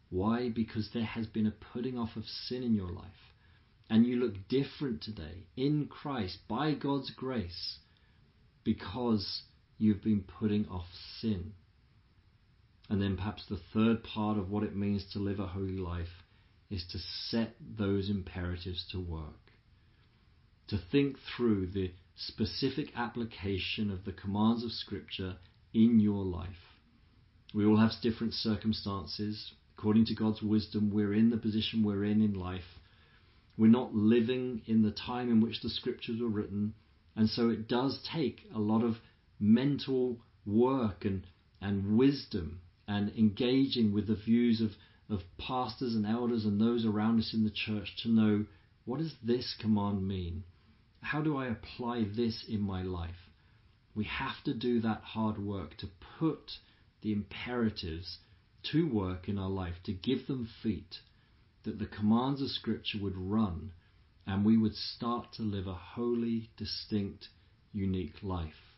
Why? 0.09 0.51
Because 0.51 0.91
there 0.93 1.05
has 1.05 1.27
been 1.27 1.47
a 1.47 1.51
putting 1.73 1.99
off 1.99 2.17
of 2.17 2.25
sin 2.27 2.63
in 2.63 2.75
your 2.75 2.91
life. 2.91 3.35
And 3.91 4.07
you 4.07 4.17
look 4.17 4.49
different 4.49 5.03
today 5.03 5.47
in 5.57 5.87
Christ 5.87 6.39
by 6.49 6.75
God's 6.75 7.11
grace 7.11 7.79
because 8.65 9.43
you've 9.83 10.03
been 10.03 10.25
putting 10.39 10.69
off 10.69 10.87
sin. 11.21 11.53
And 12.89 13.03
then 13.03 13.17
perhaps 13.17 13.45
the 13.49 13.61
third 13.75 14.05
part 14.05 14.39
of 14.39 14.49
what 14.49 14.63
it 14.63 14.77
means 14.77 15.05
to 15.13 15.19
live 15.19 15.41
a 15.41 15.47
holy 15.47 15.77
life 15.77 16.23
is 16.71 16.85
to 16.93 16.99
set 16.99 17.55
those 17.61 18.09
imperatives 18.09 18.87
to 18.93 19.01
work. 19.01 19.51
To 20.69 20.79
think 20.79 21.17
through 21.37 21.67
the 21.67 21.91
specific 22.15 22.93
application 22.97 23.91
of 23.91 24.05
the 24.05 24.13
commands 24.13 24.63
of 24.65 24.71
Scripture 24.71 25.37
in 25.75 25.99
your 25.99 26.25
life. 26.25 26.79
We 27.53 27.67
all 27.67 27.79
have 27.79 27.91
different 28.03 28.35
circumstances. 28.35 29.53
According 29.77 30.07
to 30.07 30.15
God's 30.15 30.43
wisdom, 30.43 30.91
we're 30.95 31.13
in 31.13 31.31
the 31.31 31.37
position 31.37 31.83
we're 31.83 32.05
in 32.05 32.23
in 32.23 32.35
life. 32.35 32.79
We're 33.59 33.67
not 33.67 33.95
living 33.95 34.63
in 34.67 34.83
the 34.83 34.93
time 34.93 35.29
in 35.29 35.41
which 35.41 35.61
the 35.61 35.69
Scriptures 35.69 36.21
were 36.21 36.29
written, 36.29 36.75
and 37.17 37.29
so 37.29 37.51
it 37.51 37.69
does 37.69 38.01
take 38.11 38.43
a 38.55 38.61
lot 38.61 38.85
of 38.85 38.97
mental 39.43 40.21
work 40.47 41.05
and, 41.05 41.27
and 41.61 41.99
wisdom 41.99 42.61
and 42.87 43.11
engaging 43.19 43.93
with 43.93 44.07
the 44.07 44.15
views 44.15 44.61
of, 44.61 44.71
of 45.11 45.21
pastors 45.37 45.97
and 45.97 46.07
elders 46.07 46.45
and 46.45 46.61
those 46.61 46.87
around 46.87 47.19
us 47.19 47.35
in 47.35 47.43
the 47.43 47.51
church 47.51 47.97
to 48.03 48.09
know 48.09 48.47
what 48.85 48.99
does 48.99 49.15
this 49.23 49.57
command 49.61 50.07
mean? 50.07 50.45
How 51.01 51.23
do 51.23 51.37
I 51.37 51.49
apply 51.49 52.05
this 52.05 52.45
in 52.49 52.61
my 52.61 52.83
life? 52.83 53.29
We 53.95 54.05
have 54.05 54.43
to 54.45 54.55
do 54.55 54.81
that 54.81 55.03
hard 55.03 55.39
work 55.39 55.77
to 55.79 55.89
put 56.19 56.53
the 57.03 57.13
imperatives 57.13 58.19
to 58.71 58.89
work 58.89 59.29
in 59.29 59.39
our 59.39 59.51
life, 59.51 59.75
to 59.85 59.93
give 59.93 60.29
them 60.29 60.49
feet, 60.63 61.01
that 61.65 61.81
the 61.81 61.87
commands 61.87 62.41
of 62.41 62.51
Scripture 62.51 62.99
would 63.01 63.17
run 63.17 63.73
and 64.25 64.45
we 64.45 64.57
would 64.57 64.77
start 64.77 65.33
to 65.33 65.43
live 65.43 65.67
a 65.67 65.75
holy, 65.75 66.49
distinct, 66.57 67.29
unique 67.73 68.23
life. 68.23 68.72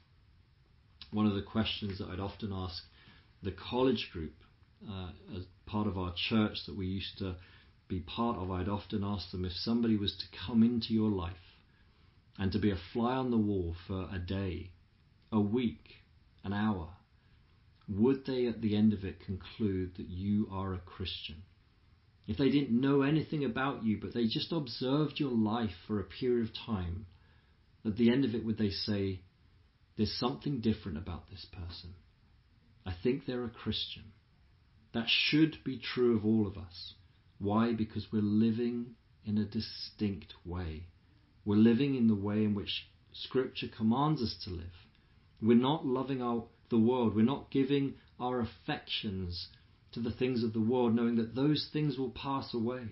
One 1.12 1.26
of 1.26 1.34
the 1.34 1.42
questions 1.42 1.98
that 1.98 2.09
I'd 2.09 2.20
often 2.20 2.52
ask 2.52 2.82
the 3.42 3.52
college 3.52 4.11
group 4.12 4.34
uh, 4.88 5.11
as 5.36 5.44
part 5.66 5.86
of 5.86 5.98
our 5.98 6.14
church 6.28 6.59
that 6.66 6.76
we 6.76 6.86
used 6.86 7.18
to 7.18 7.36
be 7.88 8.00
part 8.00 8.38
of, 8.38 8.50
I'd 8.50 8.68
often 8.68 9.05
ask 9.05 9.30
them 9.30 9.44
if 9.44 9.52
somebody 9.52 9.96
was 9.96 10.16
to 10.16 10.38
come 10.46 10.62
into 10.62 10.92
your 10.92 11.11
life 11.11 11.32
and 12.38 12.50
to 12.52 12.59
be 12.59 12.70
a 12.70 12.78
fly 12.92 13.14
on 13.14 13.30
the 13.30 13.38
wall 13.38 13.74
for 13.86 14.09
a 14.12 14.18
day, 14.18 14.70
a 15.30 15.40
week, 15.40 15.84
an 16.42 16.52
hour, 16.52 16.88
would 17.88 18.24
they 18.26 18.46
at 18.46 18.61
the 18.61 18.76
end 18.76 18.92
of 18.92 19.05
it 19.05 19.24
conclude 19.24 19.96
that 19.96 20.09
you 20.09 20.48
are 20.50 20.74
a 20.74 20.78
Christian? 20.78 21.42
If 22.26 22.38
they 22.38 22.50
didn't 22.50 22.80
know 22.80 23.02
anything 23.02 23.44
about 23.44 23.84
you, 23.84 23.98
but 24.00 24.14
they 24.14 24.26
just 24.26 24.52
observed 24.52 25.20
your 25.20 25.32
life 25.32 25.74
for 25.86 26.00
a 26.00 26.05
period 26.05 26.48
of 26.48 26.55
time, 26.66 27.07
at 27.84 27.96
the 27.96 28.11
end 28.11 28.24
of 28.24 28.34
it, 28.34 28.44
would 28.44 28.57
they 28.57 28.70
say, 28.70 29.20
There's 29.97 30.16
something 30.18 30.61
different 30.61 30.99
about 30.99 31.30
this 31.30 31.47
person? 31.53 31.95
I 32.84 32.95
think 33.03 33.26
they're 33.26 33.45
a 33.45 33.51
Christian. 33.51 34.05
That 34.92 35.07
should 35.09 35.59
be 35.64 35.78
true 35.78 36.16
of 36.16 36.24
all 36.24 36.47
of 36.47 36.57
us. 36.57 36.95
Why? 37.38 37.72
Because 37.72 38.07
we're 38.12 38.22
living 38.22 38.95
in 39.24 39.38
a 39.38 39.45
distinct 39.45 40.34
way. 40.45 40.84
We're 41.45 41.57
living 41.57 41.95
in 41.95 42.09
the 42.09 42.14
way 42.14 42.45
in 42.45 42.55
which 42.55 42.86
Scripture 43.12 43.68
commands 43.68 44.22
us 44.22 44.36
to 44.45 44.51
live. 44.51 44.72
We're 45.40 45.57
not 45.57 45.86
loving 45.86 46.22
our, 46.22 46.45
the 46.70 46.78
world. 46.78 47.14
We're 47.14 47.24
not 47.24 47.51
giving 47.51 47.95
our 48.18 48.40
affections 48.40 49.49
to 49.92 50.01
the 50.01 50.12
things 50.12 50.42
of 50.42 50.53
the 50.53 50.61
world, 50.61 50.95
knowing 50.95 51.16
that 51.16 51.34
those 51.34 51.68
things 51.72 51.97
will 51.99 52.11
pass 52.11 52.53
away. 52.55 52.88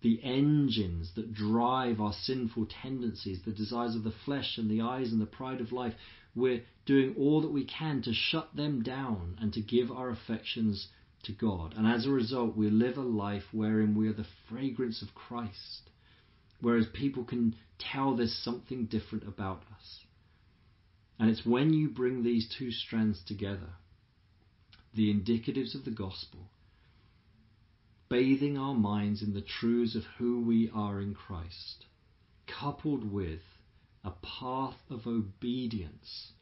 The 0.00 0.20
engines 0.22 1.12
that 1.14 1.34
drive 1.34 2.00
our 2.00 2.12
sinful 2.12 2.66
tendencies, 2.66 3.42
the 3.42 3.52
desires 3.52 3.96
of 3.96 4.04
the 4.04 4.12
flesh 4.24 4.56
and 4.56 4.70
the 4.70 4.80
eyes 4.80 5.10
and 5.10 5.20
the 5.20 5.26
pride 5.26 5.60
of 5.60 5.72
life, 5.72 5.94
we're 6.34 6.62
doing 6.86 7.14
all 7.16 7.40
that 7.40 7.52
we 7.52 7.64
can 7.64 8.02
to 8.02 8.12
shut 8.12 8.54
them 8.54 8.82
down 8.82 9.36
and 9.40 9.52
to 9.54 9.60
give 9.60 9.90
our 9.90 10.10
affections 10.10 10.88
to 11.24 11.32
God. 11.32 11.74
And 11.76 11.86
as 11.86 12.06
a 12.06 12.10
result, 12.10 12.56
we 12.56 12.70
live 12.70 12.96
a 12.96 13.02
life 13.02 13.44
wherein 13.52 13.96
we 13.96 14.08
are 14.08 14.12
the 14.12 14.26
fragrance 14.48 15.02
of 15.02 15.14
Christ, 15.14 15.90
whereas 16.60 16.86
people 16.86 17.24
can 17.24 17.56
tell 17.78 18.14
there's 18.14 18.36
something 18.36 18.86
different 18.86 19.26
about 19.26 19.62
us. 19.76 20.04
And 21.18 21.28
it's 21.28 21.44
when 21.44 21.72
you 21.72 21.88
bring 21.88 22.22
these 22.22 22.48
two 22.56 22.70
strands 22.70 23.22
together, 23.24 23.70
the 24.94 25.12
indicatives 25.12 25.74
of 25.74 25.84
the 25.84 25.90
gospel, 25.90 26.50
bathing 28.08 28.56
our 28.56 28.74
minds 28.74 29.22
in 29.22 29.34
the 29.34 29.42
truths 29.42 29.94
of 29.94 30.04
who 30.18 30.40
we 30.40 30.70
are 30.74 31.00
in 31.00 31.14
Christ, 31.14 31.86
coupled 32.46 33.10
with 33.10 33.42
a 34.04 34.12
path 34.40 34.78
of 34.90 35.06
obedience 35.06 36.32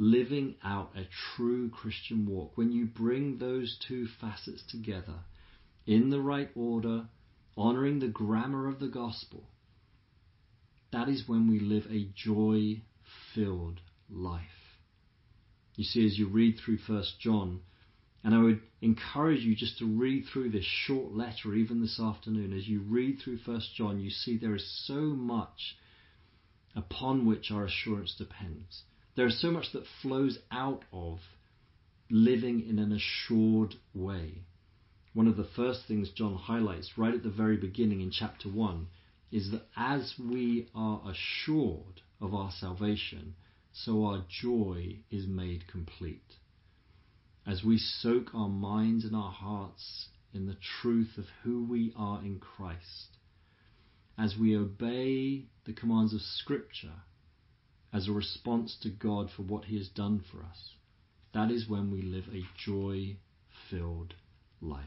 living 0.00 0.54
out 0.64 0.90
a 0.96 1.06
true 1.36 1.68
Christian 1.68 2.24
walk, 2.26 2.56
when 2.56 2.72
you 2.72 2.86
bring 2.86 3.36
those 3.36 3.78
two 3.86 4.06
facets 4.18 4.62
together 4.70 5.20
in 5.86 6.08
the 6.08 6.20
right 6.20 6.48
order, 6.54 7.06
honoring 7.54 7.98
the 7.98 8.08
grammar 8.08 8.66
of 8.66 8.80
the 8.80 8.88
gospel, 8.88 9.44
that 10.90 11.08
is 11.08 11.28
when 11.28 11.48
we 11.48 11.60
live 11.60 11.84
a 11.90 12.08
joy 12.14 12.80
filled 13.34 13.80
life. 14.08 14.42
You 15.76 15.84
see, 15.84 16.06
as 16.06 16.18
you 16.18 16.28
read 16.28 16.58
through 16.58 16.78
First 16.78 17.20
John, 17.20 17.60
and 18.22 18.34
I 18.34 18.38
would 18.38 18.60
encourage 18.82 19.40
you 19.40 19.54
just 19.54 19.78
to 19.78 19.86
read 19.86 20.26
through 20.26 20.50
this 20.50 20.64
short 20.64 21.12
letter 21.12 21.54
even 21.54 21.80
this 21.80 21.98
afternoon. 21.98 22.52
As 22.52 22.68
you 22.68 22.80
read 22.80 23.18
through 23.18 23.38
First 23.38 23.74
John, 23.74 24.00
you 24.00 24.10
see 24.10 24.36
there 24.36 24.54
is 24.54 24.84
so 24.86 25.00
much 25.00 25.76
upon 26.76 27.26
which 27.26 27.50
our 27.50 27.64
assurance 27.64 28.14
depends. 28.16 28.82
There 29.16 29.26
is 29.26 29.40
so 29.40 29.50
much 29.50 29.72
that 29.72 29.86
flows 30.02 30.38
out 30.50 30.84
of 30.92 31.20
living 32.10 32.68
in 32.68 32.78
an 32.78 32.92
assured 32.92 33.74
way. 33.94 34.42
One 35.12 35.26
of 35.26 35.36
the 35.36 35.48
first 35.56 35.86
things 35.86 36.10
John 36.10 36.36
highlights 36.36 36.96
right 36.96 37.14
at 37.14 37.22
the 37.22 37.30
very 37.30 37.56
beginning 37.56 38.00
in 38.00 38.10
chapter 38.10 38.48
1 38.48 38.86
is 39.32 39.50
that 39.50 39.66
as 39.76 40.14
we 40.18 40.68
are 40.74 41.02
assured 41.08 42.02
of 42.20 42.34
our 42.34 42.50
salvation, 42.52 43.34
so 43.72 44.04
our 44.04 44.24
joy 44.28 44.98
is 45.10 45.26
made 45.26 45.66
complete. 45.68 46.36
As 47.46 47.64
we 47.64 47.78
soak 47.78 48.34
our 48.34 48.48
minds 48.48 49.04
and 49.04 49.16
our 49.16 49.32
hearts 49.32 50.08
in 50.32 50.46
the 50.46 50.56
truth 50.80 51.18
of 51.18 51.24
who 51.42 51.64
we 51.64 51.92
are 51.96 52.22
in 52.22 52.38
Christ, 52.38 53.16
as 54.18 54.36
we 54.36 54.56
obey 54.56 55.46
the 55.64 55.72
commands 55.72 56.12
of 56.12 56.20
Scripture, 56.20 57.02
as 57.92 58.06
a 58.06 58.12
response 58.12 58.76
to 58.82 58.90
God 58.90 59.30
for 59.30 59.42
what 59.42 59.64
He 59.64 59.76
has 59.78 59.88
done 59.88 60.20
for 60.30 60.44
us, 60.44 60.74
that 61.32 61.50
is 61.50 61.68
when 61.68 61.90
we 61.90 62.02
live 62.02 62.28
a 62.32 62.44
joy 62.56 63.16
filled 63.70 64.14
life. 64.60 64.84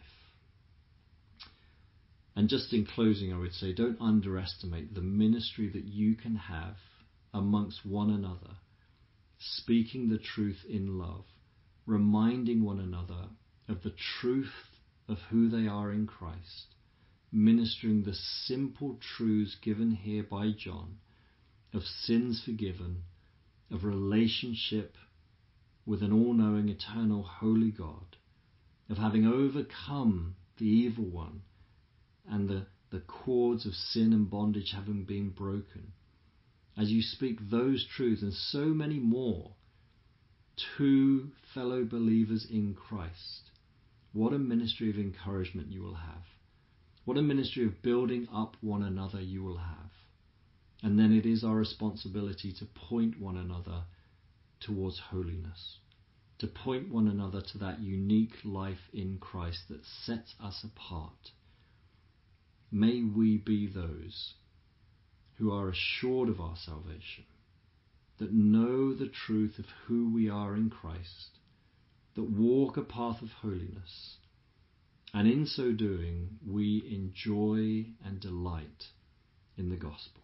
And 2.35 2.49
just 2.49 2.73
in 2.73 2.85
closing, 2.85 3.33
I 3.33 3.37
would 3.37 3.53
say 3.53 3.73
don't 3.73 4.01
underestimate 4.01 4.93
the 4.93 5.01
ministry 5.01 5.69
that 5.69 5.85
you 5.85 6.15
can 6.15 6.35
have 6.35 6.77
amongst 7.33 7.85
one 7.85 8.09
another, 8.09 8.57
speaking 9.39 10.09
the 10.09 10.17
truth 10.17 10.63
in 10.67 10.97
love, 10.97 11.25
reminding 11.85 12.63
one 12.63 12.79
another 12.79 13.29
of 13.67 13.83
the 13.83 13.93
truth 14.19 14.79
of 15.07 15.17
who 15.29 15.49
they 15.49 15.67
are 15.67 15.91
in 15.91 16.07
Christ, 16.07 16.75
ministering 17.31 18.03
the 18.03 18.13
simple 18.13 18.99
truths 19.17 19.55
given 19.61 19.91
here 19.91 20.23
by 20.23 20.51
John 20.51 20.97
of 21.73 21.83
sins 21.83 22.41
forgiven, 22.43 23.03
of 23.71 23.83
relationship 23.83 24.95
with 25.85 26.03
an 26.03 26.13
all 26.13 26.33
knowing, 26.33 26.69
eternal, 26.69 27.23
holy 27.23 27.71
God, 27.71 28.15
of 28.89 28.97
having 28.97 29.25
overcome 29.25 30.35
the 30.57 30.65
evil 30.67 31.05
one 31.05 31.41
and 32.29 32.47
the, 32.47 32.67
the 32.91 32.99
cords 32.99 33.65
of 33.65 33.73
sin 33.73 34.13
and 34.13 34.29
bondage 34.29 34.71
having 34.71 35.03
been 35.03 35.29
broken. 35.29 35.91
As 36.77 36.91
you 36.91 37.01
speak 37.01 37.39
those 37.49 37.85
truths 37.85 38.21
and 38.21 38.33
so 38.33 38.65
many 38.67 38.99
more 38.99 39.55
to 40.77 41.29
fellow 41.53 41.83
believers 41.83 42.45
in 42.49 42.75
Christ, 42.75 43.49
what 44.13 44.33
a 44.33 44.39
ministry 44.39 44.89
of 44.89 44.97
encouragement 44.97 45.71
you 45.71 45.81
will 45.81 45.95
have. 45.95 46.23
What 47.05 47.17
a 47.17 47.21
ministry 47.21 47.65
of 47.65 47.81
building 47.81 48.27
up 48.33 48.55
one 48.61 48.83
another 48.83 49.19
you 49.19 49.43
will 49.43 49.57
have. 49.57 49.91
And 50.81 50.99
then 50.99 51.11
it 51.11 51.25
is 51.25 51.43
our 51.43 51.55
responsibility 51.55 52.53
to 52.53 52.65
point 52.65 53.19
one 53.19 53.37
another 53.37 53.83
towards 54.59 54.99
holiness, 54.99 55.77
to 56.39 56.47
point 56.47 56.89
one 56.89 57.07
another 57.07 57.41
to 57.41 57.57
that 57.59 57.79
unique 57.79 58.35
life 58.43 58.89
in 58.93 59.17
Christ 59.19 59.63
that 59.69 59.85
sets 59.85 60.35
us 60.41 60.63
apart. 60.63 61.31
May 62.71 63.03
we 63.03 63.37
be 63.37 63.67
those 63.67 64.33
who 65.37 65.51
are 65.51 65.69
assured 65.69 66.29
of 66.29 66.39
our 66.39 66.55
salvation, 66.55 67.25
that 68.19 68.31
know 68.31 68.93
the 68.93 69.09
truth 69.09 69.57
of 69.59 69.65
who 69.85 70.13
we 70.13 70.29
are 70.29 70.55
in 70.55 70.69
Christ, 70.69 71.39
that 72.15 72.29
walk 72.29 72.77
a 72.77 72.83
path 72.83 73.21
of 73.21 73.29
holiness, 73.41 74.17
and 75.13 75.27
in 75.27 75.45
so 75.45 75.71
doing 75.71 76.39
we 76.45 76.83
enjoy 76.91 77.85
and 78.05 78.19
delight 78.19 78.85
in 79.57 79.69
the 79.69 79.75
gospel. 79.75 80.21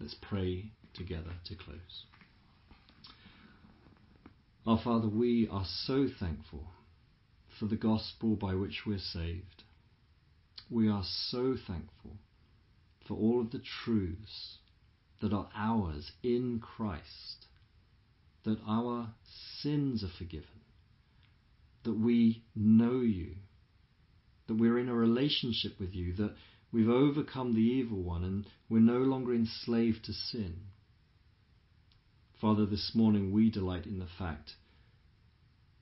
Let's 0.00 0.16
pray 0.20 0.72
together 0.94 1.32
to 1.46 1.54
close. 1.54 2.04
Our 4.66 4.80
Father, 4.82 5.08
we 5.08 5.48
are 5.50 5.66
so 5.66 6.08
thankful 6.08 6.64
for 7.58 7.66
the 7.66 7.76
gospel 7.76 8.34
by 8.34 8.54
which 8.54 8.82
we're 8.86 8.98
saved. 8.98 9.62
We 10.70 10.88
are 10.88 11.04
so 11.04 11.56
thankful 11.66 12.16
for 13.06 13.14
all 13.14 13.40
of 13.40 13.50
the 13.50 13.62
truths 13.84 14.58
that 15.20 15.32
are 15.32 15.48
ours 15.54 16.12
in 16.22 16.60
Christ, 16.60 17.46
that 18.44 18.58
our 18.66 19.08
sins 19.60 20.04
are 20.04 20.18
forgiven, 20.18 20.60
that 21.84 21.98
we 21.98 22.42
know 22.54 23.00
you, 23.00 23.34
that 24.46 24.58
we're 24.58 24.78
in 24.78 24.88
a 24.88 24.94
relationship 24.94 25.78
with 25.80 25.94
you, 25.94 26.14
that 26.14 26.34
We've 26.74 26.88
overcome 26.88 27.54
the 27.54 27.60
evil 27.60 28.02
one 28.02 28.24
and 28.24 28.46
we're 28.68 28.80
no 28.80 28.98
longer 28.98 29.32
enslaved 29.32 30.06
to 30.06 30.12
sin. 30.12 30.56
Father, 32.40 32.66
this 32.66 32.90
morning 32.96 33.30
we 33.30 33.48
delight 33.48 33.86
in 33.86 34.00
the 34.00 34.08
fact 34.18 34.54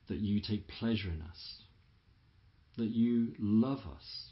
that 0.09 0.19
you 0.19 0.39
take 0.39 0.69
pleasure 0.69 1.09
in 1.09 1.23
us, 1.23 1.63
that 2.77 2.91
you 2.91 3.33
love 3.39 3.79
us, 3.79 4.29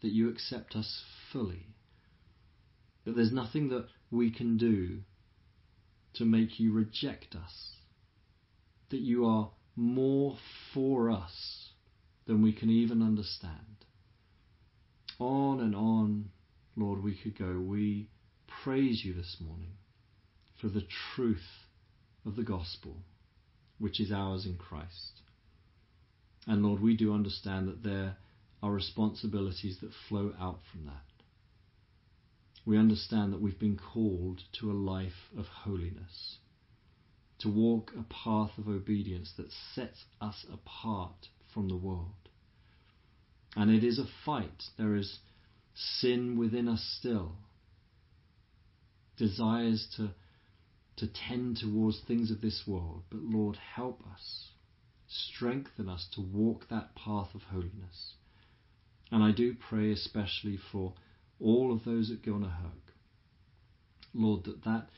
that 0.00 0.12
you 0.12 0.30
accept 0.30 0.76
us 0.76 1.02
fully, 1.32 1.74
that 3.06 3.14
there's 3.14 3.32
nothing 3.32 3.68
that 3.68 3.86
we 4.10 4.30
can 4.30 4.58
do 4.58 4.98
to 6.14 6.24
make 6.24 6.58
you 6.58 6.72
reject 6.72 7.34
us, 7.34 7.76
that 8.90 9.00
you 9.00 9.24
are 9.24 9.50
more 9.76 10.36
for 10.74 11.10
us 11.10 11.70
than 12.26 12.42
we 12.42 12.52
can 12.52 12.68
even 12.68 13.02
understand. 13.02 13.84
On 15.20 15.60
and 15.60 15.74
on, 15.74 16.30
Lord, 16.74 17.02
we 17.02 17.14
could 17.14 17.38
go. 17.38 17.58
We 17.58 18.08
praise 18.64 19.02
you 19.04 19.14
this 19.14 19.36
morning 19.40 19.74
for 20.60 20.68
the 20.68 20.86
truth 21.14 21.46
of 22.26 22.34
the 22.34 22.42
gospel, 22.42 22.96
which 23.78 24.00
is 24.00 24.10
ours 24.10 24.46
in 24.46 24.56
Christ. 24.56 25.20
And 26.46 26.64
Lord, 26.64 26.80
we 26.82 26.96
do 26.96 27.14
understand 27.14 27.68
that 27.68 27.84
there 27.84 28.16
are 28.62 28.72
responsibilities 28.72 29.78
that 29.80 29.92
flow 30.08 30.32
out 30.40 30.58
from 30.72 30.86
that. 30.86 31.15
We 32.66 32.76
understand 32.76 33.32
that 33.32 33.40
we've 33.40 33.58
been 33.58 33.78
called 33.78 34.42
to 34.58 34.70
a 34.70 34.74
life 34.74 35.30
of 35.38 35.46
holiness, 35.46 36.38
to 37.38 37.48
walk 37.48 37.92
a 37.96 38.02
path 38.02 38.58
of 38.58 38.66
obedience 38.66 39.32
that 39.36 39.52
sets 39.74 40.04
us 40.20 40.44
apart 40.52 41.28
from 41.54 41.68
the 41.68 41.76
world. 41.76 42.28
And 43.54 43.70
it 43.70 43.84
is 43.84 44.00
a 44.00 44.08
fight. 44.24 44.64
There 44.76 44.96
is 44.96 45.20
sin 45.74 46.36
within 46.36 46.66
us 46.66 46.84
still, 46.98 47.36
desires 49.16 49.86
to, 49.96 50.10
to 50.96 51.06
tend 51.06 51.58
towards 51.58 52.00
things 52.00 52.32
of 52.32 52.40
this 52.40 52.64
world. 52.66 53.04
But 53.10 53.20
Lord, 53.20 53.56
help 53.76 54.02
us, 54.12 54.48
strengthen 55.06 55.88
us 55.88 56.08
to 56.14 56.20
walk 56.20 56.68
that 56.68 56.96
path 56.96 57.28
of 57.32 57.42
holiness. 57.42 58.14
And 59.12 59.22
I 59.22 59.30
do 59.30 59.54
pray 59.54 59.92
especially 59.92 60.58
for 60.72 60.94
all 61.40 61.72
of 61.72 61.84
those 61.84 62.10
at 62.10 62.22
Gilnahirk. 62.22 62.92
Lord, 64.14 64.44
that 64.44 64.64
that 64.64 64.88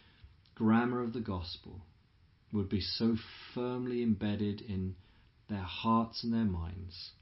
grammar 0.55 1.03
of 1.03 1.13
the 1.13 1.21
gospel 1.21 1.81
would 2.53 2.69
be 2.69 2.81
so 2.81 3.17
firmly 3.55 4.03
embedded 4.03 4.61
in 4.61 4.95
their 5.49 5.59
hearts 5.59 6.23
and 6.23 6.33
their 6.33 6.45
minds, 6.45 7.13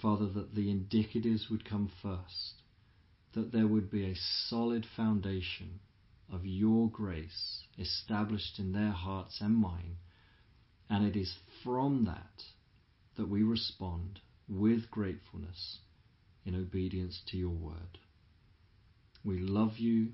Father, 0.00 0.26
that 0.26 0.54
the 0.54 0.68
indicatives 0.68 1.50
would 1.50 1.64
come 1.64 1.90
first, 2.02 2.62
that 3.34 3.52
there 3.52 3.66
would 3.66 3.90
be 3.90 4.04
a 4.04 4.16
solid 4.48 4.86
foundation 4.96 5.80
of 6.30 6.44
your 6.44 6.88
grace 6.88 7.62
established 7.78 8.58
in 8.58 8.72
their 8.72 8.90
hearts 8.90 9.40
and 9.40 9.54
mine, 9.54 9.96
and 10.88 11.06
it 11.06 11.16
is 11.16 11.34
from 11.62 12.04
that 12.04 12.42
that 13.16 13.28
we 13.28 13.42
respond 13.42 14.20
with 14.48 14.90
gratefulness 14.90 15.78
in 16.44 16.54
obedience 16.54 17.20
to 17.26 17.36
your 17.36 17.50
word. 17.50 17.98
We 19.24 19.38
love 19.38 19.78
you 19.78 20.08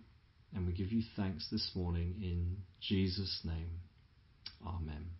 and 0.54 0.66
we 0.66 0.72
give 0.72 0.92
you 0.92 1.02
thanks 1.16 1.48
this 1.50 1.70
morning 1.74 2.16
in 2.22 2.58
Jesus' 2.80 3.40
name. 3.44 3.80
Amen. 4.66 5.17